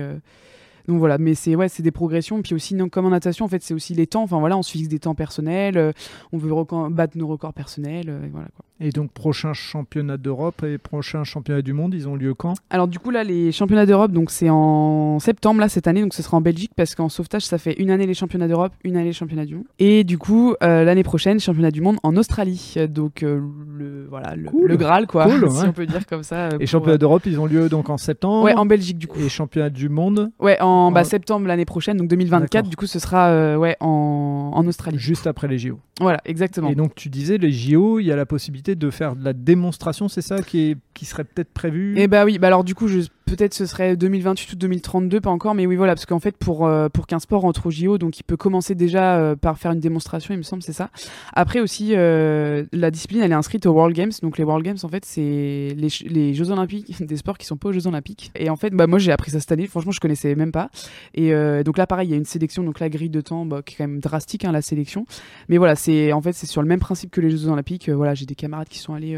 Donc 0.87 0.99
voilà, 0.99 1.17
mais 1.17 1.35
c'est 1.35 1.55
ouais, 1.55 1.69
c'est 1.69 1.83
des 1.83 1.91
progressions. 1.91 2.41
Puis 2.41 2.53
aussi, 2.53 2.75
non, 2.75 2.89
comme 2.89 3.05
en 3.05 3.09
natation, 3.09 3.45
en 3.45 3.47
fait, 3.47 3.63
c'est 3.63 3.73
aussi 3.73 3.93
les 3.93 4.07
temps. 4.07 4.23
Enfin 4.23 4.39
voilà, 4.39 4.57
on 4.57 4.63
se 4.63 4.71
fixe 4.71 4.87
des 4.87 4.99
temps 4.99 5.15
personnels, 5.15 5.77
euh, 5.77 5.91
on 6.31 6.37
veut 6.37 6.51
battre 6.89 7.17
nos 7.17 7.27
records 7.27 7.53
personnels. 7.53 8.09
Euh, 8.09 8.25
et 8.25 8.29
voilà 8.29 8.47
quoi. 8.55 8.65
Et 8.81 8.89
donc, 8.89 9.11
prochain 9.11 9.53
championnat 9.53 10.17
d'Europe 10.17 10.63
et 10.63 10.77
prochain 10.77 11.23
championnat 11.23 11.61
du 11.61 11.71
monde, 11.71 11.93
ils 11.93 12.09
ont 12.09 12.15
lieu 12.15 12.33
quand? 12.33 12.55
Alors, 12.69 12.89
du 12.89 12.99
coup, 12.99 13.09
là, 13.09 13.23
les 13.23 13.53
championnats 13.53 13.85
d'Europe, 13.85 14.11
donc 14.11 14.31
c'est 14.31 14.49
en 14.49 15.17
septembre, 15.19 15.61
là, 15.61 15.69
cette 15.69 15.87
année, 15.87 16.01
donc 16.01 16.13
ce 16.13 16.21
sera 16.21 16.35
en 16.35 16.41
Belgique, 16.41 16.71
parce 16.75 16.93
qu'en 16.93 17.07
sauvetage, 17.07 17.43
ça 17.45 17.57
fait 17.57 17.73
une 17.79 17.89
année 17.89 18.05
les 18.05 18.13
championnats 18.13 18.49
d'Europe, 18.49 18.73
une 18.83 18.97
année 18.97 19.05
les 19.05 19.13
championnats 19.13 19.45
du 19.45 19.55
monde. 19.55 19.65
Et 19.79 20.03
du 20.03 20.17
coup, 20.17 20.55
euh, 20.61 20.83
l'année 20.83 21.03
prochaine, 21.03 21.39
championnat 21.39 21.71
du 21.71 21.79
monde 21.79 21.97
en 22.03 22.17
Australie. 22.17 22.75
Donc, 22.89 23.21
le, 23.21 24.07
voilà, 24.09 24.35
le, 24.35 24.75
Graal, 24.75 25.07
quoi, 25.07 25.27
si 25.49 25.65
on 25.65 25.71
peut 25.71 25.85
dire 25.85 26.05
comme 26.05 26.23
ça. 26.23 26.49
et 26.59 26.65
championnats 26.65 26.97
d'Europe, 26.97 27.23
ils 27.25 27.39
ont 27.39 27.45
lieu 27.45 27.69
donc 27.69 27.89
en 27.89 27.97
septembre 27.97 28.43
Ouais, 28.43 28.55
en 28.55 28.65
Belgique, 28.65 28.97
du 28.97 29.07
coup. 29.07 29.19
Et 29.19 29.29
championnat 29.29 29.69
du 29.69 29.87
monde? 29.87 30.31
Ouais, 30.39 30.57
en, 30.59 30.65
Bah, 30.91 31.03
septembre 31.03 31.47
l'année 31.47 31.65
prochaine, 31.65 31.97
donc 31.97 32.07
2024, 32.07 32.67
du 32.67 32.75
coup, 32.75 32.87
ce 32.87 32.99
sera 32.99 33.29
euh, 33.29 33.55
ouais, 33.55 33.77
en, 33.79 34.51
en 34.53 34.67
Australie. 34.67 34.97
Juste 34.99 35.27
après 35.27 35.47
les 35.47 35.57
JO. 35.57 35.79
Voilà, 35.99 36.19
exactement. 36.25 36.69
Et 36.69 36.75
donc, 36.75 36.95
tu 36.95 37.09
disais, 37.09 37.37
les 37.37 37.51
JO, 37.51 37.99
il 37.99 38.05
y 38.05 38.11
a 38.11 38.15
la 38.15 38.25
possibilité 38.25 38.75
de 38.75 38.89
faire 38.89 39.15
de 39.15 39.23
la 39.23 39.33
démonstration, 39.33 40.07
c'est 40.07 40.21
ça 40.21 40.41
qui, 40.41 40.71
est, 40.71 40.77
qui 40.93 41.05
serait 41.05 41.23
peut-être 41.23 41.53
prévu? 41.53 41.95
Eh 41.97 42.07
bah 42.07 42.25
oui, 42.25 42.39
bah 42.39 42.47
alors 42.47 42.63
du 42.63 42.75
coup, 42.75 42.87
je, 42.87 43.01
peut-être 43.25 43.53
ce 43.53 43.65
serait 43.65 43.95
2028 43.95 44.53
ou 44.53 44.55
2032, 44.55 45.21
pas 45.21 45.29
encore, 45.29 45.55
mais 45.55 45.65
oui, 45.65 45.75
voilà, 45.75 45.95
parce 45.95 46.05
qu'en 46.05 46.19
fait, 46.19 46.37
pour, 46.37 46.65
euh, 46.65 46.89
pour 46.89 47.07
qu'un 47.07 47.19
sport 47.19 47.45
entre 47.45 47.67
au 47.67 47.71
JO, 47.71 47.97
donc 47.97 48.19
il 48.19 48.23
peut 48.23 48.37
commencer 48.37 48.75
déjà 48.75 49.17
euh, 49.17 49.35
par 49.35 49.57
faire 49.57 49.71
une 49.71 49.79
démonstration, 49.79 50.33
il 50.33 50.37
me 50.37 50.43
semble, 50.43 50.61
c'est 50.61 50.73
ça. 50.73 50.89
Après 51.33 51.59
aussi, 51.59 51.95
euh, 51.95 52.65
la 52.71 52.91
discipline, 52.91 53.21
elle 53.21 53.31
est 53.31 53.35
inscrite 53.35 53.65
aux 53.65 53.71
World 53.71 53.95
Games, 53.95 54.11
donc 54.21 54.37
les 54.37 54.43
World 54.43 54.63
Games, 54.63 54.77
en 54.83 54.87
fait, 54.87 55.05
c'est 55.05 55.75
les, 55.75 56.33
Jeux 56.33 56.51
Olympiques, 56.51 57.03
des 57.05 57.17
sports 57.17 57.37
qui 57.37 57.45
sont 57.45 57.57
pas 57.57 57.69
aux 57.69 57.73
Jeux 57.73 57.87
Olympiques. 57.87 58.31
Et 58.35 58.49
en 58.49 58.55
fait, 58.55 58.71
bah, 58.71 58.87
moi, 58.87 58.99
j'ai 58.99 59.11
appris 59.11 59.31
ça 59.31 59.39
cette 59.39 59.51
année, 59.51 59.67
franchement, 59.67 59.91
je 59.91 59.99
connaissais 59.99 60.35
même 60.35 60.51
pas. 60.51 60.69
Et 61.13 61.31
donc 61.63 61.77
là, 61.77 61.87
pareil, 61.87 62.07
il 62.07 62.11
y 62.11 62.13
a 62.13 62.17
une 62.17 62.25
sélection, 62.25 62.63
donc 62.63 62.79
la 62.79 62.89
grille 62.89 63.09
de 63.09 63.21
temps, 63.21 63.45
bah, 63.45 63.61
qui 63.65 63.75
est 63.75 63.77
quand 63.77 63.87
même 63.87 63.99
drastique, 63.99 64.45
hein, 64.45 64.51
la 64.51 64.61
sélection. 64.61 65.05
Mais 65.49 65.57
voilà, 65.57 65.75
c'est 65.75 66.13
en 66.13 66.21
fait, 66.21 66.33
c'est 66.33 66.45
sur 66.45 66.61
le 66.61 66.67
même 66.67 66.79
principe 66.79 67.11
que 67.11 67.21
les 67.21 67.29
Jeux 67.29 67.47
Olympiques. 67.47 67.89
voilà, 67.89 68.13
j'ai 68.13 68.25
des 68.25 68.35
camarades 68.35 68.67
qui 68.67 68.79
sont 68.79 68.93
allés 68.93 69.17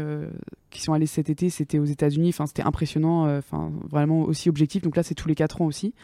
qui 0.70 0.82
sont 0.82 0.92
allés 0.92 1.06
cet 1.06 1.30
été, 1.30 1.50
c'était 1.50 1.78
aux 1.78 1.84
États-Unis. 1.84 2.30
Enfin, 2.30 2.46
c'était 2.46 2.62
impressionnant. 2.62 3.26
Euh, 3.26 3.38
enfin, 3.38 3.72
vraiment 3.90 4.22
aussi 4.22 4.48
objectif. 4.48 4.82
Donc 4.82 4.96
là, 4.96 5.02
c'est 5.02 5.14
tous 5.14 5.28
les 5.28 5.34
4 5.34 5.62
ans 5.62 5.66
aussi. 5.66 5.94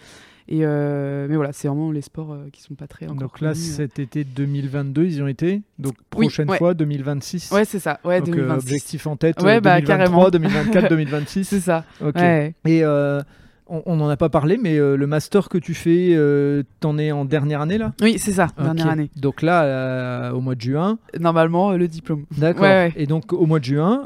Et 0.46 0.60
euh, 0.60 1.26
mais 1.26 1.36
voilà, 1.36 1.52
c'est 1.52 1.68
vraiment 1.68 1.90
les 1.90 2.02
sports 2.02 2.32
euh, 2.32 2.48
qui 2.52 2.60
sont 2.60 2.74
pas 2.74 2.86
très. 2.86 3.06
Donc 3.06 3.40
là, 3.40 3.54
cet 3.54 3.98
été 3.98 4.24
2022, 4.24 5.04
ils 5.04 5.14
y 5.16 5.22
ont 5.22 5.26
été. 5.26 5.62
Donc 5.78 5.94
prochaine 6.10 6.50
fois, 6.50 6.74
2026. 6.74 7.50
Ouais, 7.50 7.64
c'est 7.64 7.78
ça. 7.78 7.98
Ouais, 8.04 8.20
Donc, 8.20 8.36
objectif 8.36 9.06
en 9.06 9.16
tête. 9.16 9.42
Ouais, 9.42 9.60
2023, 9.60 9.60
bah, 9.60 9.82
carrément. 9.82 10.30
2024, 10.30 10.88
2026. 10.90 11.44
c'est 11.48 11.60
ça. 11.60 11.84
Ok. 12.02 12.20
Et 12.66 12.82
on 13.66 13.96
n'en 13.96 14.08
a 14.08 14.16
pas 14.16 14.28
parlé, 14.28 14.58
mais 14.60 14.76
euh, 14.76 14.96
le 14.96 15.06
master 15.06 15.48
que 15.48 15.56
tu 15.58 15.74
fais, 15.74 16.10
euh, 16.12 16.62
t'en 16.80 16.98
es 16.98 17.12
en 17.12 17.24
dernière 17.24 17.62
année 17.62 17.78
là? 17.78 17.92
Oui, 18.02 18.18
c'est 18.18 18.32
ça, 18.32 18.48
dernière 18.58 18.88
année. 18.88 19.10
Donc 19.16 19.42
là, 19.42 19.64
euh, 19.64 20.32
au 20.32 20.40
mois 20.40 20.54
de 20.54 20.60
juin. 20.60 20.98
Normalement, 21.18 21.72
le 21.72 21.88
diplôme. 21.88 22.24
D'accord. 22.36 22.66
Et 22.96 23.06
donc 23.06 23.32
au 23.32 23.46
mois 23.46 23.60
de 23.60 23.64
juin, 23.64 24.04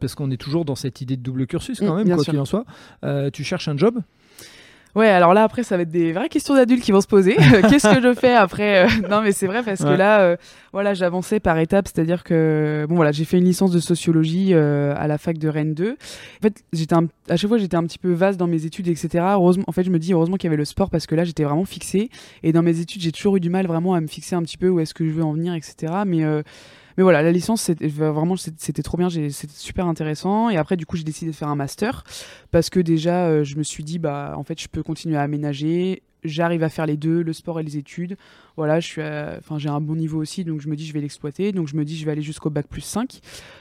parce 0.00 0.14
qu'on 0.14 0.30
est 0.30 0.36
toujours 0.36 0.64
dans 0.64 0.76
cette 0.76 1.00
idée 1.00 1.16
de 1.16 1.22
double 1.22 1.46
cursus 1.46 1.80
quand 1.80 1.94
mm, 1.94 2.04
même, 2.04 2.14
quoi 2.14 2.24
qu'il 2.24 2.38
en 2.38 2.44
soit, 2.44 2.64
tu 3.32 3.44
cherches 3.44 3.68
un 3.68 3.76
job? 3.76 4.00
Ouais, 4.94 5.08
alors 5.08 5.32
là 5.32 5.44
après 5.44 5.62
ça 5.62 5.76
va 5.76 5.82
être 5.82 5.90
des 5.90 6.12
vraies 6.12 6.28
questions 6.28 6.54
d'adultes 6.54 6.82
qui 6.82 6.92
vont 6.92 7.00
se 7.00 7.06
poser. 7.06 7.36
Qu'est-ce 7.68 7.88
que 7.94 8.02
je 8.02 8.14
fais 8.14 8.34
après 8.34 8.86
Non, 9.10 9.22
mais 9.22 9.32
c'est 9.32 9.46
vrai 9.46 9.62
parce 9.62 9.82
que 9.82 9.88
là, 9.88 10.36
voilà, 10.72 10.94
j'avançais 10.94 11.40
par 11.40 11.58
étapes, 11.58 11.88
c'est-à-dire 11.88 12.24
que 12.24 12.86
bon 12.88 12.96
voilà, 12.96 13.12
j'ai 13.12 13.24
fait 13.24 13.38
une 13.38 13.44
licence 13.44 13.70
de 13.70 13.80
sociologie 13.80 14.54
à 14.54 15.06
la 15.06 15.18
fac 15.18 15.38
de 15.38 15.48
Rennes 15.48 15.74
2. 15.74 15.92
En 15.92 16.42
fait, 16.42 16.62
j'étais 16.72 16.94
à 16.94 17.36
chaque 17.36 17.48
fois 17.48 17.58
j'étais 17.58 17.76
un 17.76 17.84
petit 17.84 17.98
peu 17.98 18.12
vaste 18.12 18.38
dans 18.38 18.46
mes 18.46 18.66
études, 18.66 18.88
etc. 18.88 19.24
Heureusement, 19.32 19.64
en 19.66 19.72
fait, 19.72 19.84
je 19.84 19.90
me 19.90 19.98
dis 19.98 20.12
heureusement 20.12 20.36
qu'il 20.36 20.48
y 20.48 20.50
avait 20.50 20.56
le 20.56 20.64
sport 20.64 20.90
parce 20.90 21.06
que 21.06 21.14
là 21.14 21.24
j'étais 21.24 21.44
vraiment 21.44 21.64
fixée. 21.64 22.10
Et 22.42 22.52
dans 22.52 22.62
mes 22.62 22.80
études, 22.80 23.00
j'ai 23.00 23.12
toujours 23.12 23.36
eu 23.36 23.40
du 23.40 23.50
mal 23.50 23.66
vraiment 23.66 23.94
à 23.94 24.00
me 24.00 24.06
fixer 24.06 24.34
un 24.34 24.42
petit 24.42 24.58
peu 24.58 24.68
où 24.68 24.80
est-ce 24.80 24.94
que 24.94 25.06
je 25.06 25.10
veux 25.10 25.24
en 25.24 25.32
venir, 25.32 25.54
etc. 25.54 25.92
Mais 26.06 26.24
mais 26.96 27.02
voilà, 27.02 27.22
la 27.22 27.32
licence, 27.32 27.62
c'était 27.62 27.88
vraiment, 27.88 28.36
c'était 28.36 28.82
trop 28.82 28.98
bien, 28.98 29.08
c'était 29.10 29.52
super 29.54 29.86
intéressant. 29.86 30.50
Et 30.50 30.56
après, 30.56 30.76
du 30.76 30.86
coup, 30.86 30.96
j'ai 30.96 31.04
décidé 31.04 31.30
de 31.30 31.36
faire 31.36 31.48
un 31.48 31.56
master 31.56 32.04
parce 32.50 32.70
que 32.70 32.80
déjà, 32.80 33.26
euh, 33.26 33.44
je 33.44 33.56
me 33.56 33.62
suis 33.62 33.84
dit, 33.84 33.98
bah, 33.98 34.34
en 34.36 34.44
fait, 34.44 34.60
je 34.60 34.68
peux 34.68 34.82
continuer 34.82 35.16
à 35.16 35.22
aménager. 35.22 36.02
J'arrive 36.24 36.62
à 36.62 36.68
faire 36.68 36.86
les 36.86 36.96
deux, 36.96 37.22
le 37.22 37.32
sport 37.32 37.60
et 37.60 37.62
les 37.62 37.76
études 37.76 38.16
voilà, 38.56 38.80
je 38.80 38.86
suis, 38.86 39.02
enfin, 39.02 39.58
j'ai 39.58 39.68
un 39.68 39.80
bon 39.80 39.96
niveau 39.96 40.20
aussi, 40.20 40.44
donc 40.44 40.60
je 40.60 40.68
me 40.68 40.76
dis 40.76 40.86
je 40.86 40.92
vais 40.92 41.00
l'exploiter. 41.00 41.52
Donc 41.52 41.68
je 41.68 41.76
me 41.76 41.84
dis 41.84 41.96
je 41.96 42.04
vais 42.04 42.12
aller 42.12 42.22
jusqu'au 42.22 42.50
bac 42.50 42.66
plus 42.66 42.82
5. 42.82 43.20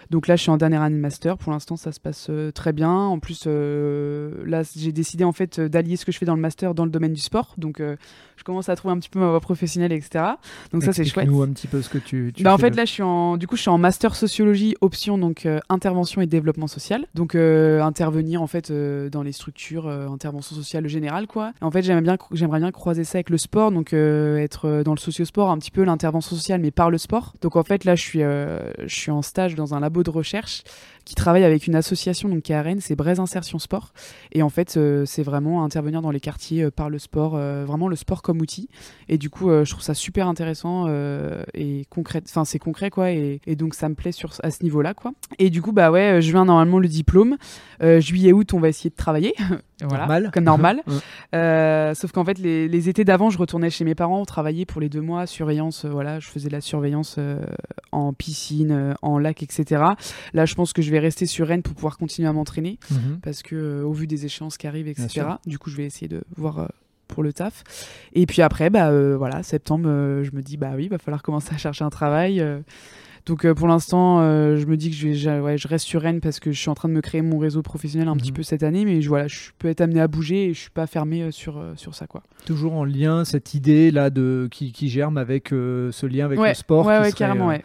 Donc 0.09 0.27
là, 0.27 0.35
je 0.35 0.41
suis 0.41 0.51
en 0.51 0.57
dernière 0.57 0.81
année 0.81 0.97
de 0.97 1.01
master. 1.01 1.37
Pour 1.37 1.53
l'instant, 1.53 1.77
ça 1.77 1.93
se 1.93 1.99
passe 1.99 2.27
euh, 2.29 2.51
très 2.51 2.73
bien. 2.73 2.91
En 2.91 3.19
plus, 3.19 3.45
euh, 3.47 4.43
là, 4.45 4.63
j'ai 4.75 4.91
décidé 4.91 5.23
en 5.23 5.31
fait 5.31 5.61
d'allier 5.61 5.95
ce 5.95 6.05
que 6.05 6.11
je 6.11 6.17
fais 6.17 6.25
dans 6.25 6.35
le 6.35 6.41
master 6.41 6.75
dans 6.75 6.83
le 6.83 6.91
domaine 6.91 7.13
du 7.13 7.21
sport. 7.21 7.53
Donc 7.57 7.79
euh, 7.79 7.95
je 8.35 8.43
commence 8.43 8.67
à 8.67 8.75
trouver 8.75 8.93
un 8.93 8.99
petit 8.99 9.09
peu 9.09 9.19
ma 9.19 9.29
voie 9.29 9.39
professionnelle, 9.39 9.93
etc. 9.93 10.25
Donc 10.73 10.83
ça, 10.83 10.91
c'est 10.91 11.05
chouette. 11.05 11.27
nous 11.27 11.41
un 11.41 11.49
petit 11.49 11.67
peu 11.67 11.81
ce 11.81 11.87
que 11.87 11.97
tu. 11.97 12.33
bah, 12.41 12.53
en 12.53 12.57
fait, 12.57 12.75
là, 12.75 12.83
je 12.83 12.91
suis 12.91 13.03
en, 13.03 13.37
du 13.37 13.47
coup, 13.47 13.55
je 13.55 13.61
suis 13.61 13.69
en 13.69 13.77
master 13.77 14.15
sociologie 14.15 14.75
option 14.81 15.17
donc 15.17 15.47
intervention 15.69 16.21
et 16.21 16.27
développement 16.27 16.67
social. 16.67 17.05
Donc 17.15 17.35
intervenir 17.35 18.41
en 18.41 18.47
fait 18.47 18.71
dans 18.71 19.23
les 19.23 19.31
structures 19.31 19.87
intervention 19.87 20.55
sociale 20.55 20.87
générale, 20.89 21.27
quoi. 21.27 21.53
en 21.61 21.71
fait, 21.71 21.83
j'aimerais 21.83 22.01
bien, 22.01 22.17
j'aimerais 22.33 22.50
bien 22.59 22.71
croiser 22.71 23.03
ça 23.03 23.17
avec 23.17 23.29
le 23.29 23.37
sport, 23.37 23.71
donc 23.71 23.93
être 23.93 24.83
dans 24.83 24.93
le 24.93 24.99
sociosport, 24.99 25.49
un 25.49 25.57
petit 25.57 25.71
peu 25.71 25.83
l'intervention 25.83 26.35
sociale, 26.35 26.61
mais 26.61 26.71
par 26.71 26.89
le 26.89 26.97
sport. 26.97 27.33
Donc 27.41 27.55
en 27.55 27.63
fait, 27.63 27.85
là, 27.85 27.95
je 27.95 28.01
suis, 28.01 28.23
euh, 28.23 28.59
je 28.85 28.95
suis 28.95 29.11
en 29.11 29.21
stage 29.21 29.55
dans 29.55 29.73
un 29.73 29.79
labo 29.79 30.03
de 30.03 30.09
recherche 30.09 30.63
qui 31.05 31.15
travaille 31.15 31.43
avec 31.43 31.67
une 31.67 31.75
association 31.75 32.29
donc, 32.29 32.43
qui 32.43 32.51
est 32.51 32.55
à 32.55 32.61
Rennes, 32.61 32.79
c'est 32.81 32.95
Braise 32.95 33.19
Insertion 33.19 33.59
Sport. 33.59 33.93
Et 34.31 34.43
en 34.43 34.49
fait, 34.49 34.77
euh, 34.77 35.05
c'est 35.05 35.23
vraiment 35.23 35.63
intervenir 35.63 36.01
dans 36.01 36.11
les 36.11 36.19
quartiers 36.19 36.63
euh, 36.63 36.71
par 36.71 36.89
le 36.89 36.99
sport, 36.99 37.31
vraiment 37.31 37.87
le 37.87 37.95
sport 37.95 38.21
comme 38.21 38.39
outil. 38.41 38.69
Et 39.09 39.17
du 39.17 39.29
coup, 39.29 39.49
je 39.49 39.69
trouve 39.69 39.83
ça 39.83 39.93
super 39.93 40.27
intéressant 40.27 40.87
et 41.53 41.85
concret. 41.89 42.21
Enfin, 42.25 42.45
c'est 42.45 42.59
concret, 42.59 42.89
quoi. 42.89 43.11
Et, 43.11 43.39
donc, 43.55 43.73
ça 43.73 43.89
me 43.89 43.95
plaît 43.95 44.11
sur, 44.11 44.31
à 44.43 44.51
ce 44.51 44.63
niveau-là, 44.63 44.93
quoi. 44.93 45.11
Et 45.39 45.49
du 45.49 45.61
coup, 45.61 45.71
bah 45.71 45.91
ouais, 45.91 46.21
je 46.21 46.31
viens 46.31 46.45
normalement 46.45 46.79
le 46.79 46.87
diplôme. 46.87 47.37
Juillet-août, 47.81 48.53
on 48.53 48.59
va 48.59 48.69
essayer 48.69 48.89
de 48.89 48.95
travailler. 48.95 49.33
voilà, 49.81 50.05
normal. 50.05 50.31
Comme 50.33 50.43
normal. 50.43 50.83
sauf 51.95 52.11
qu'en 52.11 52.25
fait, 52.25 52.37
les, 52.37 52.67
les 52.67 52.89
étés 52.89 53.03
d'avant, 53.03 53.29
je 53.29 53.37
retournais 53.37 53.69
chez 53.69 53.85
mes 53.85 53.95
parents, 53.95 54.25
travailler 54.25 54.65
pour 54.65 54.81
les 54.81 54.89
deux 54.89 55.01
mois, 55.01 55.25
surveillance, 55.25 55.85
voilà, 55.85 56.19
je 56.19 56.27
faisais 56.27 56.47
de 56.47 56.53
la 56.53 56.61
surveillance 56.61 57.19
en 57.91 58.13
piscine, 58.13 58.95
en 59.01 59.17
lac, 59.17 59.43
etc. 59.43 59.83
Là, 60.33 60.45
je 60.45 60.55
pense 60.55 60.73
que 60.73 60.81
je 60.81 60.90
vais 60.91 60.99
rester 60.99 61.25
sur 61.25 61.47
Rennes 61.47 61.63
pour 61.63 61.73
pouvoir 61.73 61.97
continuer 61.97 62.27
à 62.27 62.33
m'entraîner 62.33 62.79
mhm. 62.89 63.19
parce 63.21 63.43
que 63.43 63.55
euh, 63.55 63.83
au 63.83 63.93
vu 63.93 64.07
des 64.07 64.25
échéances 64.25 64.57
qui 64.57 64.67
arrivent, 64.67 64.87
etc. 64.87 65.25
Du 65.45 65.57
coup, 65.57 65.69
je 65.69 65.77
vais 65.77 65.85
essayer 65.85 66.07
de 66.07 66.23
voir 66.35 66.59
euh, 66.59 66.67
pour 67.07 67.23
le 67.23 67.33
taf. 67.33 67.63
Et 68.13 68.25
puis 68.25 68.41
après, 68.41 68.69
bah 68.69 68.89
euh, 68.89 69.15
voilà, 69.17 69.43
septembre, 69.43 69.87
je 69.87 70.31
me 70.33 70.41
dis 70.41 70.57
bah 70.57 70.71
oui, 70.75 70.87
va 70.87 70.97
falloir 70.97 71.23
commencer 71.23 71.53
à 71.53 71.57
chercher 71.57 71.83
un 71.83 71.89
travail. 71.89 72.43
Donc 73.25 73.45
euh, 73.45 73.53
pour 73.53 73.67
l'instant, 73.67 74.21
euh, 74.21 74.57
je 74.57 74.65
me 74.65 74.77
dis 74.77 74.89
que 74.89 74.95
je, 74.95 75.07
vais, 75.07 75.39
ouais, 75.39 75.57
je 75.57 75.67
reste 75.67 75.85
sur 75.85 76.01
Rennes 76.01 76.21
parce 76.21 76.39
que 76.39 76.51
je 76.51 76.59
suis 76.59 76.69
en 76.69 76.75
train 76.75 76.89
de 76.89 76.93
me 76.93 77.01
créer 77.01 77.21
mon 77.21 77.37
réseau 77.37 77.61
professionnel 77.61 78.07
un 78.07 78.15
petit 78.15 78.31
mhm. 78.31 78.37
peu 78.37 78.43
cette 78.43 78.63
année, 78.63 78.85
mais 78.85 79.01
je, 79.01 79.09
voilà, 79.09 79.27
je 79.27 79.49
peux 79.59 79.67
être 79.67 79.81
amené 79.81 80.01
à 80.01 80.07
bouger 80.07 80.45
et 80.45 80.53
je 80.53 80.59
suis 80.59 80.69
pas 80.69 80.87
fermé 80.87 81.21
euh, 81.21 81.31
sur, 81.31 81.61
sur 81.75 81.95
ça. 81.95 82.07
Quoi. 82.07 82.23
Toujours 82.45 82.73
en 82.73 82.83
lien, 82.83 83.23
cette 83.25 83.53
idée 83.53 83.91
là 83.91 84.09
de, 84.09 84.47
qui, 84.51 84.71
qui 84.71 84.89
germe 84.89 85.17
avec 85.17 85.49
ce 85.49 86.05
lien 86.05 86.25
avec 86.25 86.39
le 86.39 86.53
sport. 86.53 86.85
Ouais, 86.85 86.99
ouais 86.99 87.11
carrément, 87.11 87.47
ouais. 87.47 87.63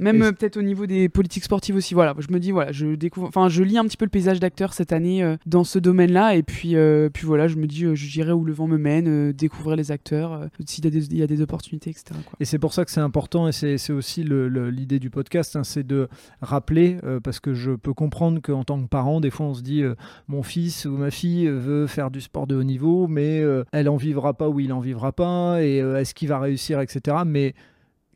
Même 0.00 0.32
peut-être 0.34 0.56
au 0.56 0.62
niveau 0.62 0.86
des 0.86 1.08
politiques 1.08 1.44
sportives 1.44 1.76
aussi. 1.76 1.94
Voilà, 1.94 2.14
je 2.18 2.32
me 2.32 2.40
dis, 2.40 2.50
voilà, 2.50 2.72
je 2.72 2.94
découvre, 2.94 3.28
enfin, 3.28 3.48
je 3.48 3.62
lis 3.62 3.78
un 3.78 3.84
petit 3.84 3.96
peu 3.96 4.04
le 4.04 4.10
paysage 4.10 4.40
d'acteurs 4.40 4.72
cette 4.72 4.92
année 4.92 5.36
dans 5.46 5.64
ce 5.64 5.78
domaine-là 5.78 6.34
et 6.34 6.42
puis, 6.42 6.74
puis 7.12 7.26
voilà, 7.26 7.48
je 7.48 7.56
me 7.56 7.66
dis, 7.66 7.80
je 7.80 7.94
j'irai 7.94 8.32
où 8.32 8.44
le 8.44 8.52
vent 8.52 8.66
me 8.66 8.78
mène, 8.78 9.32
découvrir 9.32 9.76
les 9.76 9.92
acteurs, 9.92 10.48
s'il 10.64 10.84
y, 10.86 11.16
y 11.16 11.22
a 11.22 11.26
des 11.26 11.40
opportunités, 11.40 11.90
etc. 11.90 12.18
Et 12.40 12.44
c'est 12.44 12.58
pour 12.58 12.72
ça 12.72 12.84
que 12.84 12.90
c'est 12.90 13.00
important 13.00 13.48
et 13.48 13.52
c'est 13.52 13.92
aussi 13.92 14.24
l'idée 14.24 14.95
du 14.98 15.10
podcast, 15.10 15.56
hein, 15.56 15.64
c'est 15.64 15.86
de 15.86 16.08
rappeler, 16.40 16.98
euh, 17.04 17.20
parce 17.20 17.40
que 17.40 17.54
je 17.54 17.72
peux 17.72 17.94
comprendre 17.94 18.40
qu'en 18.40 18.64
tant 18.64 18.82
que 18.82 18.88
parent, 18.88 19.20
des 19.20 19.30
fois 19.30 19.46
on 19.46 19.54
se 19.54 19.62
dit 19.62 19.82
euh, 19.82 19.94
mon 20.28 20.42
fils 20.42 20.84
ou 20.84 20.96
ma 20.96 21.10
fille 21.10 21.48
veut 21.48 21.86
faire 21.86 22.10
du 22.10 22.20
sport 22.20 22.46
de 22.46 22.56
haut 22.56 22.64
niveau, 22.64 23.06
mais 23.06 23.40
euh, 23.40 23.64
elle 23.72 23.88
en 23.88 23.96
vivra 23.96 24.34
pas 24.34 24.48
ou 24.48 24.60
il 24.60 24.72
en 24.72 24.80
vivra 24.80 25.12
pas, 25.12 25.62
et 25.62 25.78
est-ce 25.78 26.14
qu'il 26.14 26.28
va 26.28 26.38
réussir, 26.38 26.80
etc. 26.80 27.18
Mais 27.26 27.54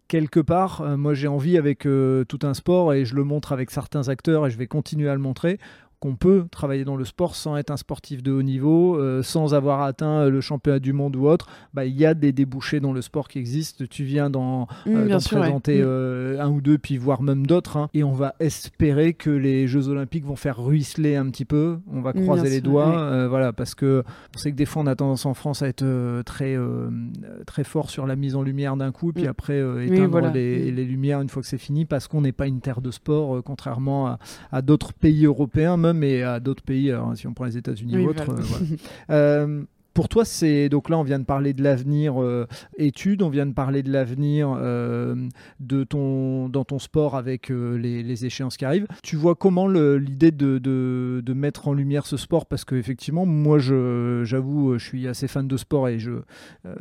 quelque 0.08 0.40
part, 0.40 0.96
moi 0.98 1.14
j'ai 1.14 1.28
envie 1.28 1.56
avec 1.56 1.80
tout 1.80 2.38
un 2.42 2.54
sport, 2.54 2.94
et 2.94 3.04
je 3.04 3.14
le 3.14 3.24
montre 3.24 3.52
avec 3.52 3.70
certains 3.70 4.08
acteurs, 4.08 4.46
et 4.46 4.50
je 4.50 4.58
vais 4.58 4.66
continuer 4.66 5.08
à 5.08 5.14
le 5.14 5.20
montrer, 5.20 5.58
qu'on 6.00 6.16
peut 6.16 6.46
travailler 6.50 6.84
dans 6.84 6.96
le 6.96 7.04
sport 7.04 7.36
sans 7.36 7.58
être 7.58 7.70
un 7.70 7.76
sportif 7.76 8.22
de 8.22 8.32
haut 8.32 8.42
niveau, 8.42 8.96
euh, 8.96 9.22
sans 9.22 9.52
avoir 9.52 9.82
atteint 9.82 10.30
le 10.30 10.40
championnat 10.40 10.78
du 10.78 10.94
monde 10.94 11.14
ou 11.14 11.28
autre, 11.28 11.46
bah, 11.74 11.84
il 11.84 11.94
y 11.94 12.06
a 12.06 12.14
des 12.14 12.32
débouchés 12.32 12.80
dans 12.80 12.94
le 12.94 13.02
sport 13.02 13.28
qui 13.28 13.38
existent. 13.38 13.84
Tu 13.88 14.04
viens 14.04 14.30
d'en 14.30 14.66
mmh, 14.86 14.96
euh, 14.96 15.18
présenter 15.18 15.78
mmh. 15.78 15.84
euh, 15.84 16.40
un 16.40 16.48
ou 16.48 16.62
deux, 16.62 16.78
puis 16.78 16.96
voire 16.96 17.22
même 17.22 17.46
d'autres. 17.46 17.76
Hein. 17.76 17.88
et 17.92 18.02
on 18.02 18.12
va 18.12 18.34
espérer 18.40 19.12
que 19.12 19.28
les 19.28 19.66
Jeux 19.66 19.88
Olympiques 19.88 20.24
vont 20.24 20.36
faire 20.36 20.62
ruisseler 20.62 21.16
un 21.16 21.28
petit 21.28 21.44
peu. 21.44 21.78
On 21.92 22.00
va 22.00 22.14
mmh, 22.14 22.22
croiser 22.22 22.48
les 22.48 22.62
doigts. 22.62 23.28
voilà, 23.28 23.52
parce 23.52 23.74
que 23.74 24.02
on 24.34 24.38
sait 24.38 24.52
que 24.52 24.56
des 24.56 24.64
fois, 24.64 24.82
on 24.82 24.86
a 24.86 24.96
tendance 24.96 25.26
en 25.26 25.34
France 25.34 25.60
à 25.60 25.68
être 25.68 25.84
très, 26.22 26.56
très 27.46 27.64
fort 27.64 27.90
sur 27.90 28.06
la 28.06 28.16
mise 28.16 28.36
en 28.36 28.42
lumière 28.42 28.76
d'un 28.76 28.90
coup, 28.90 29.12
puis 29.12 29.26
après 29.26 29.58
éteindre 29.84 30.30
les, 30.32 30.70
lumières 30.70 31.20
une 31.20 31.28
fois 31.28 31.42
que 31.42 31.48
c'est 31.48 31.58
fini, 31.58 31.84
parce 31.84 32.08
qu'on 32.08 32.22
n'est 32.22 32.32
pas 32.32 32.46
une 32.46 32.60
terre 32.60 32.80
de 32.80 32.90
sport, 32.90 33.42
contrairement 33.44 34.06
à, 34.06 34.18
à 34.50 34.62
d'autres 34.62 34.94
pays 34.94 35.26
européens. 35.26 35.76
Même 35.76 35.89
mais 35.92 36.22
à 36.22 36.40
d'autres 36.40 36.62
pays, 36.62 36.94
si 37.14 37.26
on 37.26 37.34
prend 37.34 37.44
les 37.44 37.56
États-Unis 37.56 37.98
ou 37.98 38.08
autres. 38.10 38.34
Euh, 39.10 39.62
pour 39.94 40.08
toi, 40.08 40.24
c'est 40.24 40.68
donc 40.68 40.88
là, 40.88 40.98
on 40.98 41.02
vient 41.02 41.18
de 41.18 41.24
parler 41.24 41.52
de 41.52 41.62
l'avenir 41.62 42.22
euh, 42.22 42.46
études, 42.76 43.22
on 43.22 43.28
vient 43.28 43.46
de 43.46 43.52
parler 43.52 43.82
de 43.82 43.90
l'avenir 43.90 44.54
euh, 44.56 45.28
de 45.58 45.84
ton 45.84 46.48
dans 46.48 46.64
ton 46.64 46.78
sport 46.78 47.16
avec 47.16 47.50
euh, 47.50 47.76
les, 47.76 48.24
échéances 48.24 48.56
qui 48.56 48.64
arrivent. 48.64 48.86
Tu 49.02 49.16
vois 49.16 49.34
comment 49.34 49.66
l'idée 49.66 50.30
de, 50.30 50.58
de, 50.58 51.32
mettre 51.32 51.68
en 51.68 51.72
lumière 51.72 52.06
ce 52.06 52.16
sport? 52.16 52.46
Parce 52.46 52.64
que 52.64 52.74
effectivement, 52.74 53.24
moi, 53.24 53.58
j'avoue, 53.58 54.78
je, 54.78 54.84
suis 54.84 55.08
assez 55.08 55.28
fan 55.28 55.48
de 55.48 55.56
sport 55.56 55.88
et 55.88 55.98
je 55.98 56.12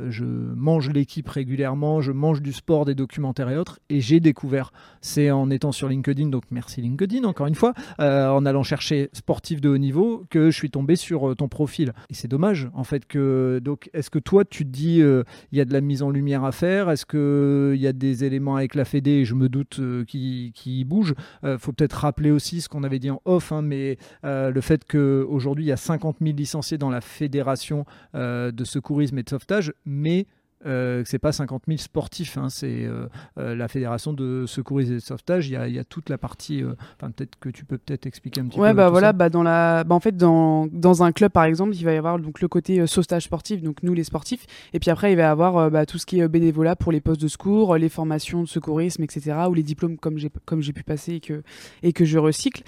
je 0.10 0.26
mange 0.26 0.90
l'équipe 0.90 1.28
régulièrement, 1.28 2.02
je 2.02 2.12
mange 2.12 2.42
du 2.42 2.52
sport, 2.52 2.86
des 2.86 2.96
documentaires 2.96 3.50
et 3.50 3.58
autres, 3.58 3.80
et 3.90 4.02
j'ai 4.02 4.20
découvert, 4.20 4.72
c'est 5.02 5.32
en 5.32 5.50
étant 5.50 5.72
sur 5.72 5.88
LinkedIn, 5.88 6.28
donc 6.28 6.44
merci 6.52 6.82
LinkedIn 6.82 7.24
encore 7.24 7.48
une 7.48 7.56
fois, 7.56 7.74
en 8.00 8.46
allant 8.46 8.64
chercher 8.64 9.10
sportif 9.14 9.62
de 9.62 9.70
haut 9.70 9.78
niveau, 9.78 10.26
que 10.30 10.50
je 10.52 10.56
suis 10.56 10.70
tombé 10.70 10.96
sur 10.96 11.36
ton 11.36 11.48
profil. 11.48 11.94
Et 12.10 12.14
c'est 12.14 12.28
dommage 12.28 12.70
en 12.74 12.84
fait 12.84 12.99
donc 13.08 13.90
est-ce 13.94 14.10
que 14.10 14.20
toi 14.20 14.46
tu 14.46 14.66
te 14.66 14.70
dis 14.70 15.02
euh, 15.02 15.24
il 15.52 15.58
y 15.58 15.62
a 15.62 15.66
de 15.66 15.74
la 15.74 15.82
mise 15.82 16.04
en 16.04 16.10
lumière 16.10 16.44
à 16.44 16.52
faire? 16.52 16.90
Est-ce 16.90 17.06
que 17.06 17.74
il 17.76 17.82
y 17.82 17.88
a 17.88 17.94
des 17.94 18.24
éléments 18.24 18.56
avec 18.56 18.76
la 18.76 18.86
Fédé 18.86 19.26
Je 19.26 19.36
me 19.36 19.50
doute 19.50 19.80
euh, 19.80 20.06
qui, 20.06 20.52
qui 20.56 20.84
bougent? 20.84 21.16
Euh, 21.44 21.58
faut 21.58 21.72
peut-être 21.72 21.94
rappeler 21.94 22.32
aussi 22.32 22.62
ce 22.62 22.70
qu'on 22.70 22.84
avait 22.84 23.00
dit 23.00 23.10
en 23.10 23.22
off, 23.26 23.52
hein, 23.52 23.62
mais 23.62 23.98
le 24.24 24.62
fait 24.62 24.86
qu'aujourd'hui 24.86 25.66
il 25.66 25.68
y 25.68 25.72
a 25.72 25.78
50 25.78 26.18
000 26.22 26.36
licenciés 26.36 26.78
dans 26.78 26.90
la 26.90 27.02
fédération 27.02 27.86
de 28.14 28.64
secourisme 28.64 29.18
et 29.18 29.24
de 29.24 29.30
sauvetage, 29.30 29.74
mais 29.86 30.28
euh, 30.66 31.04
c'est 31.06 31.20
pas 31.20 31.32
50 31.32 31.64
000 31.68 31.78
sportifs, 31.78 32.38
hein, 32.38 32.50
c'est 32.50 32.84
euh, 32.84 33.08
euh, 33.38 33.56
la 33.56 33.68
fédération 33.70 34.12
de 34.12 34.46
secourisme 34.46 34.94
et 34.94 34.96
de 34.96 35.02
sauvetage. 35.02 35.48
Il 35.48 35.54
y 35.54 35.80
a, 35.80 35.84
toute 35.86 36.10
la 36.10 36.18
partie. 36.18 36.62
Euh, 36.64 36.74
enfin, 36.98 37.12
peut-être 37.12 37.38
que 37.40 37.50
tu 37.50 37.64
peux 37.64 37.78
peut-être 37.78 38.06
expliquer 38.06 38.42
un 38.42 38.46
petit 38.48 38.60
ouais, 38.60 38.72
peu. 38.72 38.78
bah 38.78 38.90
voilà, 38.90 39.14
bah 39.14 39.30
dans 39.30 39.44
la, 39.44 39.84
bah 39.86 39.96
en 39.96 40.00
fait 40.00 40.18
dans, 40.18 40.68
dans 40.68 41.04
un 41.04 41.12
club 41.12 41.32
par 41.32 41.46
exemple, 41.46 41.76
il 41.76 41.84
va 41.86 41.94
y 41.94 41.98
avoir 41.98 42.20
donc 42.20 42.42
le 42.42 42.48
côté 42.48 42.86
sauvetage 42.88 43.24
sportif, 43.24 43.62
donc 43.62 43.84
nous 43.84 43.94
les 43.94 44.04
sportifs, 44.04 44.46
et 44.74 44.80
puis 44.80 44.90
après 44.90 45.14
il 45.14 45.16
va 45.16 45.24
y 45.24 45.26
avoir 45.26 45.72
bah, 45.72 45.86
tout 45.86 45.98
ce 45.98 46.06
qui 46.06 46.20
est 46.20 46.28
bénévolat 46.28 46.76
pour 46.76 46.92
les 46.92 47.00
postes 47.00 47.22
de 47.22 47.28
secours, 47.28 47.78
les 47.78 47.90
formations 47.90 48.44
de 48.44 48.48
secourisme, 48.48 49.04
etc. 49.04 49.38
ou 49.50 49.54
les 49.54 49.64
diplômes 49.64 49.98
comme 49.98 50.18
j'ai 50.18 50.30
comme 50.46 50.62
j'ai 50.62 50.74
pu 50.74 50.84
passer 50.84 51.14
et 51.14 51.20
que 51.20 51.42
et 51.84 51.94
que 51.94 52.04
je 52.04 52.18
recycle. 52.18 52.64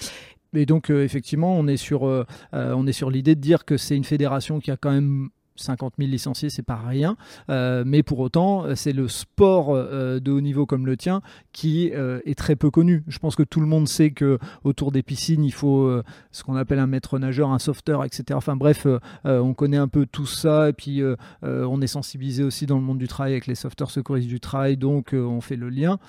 Et 0.54 0.66
donc 0.66 0.90
effectivement, 0.90 1.58
on 1.58 1.68
est 1.68 1.78
sur 1.78 2.26
on 2.54 2.88
est 2.88 2.94
sur 2.94 3.10
l'idée 3.10 3.36
de 3.36 3.42
dire 3.42 3.66
que 3.66 3.76
c'est 3.76 3.98
une 3.98 4.06
fédération 4.06 4.60
qui 4.60 4.72
a 4.72 4.78
quand 4.78 4.92
même 4.92 5.30
50 5.62 5.94
000 5.98 6.10
licenciés, 6.10 6.50
c'est 6.50 6.62
pas 6.62 6.76
rien. 6.76 7.16
Euh, 7.50 7.84
mais 7.86 8.04
pour 8.04 8.20
autant, 8.20 8.76
c'est 8.76 8.94
le 8.94 9.08
sport 9.08 9.70
euh, 9.72 10.20
de 10.20 10.32
haut 10.32 10.42
niveau 10.42 10.66
comme 10.66 10.86
le 10.86 10.98
tien 10.98 11.22
qui 11.52 11.92
euh, 11.94 12.20
est 12.26 12.38
très 12.38 12.56
peu 12.56 12.70
connu. 12.70 13.04
Je 13.08 13.20
pense 13.20 13.36
que 13.36 13.44
tout 13.44 13.60
le 13.60 13.68
monde 13.68 13.88
sait 13.88 14.12
que 14.12 14.40
autour 14.64 14.92
des 14.92 15.04
piscines, 15.04 15.44
il 15.44 15.54
faut 15.54 16.02
ce 16.32 16.44
qu'on 16.44 16.56
appelle 16.56 16.80
un 16.80 16.88
maître 16.88 17.20
nageur, 17.20 17.52
un 17.52 17.60
sauveteur, 17.60 18.04
etc. 18.04 18.24
Enfin 18.34 18.56
bref, 18.56 18.88
on 19.24 19.54
connaît 19.54 19.78
un 19.78 19.88
peu 19.88 20.06
tout 20.06 20.26
ça. 20.26 20.70
Et 20.70 20.74
puis, 20.74 21.02
on 21.42 21.82
est 21.82 21.88
sensibilisé 21.88 22.44
aussi 22.44 22.66
dans 22.66 22.78
le 22.78 22.84
monde 22.84 22.98
du 22.98 23.08
travail 23.08 23.34
avec 23.34 23.48
les 23.48 23.56
sauveteurs 23.56 23.92
secouristes 23.92 24.28
du 24.28 24.40
travail. 24.40 24.78
Donc, 24.78 25.14
on 25.14 25.42
fait 25.42 25.56
le 25.56 25.70
lien. 25.70 26.00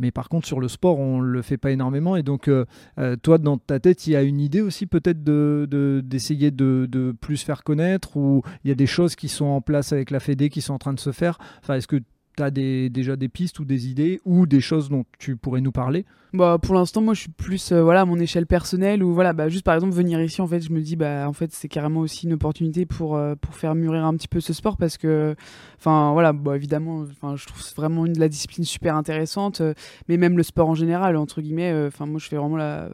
Mais 0.00 0.10
par 0.10 0.28
contre, 0.28 0.46
sur 0.46 0.60
le 0.60 0.68
sport, 0.68 0.98
on 0.98 1.20
le 1.20 1.42
fait 1.42 1.58
pas 1.58 1.70
énormément. 1.70 2.16
Et 2.16 2.22
donc, 2.22 2.48
euh, 2.48 2.64
euh, 2.98 3.16
toi, 3.16 3.38
dans 3.38 3.58
ta 3.58 3.78
tête, 3.78 4.06
il 4.06 4.12
y 4.12 4.16
a 4.16 4.22
une 4.22 4.40
idée 4.40 4.62
aussi 4.62 4.86
peut-être 4.86 5.22
d'essayer 5.22 6.50
de, 6.50 6.88
de, 6.90 7.12
plus 7.12 7.42
faire 7.42 7.62
connaître 7.62 8.16
ou 8.16 8.42
il 8.64 8.68
y 8.68 8.70
a 8.72 8.74
des 8.74 8.86
choses 8.86 9.14
qui 9.14 9.28
sont 9.28 9.44
en 9.44 9.60
place 9.60 9.92
avec 9.92 10.10
la 10.10 10.20
Fédé 10.20 10.48
qui 10.48 10.62
sont 10.62 10.74
en 10.74 10.78
train 10.78 10.94
de 10.94 11.00
se 11.00 11.12
faire? 11.12 11.38
Enfin, 11.62 11.74
est-ce 11.74 11.86
que 11.86 12.00
tu 12.36 12.42
as 12.42 12.50
des, 12.50 12.90
déjà 12.90 13.16
des 13.16 13.28
pistes 13.28 13.58
ou 13.58 13.64
des 13.64 13.88
idées 13.88 14.20
ou 14.24 14.46
des 14.46 14.60
choses 14.60 14.88
dont 14.88 15.04
tu 15.18 15.36
pourrais 15.36 15.60
nous 15.60 15.72
parler? 15.72 16.04
Bah, 16.32 16.58
pour 16.62 16.74
l'instant, 16.76 17.00
moi, 17.00 17.14
je 17.14 17.22
suis 17.22 17.30
plus 17.30 17.72
euh, 17.72 17.82
voilà, 17.82 18.02
à 18.02 18.04
mon 18.04 18.18
échelle 18.18 18.46
personnelle 18.46 19.02
ou 19.02 19.12
voilà, 19.12 19.32
bah, 19.32 19.48
juste 19.48 19.64
par 19.64 19.74
exemple 19.74 19.94
venir 19.94 20.20
ici, 20.22 20.40
en 20.40 20.46
fait, 20.46 20.60
je 20.60 20.72
me 20.72 20.80
dis 20.80 20.94
bah 20.94 21.28
en 21.28 21.32
fait 21.32 21.52
c'est 21.52 21.66
carrément 21.68 22.00
aussi 22.00 22.26
une 22.26 22.34
opportunité 22.34 22.86
pour 22.86 23.16
euh, 23.16 23.34
faire 23.50 23.74
mûrir 23.74 24.04
un 24.04 24.14
petit 24.14 24.28
peu 24.28 24.40
ce 24.40 24.52
sport 24.52 24.76
parce 24.76 24.96
que 24.96 25.34
enfin 25.78 26.12
voilà, 26.12 26.32
bah, 26.32 26.54
évidemment, 26.54 27.04
je 27.04 27.46
trouve 27.46 27.62
vraiment 27.76 28.06
une 28.06 28.12
de 28.12 28.20
la 28.20 28.28
discipline 28.28 28.64
super 28.64 28.94
intéressante, 28.94 29.60
euh, 29.60 29.74
mais 30.08 30.16
même 30.16 30.36
le 30.36 30.44
sport 30.44 30.68
en 30.68 30.74
général 30.74 31.16
entre 31.16 31.40
guillemets, 31.40 31.86
enfin 31.86 32.06
moi 32.06 32.20
je 32.20 32.28
fais 32.28 32.36
vraiment 32.36 32.56
la, 32.56 32.90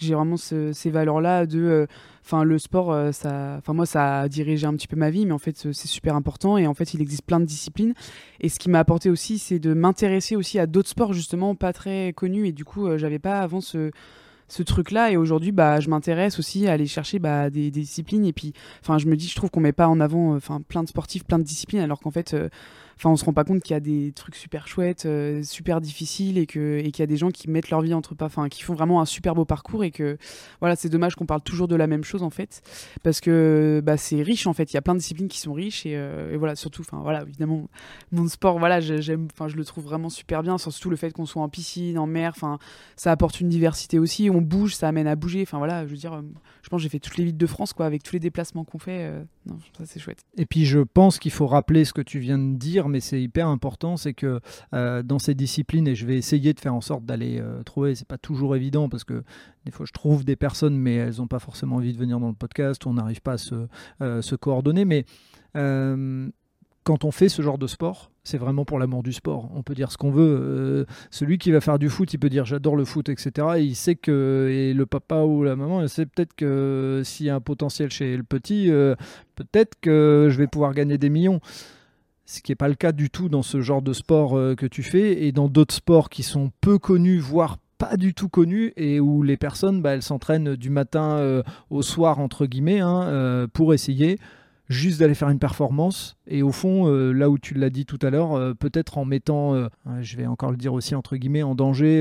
j'ai 0.00 0.14
vraiment 0.14 0.36
ces 0.36 0.90
valeurs 0.90 1.20
là 1.20 1.46
de 1.46 1.86
enfin 2.24 2.44
le 2.44 2.58
sport 2.58 2.94
ça 3.12 3.56
enfin 3.58 3.72
moi 3.72 3.86
ça 3.86 4.20
a 4.20 4.28
dirigé 4.28 4.66
un 4.66 4.74
petit 4.74 4.86
peu 4.86 4.96
ma 4.96 5.10
vie 5.10 5.24
mais 5.24 5.32
en 5.32 5.38
fait 5.38 5.56
c'est 5.72 5.88
super 5.88 6.14
important 6.14 6.58
et 6.58 6.66
en 6.66 6.74
fait 6.74 6.94
il 6.94 7.00
existe 7.00 7.22
plein 7.22 7.40
de 7.40 7.46
disciplines 7.46 7.94
et 8.40 8.48
ce 8.48 8.58
qui 8.58 8.68
m'a 8.68 8.80
apporté 8.80 9.10
aussi 9.10 9.38
c'est 9.38 9.58
de 9.58 9.74
m'intéresser 9.74 10.36
aussi 10.36 10.58
à 10.58 10.66
d'autres 10.66 10.88
sports 10.88 11.12
justement 11.12 11.54
pas 11.54 11.72
très 11.72 12.12
connus 12.14 12.46
et 12.46 12.52
du 12.52 12.64
coup, 12.64 12.86
euh, 12.86 12.98
j'avais 12.98 13.18
pas 13.18 13.40
avant 13.40 13.60
ce, 13.60 13.90
ce 14.48 14.62
truc-là. 14.62 15.10
Et 15.10 15.16
aujourd'hui, 15.16 15.52
bah, 15.52 15.80
je 15.80 15.88
m'intéresse 15.88 16.38
aussi 16.38 16.66
à 16.66 16.72
aller 16.72 16.86
chercher 16.86 17.18
bah, 17.18 17.50
des, 17.50 17.70
disciplines. 17.70 18.24
Et 18.24 18.32
puis, 18.32 18.52
enfin, 18.82 18.98
je 18.98 19.06
me 19.06 19.16
dis, 19.16 19.28
je 19.28 19.36
trouve 19.36 19.50
qu'on 19.50 19.60
met 19.60 19.72
pas 19.72 19.88
en 19.88 20.00
avant, 20.00 20.32
euh, 20.32 20.36
enfin, 20.36 20.60
plein 20.66 20.82
de 20.82 20.88
sportifs, 20.88 21.24
plein 21.24 21.38
de 21.38 21.44
disciplines, 21.44 21.80
alors 21.80 22.00
qu'en 22.00 22.10
fait, 22.10 22.34
euh, 22.34 22.48
enfin 22.98 23.10
on 23.10 23.16
se 23.16 23.24
rend 23.24 23.32
pas 23.32 23.44
compte 23.44 23.62
qu'il 23.62 23.74
y 23.74 23.76
a 23.76 23.80
des 23.80 24.12
trucs 24.12 24.34
super 24.34 24.66
chouettes, 24.66 25.06
euh, 25.06 25.42
super 25.44 25.80
difficiles 25.80 26.36
et 26.36 26.46
que 26.46 26.78
et 26.78 26.90
qu'il 26.90 27.00
y 27.00 27.04
a 27.04 27.06
des 27.06 27.16
gens 27.16 27.30
qui 27.30 27.48
mettent 27.48 27.70
leur 27.70 27.80
vie 27.80 27.94
entre 27.94 28.14
pas, 28.16 28.26
enfin 28.26 28.48
qui 28.48 28.62
font 28.62 28.74
vraiment 28.74 29.00
un 29.00 29.04
super 29.04 29.36
beau 29.36 29.44
parcours 29.44 29.84
et 29.84 29.92
que 29.92 30.18
voilà 30.60 30.74
c'est 30.74 30.88
dommage 30.88 31.14
qu'on 31.14 31.26
parle 31.26 31.42
toujours 31.42 31.68
de 31.68 31.76
la 31.76 31.86
même 31.86 32.02
chose 32.02 32.22
en 32.24 32.30
fait. 32.30 32.60
Parce 33.04 33.20
que 33.20 33.80
bah, 33.84 33.96
c'est 33.96 34.20
riche 34.22 34.46
en 34.48 34.52
fait, 34.52 34.72
il 34.72 34.74
y 34.74 34.78
a 34.78 34.82
plein 34.82 34.94
de 34.94 34.98
disciplines 34.98 35.28
qui 35.28 35.38
sont 35.38 35.52
riches 35.52 35.86
et, 35.86 35.94
euh, 35.94 36.34
voilà 36.38 36.56
surtout, 36.56 36.82
enfin 36.82 37.00
voilà 37.02 37.22
évidemment 37.22 37.68
mon 38.10 38.26
sport 38.26 38.58
voilà 38.58 38.80
j'aime, 38.80 39.28
enfin 39.32 39.46
je 39.46 39.56
le 39.56 39.64
trouve 39.64 39.84
vraiment 39.84 40.10
super 40.10 40.42
bien, 40.42 40.58
surtout 40.58 40.90
le 40.90 40.96
fait 40.96 41.12
qu'on 41.12 41.26
soit 41.26 41.42
en 41.42 41.48
piscine, 41.48 41.98
en 41.98 42.06
mer, 42.06 42.32
enfin 42.34 42.58
ça 42.96 43.12
apporte 43.12 43.40
une 43.40 43.48
diversité 43.48 44.00
aussi, 44.00 44.28
on 44.28 44.40
bouge, 44.40 44.74
ça 44.74 44.88
amène 44.88 45.06
à 45.06 45.14
bouger, 45.14 45.42
enfin 45.42 45.58
voilà 45.58 45.86
je 45.86 45.90
veux 45.92 45.96
dire, 45.96 46.14
euh, 46.14 46.22
je 46.62 46.68
pense 46.68 46.80
j'ai 46.82 46.88
fait 46.88 46.98
toutes 46.98 47.16
les 47.16 47.24
villes 47.24 47.36
de 47.36 47.46
France 47.46 47.72
quoi 47.72 47.86
avec 47.86 48.02
tous 48.02 48.14
les 48.14 48.20
déplacements 48.20 48.64
qu'on 48.64 48.78
fait, 48.78 49.12
non 49.48 49.58
ça 49.76 49.86
c'est 49.86 49.98
chouette. 49.98 50.24
Et 50.36 50.46
puis 50.46 50.64
je 50.64 50.80
pense 50.80 51.18
qu'il 51.18 51.30
faut 51.30 51.46
rappeler 51.46 51.84
ce 51.84 51.92
que 51.92 52.00
tu 52.00 52.18
viens 52.18 52.38
de 52.38 52.56
dire 52.56 52.88
mais 52.88 53.00
c'est 53.00 53.20
hyper 53.20 53.48
important, 53.48 53.96
c'est 53.96 54.14
que 54.14 54.40
euh, 54.74 55.02
dans 55.02 55.18
ces 55.18 55.34
disciplines, 55.34 55.88
et 55.88 55.94
je 55.94 56.06
vais 56.06 56.16
essayer 56.16 56.54
de 56.54 56.60
faire 56.60 56.74
en 56.74 56.80
sorte 56.80 57.04
d'aller 57.04 57.38
euh, 57.40 57.62
trouver, 57.62 57.94
c'est 57.94 58.06
pas 58.06 58.18
toujours 58.18 58.56
évident 58.56 58.88
parce 58.88 59.04
que 59.04 59.24
des 59.64 59.72
fois 59.72 59.86
je 59.86 59.92
trouve 59.92 60.24
des 60.24 60.36
personnes, 60.36 60.76
mais 60.76 60.94
elles 60.94 61.16
n'ont 61.16 61.26
pas 61.26 61.38
forcément 61.38 61.76
envie 61.76 61.92
de 61.92 61.98
venir 61.98 62.20
dans 62.20 62.28
le 62.28 62.34
podcast, 62.34 62.86
on 62.86 62.94
n'arrive 62.94 63.22
pas 63.22 63.32
à 63.32 63.38
se, 63.38 63.66
euh, 64.02 64.22
se, 64.22 64.34
coordonner, 64.36 64.84
mais 64.84 65.04
quand 66.88 67.04
on 67.04 67.10
fait 67.10 67.28
ce 67.28 67.42
genre 67.42 67.58
de 67.58 67.66
sport, 67.66 68.10
c'est 68.24 68.38
vraiment 68.38 68.64
pour 68.64 68.78
l'amour 68.78 69.02
du 69.02 69.12
sport. 69.12 69.50
On 69.54 69.62
peut 69.62 69.74
dire 69.74 69.92
ce 69.92 69.98
qu'on 69.98 70.10
veut. 70.10 70.86
celui 71.10 71.36
qui 71.36 71.52
va 71.52 71.60
faire 71.60 71.78
du 71.78 71.90
foot, 71.90 72.12
il 72.14 72.18
peut 72.18 72.30
dire 72.30 72.46
j'adore 72.46 72.76
le 72.76 72.86
foot, 72.86 73.10
etc. 73.10 73.46
Et 73.58 73.62
il 73.62 73.76
sait 73.76 73.94
que, 73.94 74.48
et 74.50 74.72
le 74.72 74.86
papa 74.86 75.22
ou 75.22 75.44
la 75.44 75.54
maman, 75.54 75.82
il 75.82 75.88
sait 75.88 76.06
peut-être 76.06 76.34
que 76.34 77.02
s'il 77.04 77.26
y 77.26 77.30
a 77.30 77.34
un 77.34 77.40
potentiel 77.40 77.90
chez 77.90 78.16
le 78.16 78.22
petit, 78.22 78.70
peut-être 79.34 79.74
que 79.80 80.28
je 80.30 80.38
vais 80.38 80.46
pouvoir 80.46 80.72
gagner 80.72 80.96
des 80.96 81.10
millions 81.10 81.40
ce 82.28 82.42
qui 82.42 82.52
n'est 82.52 82.56
pas 82.56 82.68
le 82.68 82.74
cas 82.74 82.92
du 82.92 83.08
tout 83.08 83.30
dans 83.30 83.42
ce 83.42 83.62
genre 83.62 83.80
de 83.80 83.94
sport 83.94 84.36
euh, 84.36 84.54
que 84.54 84.66
tu 84.66 84.82
fais 84.82 85.24
et 85.24 85.32
dans 85.32 85.48
d'autres 85.48 85.74
sports 85.74 86.10
qui 86.10 86.22
sont 86.22 86.52
peu 86.60 86.78
connus, 86.78 87.18
voire 87.18 87.56
pas 87.78 87.96
du 87.96 88.12
tout 88.12 88.28
connus 88.28 88.74
et 88.76 89.00
où 89.00 89.22
les 89.22 89.38
personnes 89.38 89.80
bah, 89.80 89.94
elles 89.94 90.02
s'entraînent 90.02 90.54
du 90.54 90.68
matin 90.68 91.16
euh, 91.16 91.42
au 91.70 91.80
soir 91.80 92.18
entre 92.18 92.44
guillemets 92.44 92.80
hein, 92.80 93.04
euh, 93.04 93.46
pour 93.50 93.72
essayer 93.72 94.18
juste 94.68 95.00
d'aller 95.00 95.14
faire 95.14 95.30
une 95.30 95.38
performance. 95.38 96.16
Et 96.26 96.42
au 96.42 96.52
fond, 96.52 96.86
euh, 96.86 97.12
là 97.12 97.30
où 97.30 97.38
tu 97.38 97.54
l'as 97.54 97.70
dit 97.70 97.86
tout 97.86 97.98
à 98.02 98.10
l'heure, 98.10 98.34
euh, 98.34 98.52
peut-être 98.52 98.98
en 98.98 99.06
mettant, 99.06 99.54
euh, 99.54 99.68
je 100.00 100.16
vais 100.16 100.26
encore 100.26 100.50
le 100.50 100.58
dire 100.58 100.74
aussi 100.74 100.94
entre 100.94 101.16
guillemets, 101.16 101.42
en 101.42 101.54
danger 101.54 101.98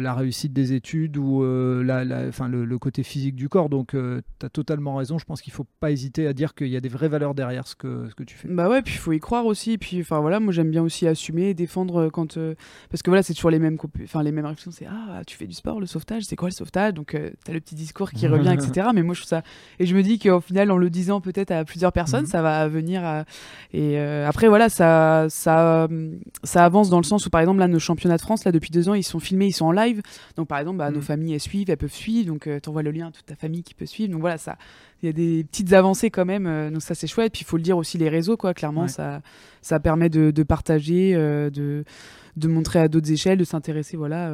la 0.00 0.14
réussite 0.14 0.52
des 0.52 0.72
études 0.72 1.16
ou 1.16 1.42
la, 1.82 2.04
le, 2.04 2.78
côté 2.78 3.02
physique 3.02 3.34
du 3.34 3.48
corps. 3.48 3.68
Donc 3.68 3.90
tu 3.92 4.46
as 4.46 4.48
totalement 4.50 4.96
raison. 4.96 5.18
Je 5.18 5.24
pense 5.24 5.40
qu'il 5.40 5.52
ne 5.52 5.56
faut 5.56 5.66
pas 5.80 5.90
hésiter 5.90 6.26
à 6.26 6.32
dire 6.32 6.54
qu'il 6.54 6.68
y 6.68 6.76
a 6.76 6.80
des 6.80 6.88
vraies 6.88 7.08
valeurs 7.08 7.34
derrière 7.34 7.66
ce 7.66 7.74
que, 7.74 8.08
ce 8.08 8.14
que 8.14 8.22
tu 8.22 8.36
fais. 8.36 8.48
Bah 8.48 8.68
ouais, 8.68 8.82
puis 8.82 8.94
il 8.94 8.98
faut 8.98 9.12
y 9.12 9.20
croire 9.20 9.46
aussi. 9.46 9.78
Puis 9.78 10.00
enfin 10.00 10.20
voilà, 10.20 10.40
moi 10.40 10.52
j'aime 10.52 10.70
bien 10.70 10.82
aussi 10.82 11.06
assumer, 11.06 11.54
défendre 11.54 12.08
quand. 12.10 12.38
parce 12.90 13.02
que 13.02 13.10
voilà, 13.10 13.22
c'est 13.22 13.34
toujours 13.34 13.50
les 13.50 13.58
mêmes, 13.58 13.78
enfin, 14.04 14.22
les 14.22 14.32
mêmes 14.32 14.46
réactions. 14.46 14.70
C'est 14.70 14.86
Ah, 14.86 15.22
tu 15.26 15.36
fais 15.36 15.46
du 15.46 15.54
sport, 15.54 15.80
le 15.80 15.86
sauvetage, 15.86 16.24
c'est 16.24 16.36
quoi 16.36 16.48
le 16.48 16.54
sauvetage? 16.54 16.94
Donc 16.94 17.08
tu 17.10 17.50
as 17.50 17.54
le 17.54 17.60
petit 17.60 17.74
discours 17.74 18.10
qui 18.10 18.26
revient, 18.28 18.52
etc. 18.52 18.88
Mais 18.94 19.02
moi 19.02 19.14
je 19.14 19.20
trouve 19.20 19.28
ça. 19.28 19.42
Et 19.78 19.86
je 19.86 19.96
me 19.96 20.02
dis 20.02 20.18
qu'au 20.18 20.40
final, 20.40 20.70
en 20.70 20.76
le 20.76 20.90
disant 20.90 21.20
peut-être 21.20 21.50
à 21.50 21.64
plusieurs 21.64 21.92
personnes, 21.92 22.09
Mhm. 22.18 22.26
ça 22.26 22.42
va 22.42 22.68
venir. 22.68 23.24
Et 23.72 23.98
euh, 23.98 24.26
après, 24.26 24.48
voilà, 24.48 24.68
ça, 24.68 25.26
ça, 25.28 25.88
ça 26.42 26.64
avance 26.64 26.90
dans 26.90 26.98
le 26.98 27.04
sens 27.04 27.26
où, 27.26 27.30
par 27.30 27.40
exemple, 27.40 27.60
là, 27.60 27.68
nos 27.68 27.78
championnats 27.78 28.16
de 28.16 28.22
France, 28.22 28.44
là, 28.44 28.52
depuis 28.52 28.70
deux 28.70 28.88
ans, 28.88 28.94
ils 28.94 29.02
sont 29.02 29.20
filmés, 29.20 29.46
ils 29.46 29.52
sont 29.52 29.66
en 29.66 29.72
live. 29.72 30.02
Donc, 30.36 30.48
par 30.48 30.58
exemple, 30.58 30.78
bah, 30.78 30.90
nos 30.90 30.96
mhm. 30.96 31.02
familles, 31.02 31.34
elles 31.34 31.40
suivent, 31.40 31.70
elles 31.70 31.76
peuvent 31.76 31.92
suivre. 31.92 32.26
Donc, 32.26 32.46
euh, 32.46 32.58
tu 32.60 32.68
envoies 32.68 32.82
le 32.82 32.90
lien 32.90 33.08
à 33.08 33.10
toute 33.10 33.26
ta 33.26 33.36
famille 33.36 33.62
qui 33.62 33.74
peut 33.74 33.86
suivre. 33.86 34.12
Donc, 34.12 34.20
voilà, 34.20 34.38
ça. 34.38 34.56
Il 35.02 35.06
y 35.06 35.08
a 35.08 35.12
des 35.12 35.44
petites 35.44 35.72
avancées 35.72 36.10
quand 36.10 36.26
même, 36.26 36.46
euh, 36.46 36.70
donc 36.70 36.82
ça 36.82 36.94
c'est 36.94 37.06
chouette. 37.06 37.32
Puis 37.32 37.40
il 37.40 37.46
faut 37.46 37.56
le 37.56 37.62
dire 37.62 37.78
aussi 37.78 37.96
les 37.96 38.10
réseaux, 38.10 38.36
quoi. 38.36 38.52
Clairement, 38.52 38.86
ça, 38.86 39.22
ça 39.62 39.80
permet 39.80 40.10
de, 40.10 40.30
de 40.30 40.42
partager, 40.42 41.14
de, 41.14 41.84
de 42.36 42.48
montrer 42.48 42.80
à 42.80 42.88
d'autres 42.88 43.10
échelles, 43.10 43.38
de 43.38 43.44
s'intéresser, 43.44 43.96
voilà, 43.96 44.30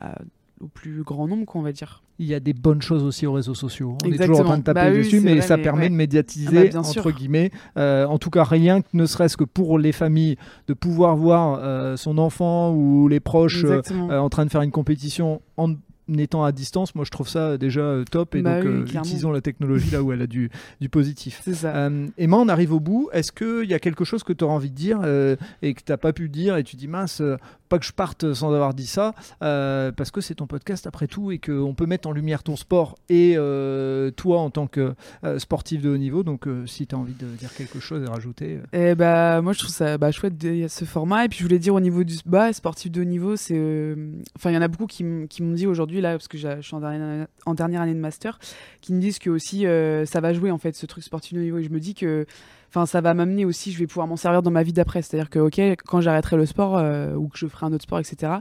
à 0.00 0.18
au 0.60 0.66
plus 0.66 1.02
grand 1.02 1.26
nombre, 1.26 1.44
quoi, 1.44 1.60
on 1.60 1.64
va 1.64 1.72
dire. 1.72 2.02
Il 2.18 2.26
y 2.26 2.34
a 2.34 2.40
des 2.40 2.52
bonnes 2.52 2.82
choses 2.82 3.04
aussi 3.04 3.26
aux 3.26 3.32
réseaux 3.32 3.54
sociaux. 3.54 3.96
On 4.04 4.10
est 4.10 4.18
toujours 4.18 4.40
en 4.40 4.44
train 4.44 4.58
de 4.58 4.64
taper 4.64 4.80
bah 4.80 4.90
dessus, 4.90 5.20
mais 5.20 5.40
ça 5.40 5.56
permet 5.56 5.88
de 5.88 5.94
médiatiser, 5.94 6.70
ah 6.70 6.72
bah, 6.72 6.80
entre 6.80 7.10
guillemets. 7.12 7.50
Euh, 7.76 8.06
en 8.06 8.18
tout 8.18 8.30
cas, 8.30 8.44
rien 8.44 8.82
que 8.82 8.88
ne 8.92 9.06
serait-ce 9.06 9.36
que 9.36 9.44
pour 9.44 9.78
les 9.78 9.92
familles, 9.92 10.36
de 10.66 10.74
pouvoir 10.74 11.16
voir 11.16 11.60
euh, 11.62 11.96
son 11.96 12.18
enfant 12.18 12.72
ou 12.72 13.08
les 13.08 13.20
proches 13.20 13.64
euh, 13.64 13.82
en 14.10 14.28
train 14.28 14.44
de 14.44 14.50
faire 14.50 14.62
une 14.62 14.70
compétition 14.70 15.40
en 15.56 15.74
étant 16.16 16.44
à 16.44 16.52
distance, 16.52 16.94
moi 16.94 17.04
je 17.04 17.10
trouve 17.10 17.28
ça 17.28 17.58
déjà 17.58 17.96
top 18.10 18.34
et 18.34 18.42
Bah 18.42 18.62
donc 18.62 18.64
oui, 18.64 18.96
euh, 18.96 19.00
utilisons 19.00 19.30
la 19.30 19.40
technologie 19.40 19.90
là 19.90 20.02
où 20.02 20.12
elle 20.12 20.22
a 20.22 20.26
du, 20.26 20.50
du 20.80 20.88
positif. 20.88 21.42
Ça. 21.52 21.76
Euh, 21.76 22.06
Emma, 22.16 22.36
on 22.38 22.48
arrive 22.48 22.72
au 22.72 22.80
bout. 22.80 23.10
Est-ce 23.12 23.32
qu'il 23.32 23.68
y 23.68 23.74
a 23.74 23.78
quelque 23.78 24.04
chose 24.04 24.22
que 24.22 24.32
tu 24.32 24.44
auras 24.44 24.54
envie 24.54 24.70
de 24.70 24.76
dire 24.76 25.00
euh, 25.04 25.36
et 25.60 25.74
que 25.74 25.82
tu 25.84 25.92
n'as 25.92 25.98
pas 25.98 26.12
pu 26.12 26.28
dire 26.28 26.56
et 26.56 26.64
tu 26.64 26.76
dis 26.76 26.88
mince, 26.88 27.22
pas 27.68 27.78
que 27.78 27.84
je 27.84 27.92
parte 27.92 28.32
sans 28.32 28.52
avoir 28.52 28.74
dit 28.74 28.86
ça, 28.86 29.14
euh, 29.42 29.92
parce 29.92 30.10
que 30.10 30.20
c'est 30.20 30.36
ton 30.36 30.46
podcast 30.46 30.86
après 30.86 31.06
tout 31.06 31.30
et 31.30 31.38
qu'on 31.38 31.74
peut 31.74 31.86
mettre 31.86 32.08
en 32.08 32.12
lumière 32.12 32.42
ton 32.42 32.56
sport 32.56 32.96
et 33.08 33.34
euh, 33.36 34.10
toi 34.10 34.40
en 34.40 34.50
tant 34.50 34.66
que 34.66 34.94
euh, 35.24 35.38
sportif 35.38 35.82
de 35.82 35.90
haut 35.90 35.96
niveau. 35.96 36.22
Donc 36.22 36.46
si 36.66 36.86
tu 36.86 36.94
as 36.94 36.98
envie 36.98 37.14
de 37.14 37.26
dire 37.26 37.52
quelque 37.54 37.80
chose 37.80 38.02
et 38.02 38.08
rajouter. 38.08 38.60
Et 38.72 38.94
bah, 38.94 39.40
moi, 39.42 39.52
je 39.52 39.60
trouve 39.60 39.70
ça 39.70 39.98
bah, 39.98 40.10
chouette, 40.10 40.38
de- 40.38 40.66
ce 40.68 40.84
format. 40.84 41.24
Et 41.24 41.28
puis, 41.28 41.38
je 41.38 41.44
voulais 41.44 41.58
dire 41.58 41.74
au 41.74 41.80
niveau 41.80 42.04
du 42.04 42.16
bah, 42.26 42.52
sportif 42.52 42.90
de 42.90 43.02
haut 43.02 43.04
niveau, 43.04 43.36
c'est. 43.36 43.94
Enfin, 44.36 44.50
il 44.50 44.54
y 44.54 44.58
en 44.58 44.62
a 44.62 44.68
beaucoup 44.68 44.86
qui, 44.86 45.04
m'ont 45.04 45.52
dit 45.52 45.66
aujourd'hui, 45.66 46.00
là, 46.00 46.12
parce 46.12 46.28
que 46.28 46.38
je 46.38 46.60
suis 46.60 46.74
en 46.74 46.80
dernière, 46.80 47.26
en 47.46 47.54
dernière 47.54 47.82
année 47.82 47.94
de 47.94 48.00
master, 48.00 48.38
qui 48.80 48.92
me 48.92 49.00
disent 49.00 49.18
que 49.18 49.30
aussi 49.30 49.64
ça 50.06 50.20
va 50.20 50.32
jouer, 50.32 50.50
en 50.50 50.58
fait, 50.58 50.74
ce 50.74 50.86
truc 50.86 51.04
sportif 51.04 51.34
de 51.34 51.40
haut 51.40 51.44
niveau. 51.44 51.58
Et 51.58 51.64
je 51.64 51.70
me 51.70 51.80
dis 51.80 51.94
que. 51.94 52.26
Enfin, 52.68 52.84
ça 52.84 53.00
va 53.00 53.14
m'amener 53.14 53.44
aussi, 53.46 53.72
je 53.72 53.78
vais 53.78 53.86
pouvoir 53.86 54.06
m'en 54.06 54.16
servir 54.16 54.42
dans 54.42 54.50
ma 54.50 54.62
vie 54.62 54.74
d'après. 54.74 55.00
C'est-à-dire 55.00 55.30
que, 55.30 55.38
ok, 55.38 55.58
quand 55.86 56.00
j'arrêterai 56.02 56.36
le 56.36 56.44
sport 56.44 56.76
euh, 56.76 57.14
ou 57.14 57.28
que 57.28 57.38
je 57.38 57.46
ferai 57.46 57.66
un 57.66 57.72
autre 57.72 57.84
sport, 57.84 57.98
etc. 57.98 58.32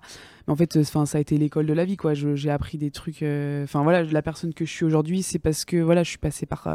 Mais 0.48 0.54
en 0.54 0.56
fait, 0.56 0.76
euh, 0.76 0.82
enfin, 0.82 1.06
ça 1.06 1.18
a 1.18 1.22
été 1.22 1.38
l'école 1.38 1.66
de 1.66 1.74
la 1.74 1.86
vie, 1.86 1.96
quoi. 1.96 2.14
J'ai 2.14 2.50
appris 2.50 2.78
des 2.78 2.92
trucs. 2.92 3.24
euh, 3.24 3.64
Enfin, 3.64 3.84
voilà, 3.84 4.04
la 4.04 4.22
personne 4.22 4.54
que 4.54 4.66
je 4.66 4.72
suis 4.72 4.84
aujourd'hui, 4.86 5.24
c'est 5.24 5.40
parce 5.40 5.64
que, 5.64 5.78
voilà, 5.78 6.04
je 6.04 6.10
suis 6.10 6.18
passée 6.18 6.46
par, 6.46 6.68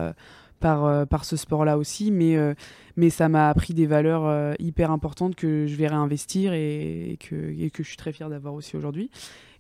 par, 0.61 1.07
par 1.07 1.25
ce 1.27 1.37
sport-là 1.37 1.77
aussi. 1.77 2.11
Mais, 2.11 2.39
mais 2.97 3.11
ça 3.11 3.29
m'a 3.29 3.51
appris 3.51 3.75
des 3.75 3.87
valeurs 3.87 4.55
hyper 4.59 4.91
importantes 4.91 5.35
que 5.35 5.67
je 5.67 5.77
vais 5.77 5.89
réinvestir 5.89 6.55
et, 6.55 7.19
que, 7.21 7.69
que 7.69 7.83
je 7.83 7.89
suis 7.89 7.97
très 7.99 8.13
fière 8.13 8.31
d'avoir 8.31 8.55
aussi 8.55 8.77
aujourd'hui. 8.77 9.11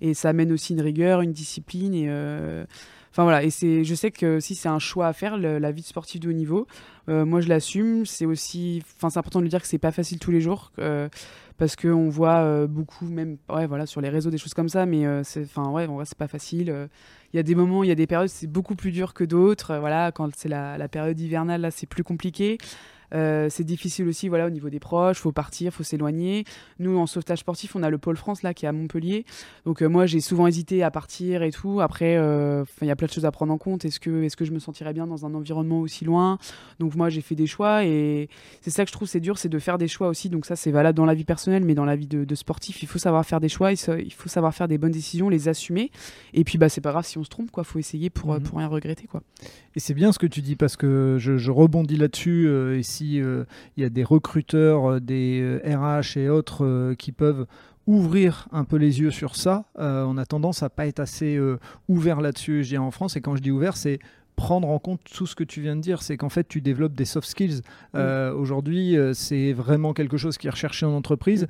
Et 0.01 0.15
ça 0.15 0.31
amène 0.31 0.51
aussi 0.51 0.73
une 0.73 0.81
rigueur, 0.81 1.21
une 1.21 1.33
discipline. 1.33 2.67
Enfin 3.13 3.25
voilà, 3.25 3.43
et 3.43 3.51
c'est, 3.51 3.85
je 3.85 3.95
sais 3.95 4.11
que 4.11 4.41
si 4.41 4.55
c'est 4.55 4.71
un 4.71 4.79
choix 4.79 5.07
à 5.07 5.13
faire, 5.13 5.37
la 5.37 5.71
vie 5.71 5.83
de 5.83 5.87
sportif 5.87 6.19
de 6.19 6.31
haut 6.31 6.33
niveau, 6.33 6.67
euh, 7.11 7.27
moi 7.27 7.43
je 7.43 7.49
l'assume. 7.49 8.07
C'est 8.07 8.25
aussi, 8.25 8.83
enfin 8.97 9.11
c'est 9.11 9.19
important 9.19 9.43
de 9.43 9.47
dire 9.49 9.61
que 9.61 9.69
c'est 9.69 9.77
pas 9.77 9.93
facile 9.93 10.19
tous 10.19 10.31
les 10.31 10.41
jours, 10.41 10.73
euh, 10.79 11.11
parce 11.59 11.77
que 11.77 11.89
on 11.89 12.09
voit 12.09 12.39
euh, 12.39 12.67
beaucoup, 12.67 13.05
même 13.05 13.37
ouais 13.51 13.67
voilà 13.67 13.85
sur 13.85 14.01
les 14.01 14.09
réseaux 14.09 14.31
des 14.31 14.39
choses 14.39 14.55
comme 14.55 14.71
ça, 14.71 14.87
mais 14.87 15.05
c'est, 15.25 15.43
enfin 15.43 15.69
ouais, 15.69 15.87
c'est 16.05 16.17
pas 16.17 16.27
facile. 16.27 16.89
Il 17.35 17.37
y 17.37 17.41
a 17.41 17.43
des 17.43 17.55
moments, 17.55 17.85
il 17.85 17.89
y 17.89 17.93
a 17.93 17.95
des 17.95 18.07
périodes, 18.07 18.31
c'est 18.31 18.47
beaucoup 18.47 18.77
plus 18.77 18.93
dur 18.93 19.13
que 19.13 19.25
d'autres. 19.25 19.77
voilà, 19.77 20.11
quand 20.11 20.35
c'est 20.35 20.49
la, 20.49 20.79
la 20.79 20.89
période 20.89 21.21
hivernale 21.21 21.61
là, 21.61 21.71
c'est 21.71 21.87
plus 21.87 22.05
compliqué. 22.05 22.57
Euh, 23.15 23.49
c'est 23.51 23.65
difficile 23.65 24.09
aussi 24.09 24.29
voilà 24.29 24.47
au 24.47 24.51
niveau 24.51 24.71
des 24.71 24.81
proches, 24.81 25.19
faut 25.19 25.33
partir, 25.33 25.73
faut 25.73 25.83
s'éloigner. 25.83 26.45
Nous 26.79 26.97
en 26.97 27.07
sauvetage 27.07 27.41
sportif, 27.41 27.77
on 27.77 27.83
a 27.83 27.91
le 27.91 27.99
pôle 27.99 28.17
France 28.17 28.43
là 28.43 28.55
qui 28.55 28.65
est 28.65 28.69
à 28.69 28.73
Montpellier. 28.73 29.25
Donc 29.67 29.83
euh, 29.83 29.89
moi 29.89 30.07
j'ai 30.07 30.21
souvent 30.21 30.47
hésité 30.47 30.83
à 30.83 30.91
partir 30.91 31.43
et 31.43 31.51
tout. 31.51 31.81
Après 31.81 32.17
euh, 32.17 32.65
il 32.81 32.89
y 32.89 32.91
a 32.91 32.97
plein 32.97 33.07
de 33.07 33.13
choses 33.13 33.25
à 33.27 33.31
prendre 33.31 33.53
en 33.53 33.59
compte. 33.59 33.85
Est-ce 33.85 34.01
que 34.01 34.23
est-ce 34.23 34.37
que 34.37 34.45
je 34.45 34.53
me 34.53 34.59
sentirais 34.59 34.93
bien 34.95 35.07
dans 35.07 35.27
un 35.27 35.35
environnement 35.35 35.81
aussi 35.81 36.05
loin? 36.05 36.39
Donc 36.79 36.95
moi 36.95 37.11
j'ai 37.11 37.21
fait 37.21 37.35
des 37.35 37.47
choix 37.47 37.85
et 37.85 38.29
c'est 38.61 38.71
ça 38.71 38.85
que 38.85 38.89
je 38.89 38.93
trouve 38.93 39.09
c'est 39.09 39.21
dur, 39.21 39.37
c'est 39.39 39.49
de 39.49 39.59
faire 39.59 39.79
des 39.79 39.89
choix 39.89 40.09
aussi. 40.09 40.29
Donc 40.31 40.47
ça 40.47 40.57
c'est 40.57 40.71
valable 40.71 40.97
dans 40.97 41.05
la 41.07 41.15
vie 41.15 41.25
personnelle 41.25 41.65
mais 41.65 41.75
dans 41.75 41.85
la 41.85 41.97
vie 41.97 42.07
de, 42.07 42.25
de 42.25 42.35
sportif, 42.35 42.83
il 42.83 42.87
faut 42.87 42.99
savoir 42.99 43.25
faire 43.27 43.41
des 43.41 43.49
choix, 43.49 43.73
il 43.73 44.13
faut 44.13 44.29
savoir 44.29 44.55
faire 44.55 44.69
des 44.69 44.79
bonnes 44.79 44.93
décisions, 44.93 45.29
les 45.29 45.49
assumer. 45.49 45.91
Et 46.35 46.45
puis 46.45 46.57
bah 46.59 46.69
c'est 46.69 46.81
pas 46.81 46.93
grave 46.93 47.05
si 47.05 47.19
on 47.19 47.25
se 47.25 47.31
trompe 47.31 47.51
quoi, 47.51 47.65
faut 47.65 47.79
essayer 47.79 48.09
pour 48.11 48.33
Mhm. 48.33 48.43
pour 48.45 48.59
rien 48.59 48.69
regretter 48.69 49.07
quoi. 49.07 49.23
Et 49.75 49.81
c'est 49.81 49.95
bien 49.95 50.13
ce 50.13 50.19
que 50.19 50.27
tu 50.27 50.41
dis 50.43 50.55
parce 50.57 50.77
que 50.77 51.17
je, 51.19 51.37
je 51.37 51.51
rebondis 51.51 51.97
là-dessus. 51.97 52.47
euh, 52.47 52.79
et 52.79 52.83
si 52.83 53.02
euh, 53.21 53.45
il 53.77 53.83
y 53.83 53.87
a 53.87 53.91
des 53.91 54.05
recruteurs, 54.05 54.93
euh, 54.93 55.01
des 55.01 55.41
euh, 55.43 55.77
RH 55.77 56.19
et 56.19 56.29
autres 56.29 56.65
euh, 56.65 56.95
qui 56.95 57.13
peuvent 57.13 57.47
ouvrir 57.87 58.49
un 58.53 58.65
peu 58.65 58.77
les 58.77 59.01
yeux 59.01 59.11
sur 59.11 59.35
ça, 59.37 59.65
euh, 59.79 60.05
on 60.05 60.17
a 60.17 60.25
tendance 60.25 60.63
à 60.63 60.71
pas 60.71 60.87
être 60.87 61.01
assez 61.01 61.37
euh, 61.37 61.59
ouvert 61.89 62.21
là-dessus. 62.21 62.63
Je 62.63 62.71
dirais 62.71 62.85
en 62.85 62.91
France, 62.91 63.17
et 63.17 63.21
quand 63.21 63.35
je 63.35 63.43
dis 63.43 63.51
ouvert, 63.51 63.77
c'est 63.77 63.99
prendre 64.37 64.69
en 64.69 64.79
compte 64.79 65.01
tout 65.05 65.27
ce 65.27 65.35
que 65.35 65.45
tu 65.45 65.61
viens 65.61 65.77
de 65.77 65.81
dire, 65.81 66.03
c'est 66.03 66.17
qu'en 66.17 66.29
fait 66.29 66.49
tu 66.49 66.61
développes 66.61 66.95
des 66.95 67.05
soft 67.05 67.29
skills. 67.29 67.61
Euh, 67.95 68.33
Aujourd'hui, 68.33 68.97
euh, 68.97 69.13
c'est 69.15 69.53
vraiment 69.53 69.93
quelque 69.93 70.17
chose 70.17 70.39
qui 70.39 70.47
est 70.47 70.51
recherché 70.51 70.87
en 70.87 70.93
entreprise. 70.93 71.49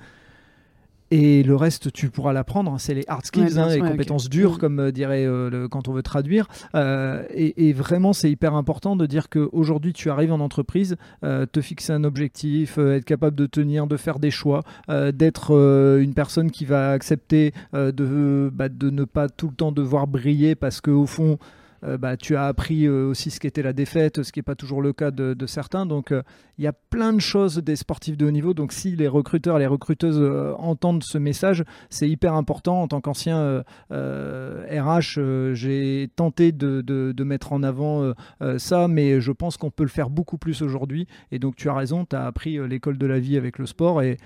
Et 1.15 1.43
le 1.43 1.55
reste, 1.57 1.93
tu 1.93 2.09
pourras 2.09 2.33
l'apprendre. 2.33 2.75
C'est 2.79 2.95
les 2.95 3.05
hard 3.07 3.27
skills, 3.27 3.43
Ouais, 3.43 3.59
hein, 3.59 3.69
les 3.69 3.81
ouais, 3.83 3.91
compétences 3.91 4.31
dures, 4.31 4.55
Mm. 4.55 4.59
comme 4.59 4.81
euh, 4.81 4.91
dirait 4.93 5.27
euh, 5.27 5.51
le- 5.51 5.69
quand 5.69 5.87
on 5.89 5.93
veut 5.93 6.03
traduire. 6.03 6.49
Euh, 6.75 7.23
et, 7.35 7.69
et 7.69 7.73
vraiment, 7.75 8.15
c'est 8.15 8.31
hyper 8.31 8.55
important 8.55 8.97
de 8.97 9.05
dire 9.05 9.29
qu'aujourd'hui, 9.29 9.93
tu 9.93 10.09
arrives 10.11 10.33
en 10.33 10.41
entreprise, 10.41 10.97
te 11.23 11.61
fixer 11.61 11.93
un 11.93 12.05
objectif, 12.05 12.79
être 12.79 13.05
capable 13.05 13.37
de 13.37 13.45
tenir, 13.47 13.87
de 13.87 13.97
faire 13.99 14.19
des 14.19 14.31
choix, 14.31 14.63
d'être 14.89 15.53
une 16.01 16.15
personne 16.15 16.51
qui 16.51 16.65
va 16.65 16.93
accepter 16.93 17.53
de, 17.75 18.51
bah, 18.53 18.69
de 18.71 18.89
ne 18.91 19.05
pas 19.05 19.29
tout 19.29 19.49
le 19.49 19.55
temps 19.55 19.73
devoir 19.73 20.07
briller 20.07 20.55
parce 20.55 20.81
qu'au 20.81 21.07
fond, 21.07 21.39
euh, 21.85 21.99
bah, 21.99 22.17
tu 22.17 22.37
as 22.37 22.45
appris 22.45 22.87
euh, 22.87 23.09
aussi 23.09 23.31
ce 23.31 23.41
qu'était 23.41 23.63
la 23.63 23.73
défaite, 23.73 24.23
ce 24.23 24.33
qui 24.33 24.39
n'est 24.39 24.45
pas 24.45 24.55
toujours 24.55 24.83
le 24.83 24.93
cas 24.93 25.11
de, 25.11 25.47
certains. 25.47 25.87
Donc, 25.87 26.13
euh, 26.13 26.23
il 26.59 26.65
y 26.65 26.67
a 26.67 26.73
plein 26.73 27.13
de 27.13 27.21
choses 27.21 27.57
des 27.59 27.77
sportifs 27.77 28.17
de 28.17 28.27
haut 28.27 28.31
niveau. 28.31 28.55
Donc, 28.55 28.73
si 28.73 28.95
les 28.95 29.09
recruteurs, 29.09 29.59
les 29.59 29.67
recruteuses 29.67 30.23
entendent 30.59 31.03
ce 31.03 31.19
message, 31.19 31.65
c'est 31.91 32.09
hyper 32.09 32.35
important. 32.35 32.83
En 32.83 32.89
tant 32.89 33.01
qu'ancien 33.01 33.65
RH, 33.91 35.55
j'ai 35.55 36.11
tenté 36.15 36.53
de, 36.53 36.81
de- 36.83 37.25
mettre 37.25 37.53
en 37.53 37.63
avant 37.63 38.13
ça, 38.59 38.89
mais 38.89 39.21
je 39.21 39.33
pense 39.33 39.57
qu'on 39.57 39.71
peut 39.71 39.85
le 39.85 39.89
faire 39.89 40.11
beaucoup 40.11 40.39
plus 40.39 40.63
aujourd'hui. 40.63 41.07
Et 41.31 41.39
donc, 41.39 41.57
tu 41.57 41.69
as 41.69 41.75
raison, 41.75 42.05
tu 42.05 42.15
as 42.15 42.27
appris 42.27 42.59
l'école 42.69 42.99
de 42.99 43.07
la 43.07 43.19
vie 43.19 43.37
avec 43.37 43.59
le 43.59 43.67
sport. 43.67 44.03
Et 44.03 44.19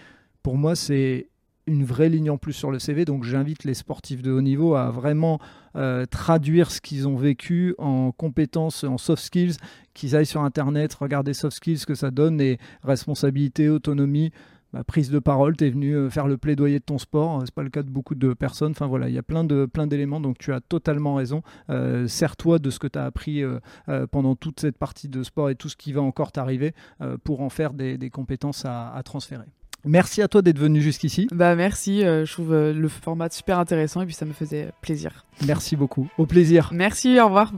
pour 0.42 0.56
moi, 0.56 0.74
c'est 0.74 1.28
une 1.66 1.84
vraie 1.84 2.08
ligne 2.08 2.30
en 2.30 2.38
plus 2.38 2.52
sur 2.52 2.70
le 2.70 2.78
CV. 2.78 3.04
Donc, 3.04 3.24
j'invite 3.24 3.64
les 3.64 3.74
sportifs 3.74 4.22
de 4.22 4.32
haut 4.32 4.40
niveau 4.40 4.74
à 4.74 4.90
vraiment 4.90 5.40
euh, 5.76 6.06
traduire 6.06 6.70
ce 6.70 6.80
qu'ils 6.80 7.08
ont 7.08 7.16
vécu 7.16 7.74
en 7.78 8.12
compétences, 8.12 8.84
en 8.84 8.98
soft 8.98 9.22
skills, 9.22 9.56
qu'ils 9.94 10.16
aillent 10.16 10.26
sur 10.26 10.42
Internet, 10.42 10.94
regarder 10.94 11.34
soft 11.34 11.56
skills, 11.56 11.84
que 11.86 11.94
ça 11.94 12.10
donne, 12.10 12.40
et 12.40 12.58
responsabilité, 12.82 13.68
autonomie, 13.68 14.30
bah, 14.72 14.84
prise 14.84 15.10
de 15.10 15.18
parole, 15.18 15.56
tu 15.56 15.64
es 15.64 15.70
venu 15.70 15.94
euh, 15.94 16.10
faire 16.10 16.26
le 16.26 16.36
plaidoyer 16.36 16.80
de 16.80 16.84
ton 16.84 16.98
sport, 16.98 17.40
c'est 17.44 17.54
pas 17.54 17.62
le 17.62 17.70
cas 17.70 17.82
de 17.82 17.90
beaucoup 17.90 18.14
de 18.14 18.34
personnes, 18.34 18.72
enfin 18.72 18.86
voilà, 18.86 19.08
il 19.08 19.14
y 19.14 19.18
a 19.18 19.22
plein 19.22 19.46
plein 19.68 19.86
d'éléments, 19.86 20.20
donc 20.20 20.38
tu 20.38 20.52
as 20.52 20.60
totalement 20.60 21.14
raison, 21.14 21.42
Euh, 21.70 22.08
sers-toi 22.08 22.58
de 22.58 22.70
ce 22.70 22.78
que 22.78 22.88
tu 22.88 22.98
as 22.98 23.04
appris 23.04 23.42
euh, 23.42 23.60
euh, 23.88 24.06
pendant 24.06 24.34
toute 24.34 24.60
cette 24.60 24.76
partie 24.76 25.08
de 25.08 25.22
sport 25.22 25.50
et 25.50 25.54
tout 25.54 25.68
ce 25.68 25.76
qui 25.76 25.92
va 25.92 26.02
encore 26.02 26.32
t'arriver 26.32 26.74
euh, 27.00 27.16
pour 27.22 27.40
en 27.42 27.48
faire 27.48 27.74
des, 27.74 28.10
compétences 28.10 28.64
à 28.64 29.00
transférer. 29.04 29.46
Merci 29.86 30.20
à 30.20 30.26
toi 30.28 30.42
d'être 30.42 30.58
venu 30.58 30.80
jusqu'ici, 30.82 31.28
Bah 31.30 31.54
merci, 31.54 32.04
euh, 32.04 32.26
je 32.26 32.32
trouve 32.32 32.52
euh, 32.52 32.72
le 32.72 32.88
format 32.88 33.30
super 33.30 33.58
intéressant 33.60 34.02
et 34.02 34.06
puis 34.06 34.14
ça 34.14 34.24
me 34.24 34.32
faisait 34.32 34.70
plaisir. 34.82 35.24
merci 35.46 35.76
beaucoup, 35.76 36.08
au 36.18 36.26
plaisir. 36.26 36.70
Merci, 36.72 37.18
au 37.20 37.26
revoir. 37.26 37.52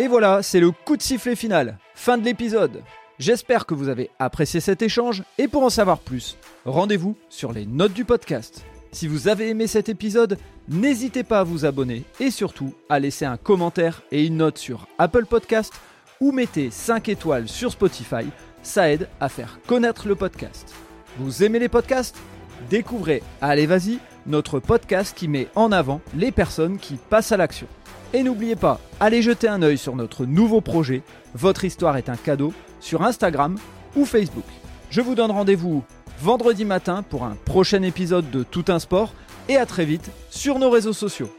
Et 0.00 0.08
voilà, 0.08 0.42
c'est 0.42 0.60
le 0.60 0.70
coup 0.72 0.96
de 0.96 1.02
sifflet 1.02 1.36
final. 1.36 1.78
Fin 1.94 2.18
de 2.18 2.24
l'épisode. 2.24 2.82
J'espère 3.20 3.64
que 3.66 3.74
vous 3.74 3.88
avez 3.88 4.10
apprécié 4.18 4.60
cet 4.60 4.82
échange 4.82 5.22
et 5.38 5.48
pour 5.48 5.62
en 5.62 5.70
savoir 5.70 5.98
plus, 5.98 6.36
rendez-vous 6.64 7.16
sur 7.28 7.52
les 7.52 7.66
notes 7.66 7.92
du 7.92 8.04
podcast. 8.04 8.64
Si 8.90 9.06
vous 9.06 9.28
avez 9.28 9.48
aimé 9.50 9.66
cet 9.66 9.88
épisode, 9.88 10.38
n'hésitez 10.68 11.22
pas 11.22 11.40
à 11.40 11.44
vous 11.44 11.64
abonner 11.64 12.04
et 12.20 12.30
surtout 12.30 12.74
à 12.88 12.98
laisser 12.98 13.24
un 13.24 13.36
commentaire 13.36 14.02
et 14.10 14.24
une 14.26 14.36
note 14.38 14.58
sur 14.58 14.86
Apple 14.98 15.26
Podcast 15.26 15.72
ou 16.20 16.32
mettez 16.32 16.70
5 16.70 17.08
étoiles 17.08 17.48
sur 17.48 17.70
Spotify, 17.70 18.24
ça 18.62 18.90
aide 18.90 19.08
à 19.20 19.28
faire 19.28 19.58
connaître 19.66 20.08
le 20.08 20.14
podcast. 20.16 20.74
Vous 21.18 21.42
aimez 21.42 21.58
les 21.58 21.68
podcasts? 21.68 22.16
Découvrez 22.70 23.24
Allez 23.40 23.66
Vas-y, 23.66 23.98
notre 24.26 24.60
podcast 24.60 25.16
qui 25.16 25.26
met 25.26 25.48
en 25.56 25.72
avant 25.72 26.00
les 26.14 26.30
personnes 26.30 26.78
qui 26.78 26.94
passent 26.94 27.32
à 27.32 27.36
l'action. 27.36 27.66
Et 28.14 28.22
n'oubliez 28.22 28.54
pas, 28.54 28.80
allez 29.00 29.20
jeter 29.20 29.48
un 29.48 29.62
œil 29.62 29.78
sur 29.78 29.96
notre 29.96 30.24
nouveau 30.26 30.60
projet, 30.60 31.02
Votre 31.34 31.64
histoire 31.64 31.96
est 31.96 32.08
un 32.08 32.16
cadeau, 32.16 32.52
sur 32.78 33.02
Instagram 33.02 33.58
ou 33.96 34.04
Facebook. 34.04 34.44
Je 34.90 35.00
vous 35.00 35.16
donne 35.16 35.32
rendez-vous 35.32 35.82
vendredi 36.20 36.64
matin 36.64 37.02
pour 37.02 37.24
un 37.24 37.36
prochain 37.44 37.82
épisode 37.82 38.30
de 38.30 38.44
Tout 38.44 38.66
un 38.68 38.78
sport 38.78 39.12
et 39.48 39.56
à 39.56 39.66
très 39.66 39.84
vite 39.84 40.12
sur 40.30 40.60
nos 40.60 40.70
réseaux 40.70 40.92
sociaux. 40.92 41.30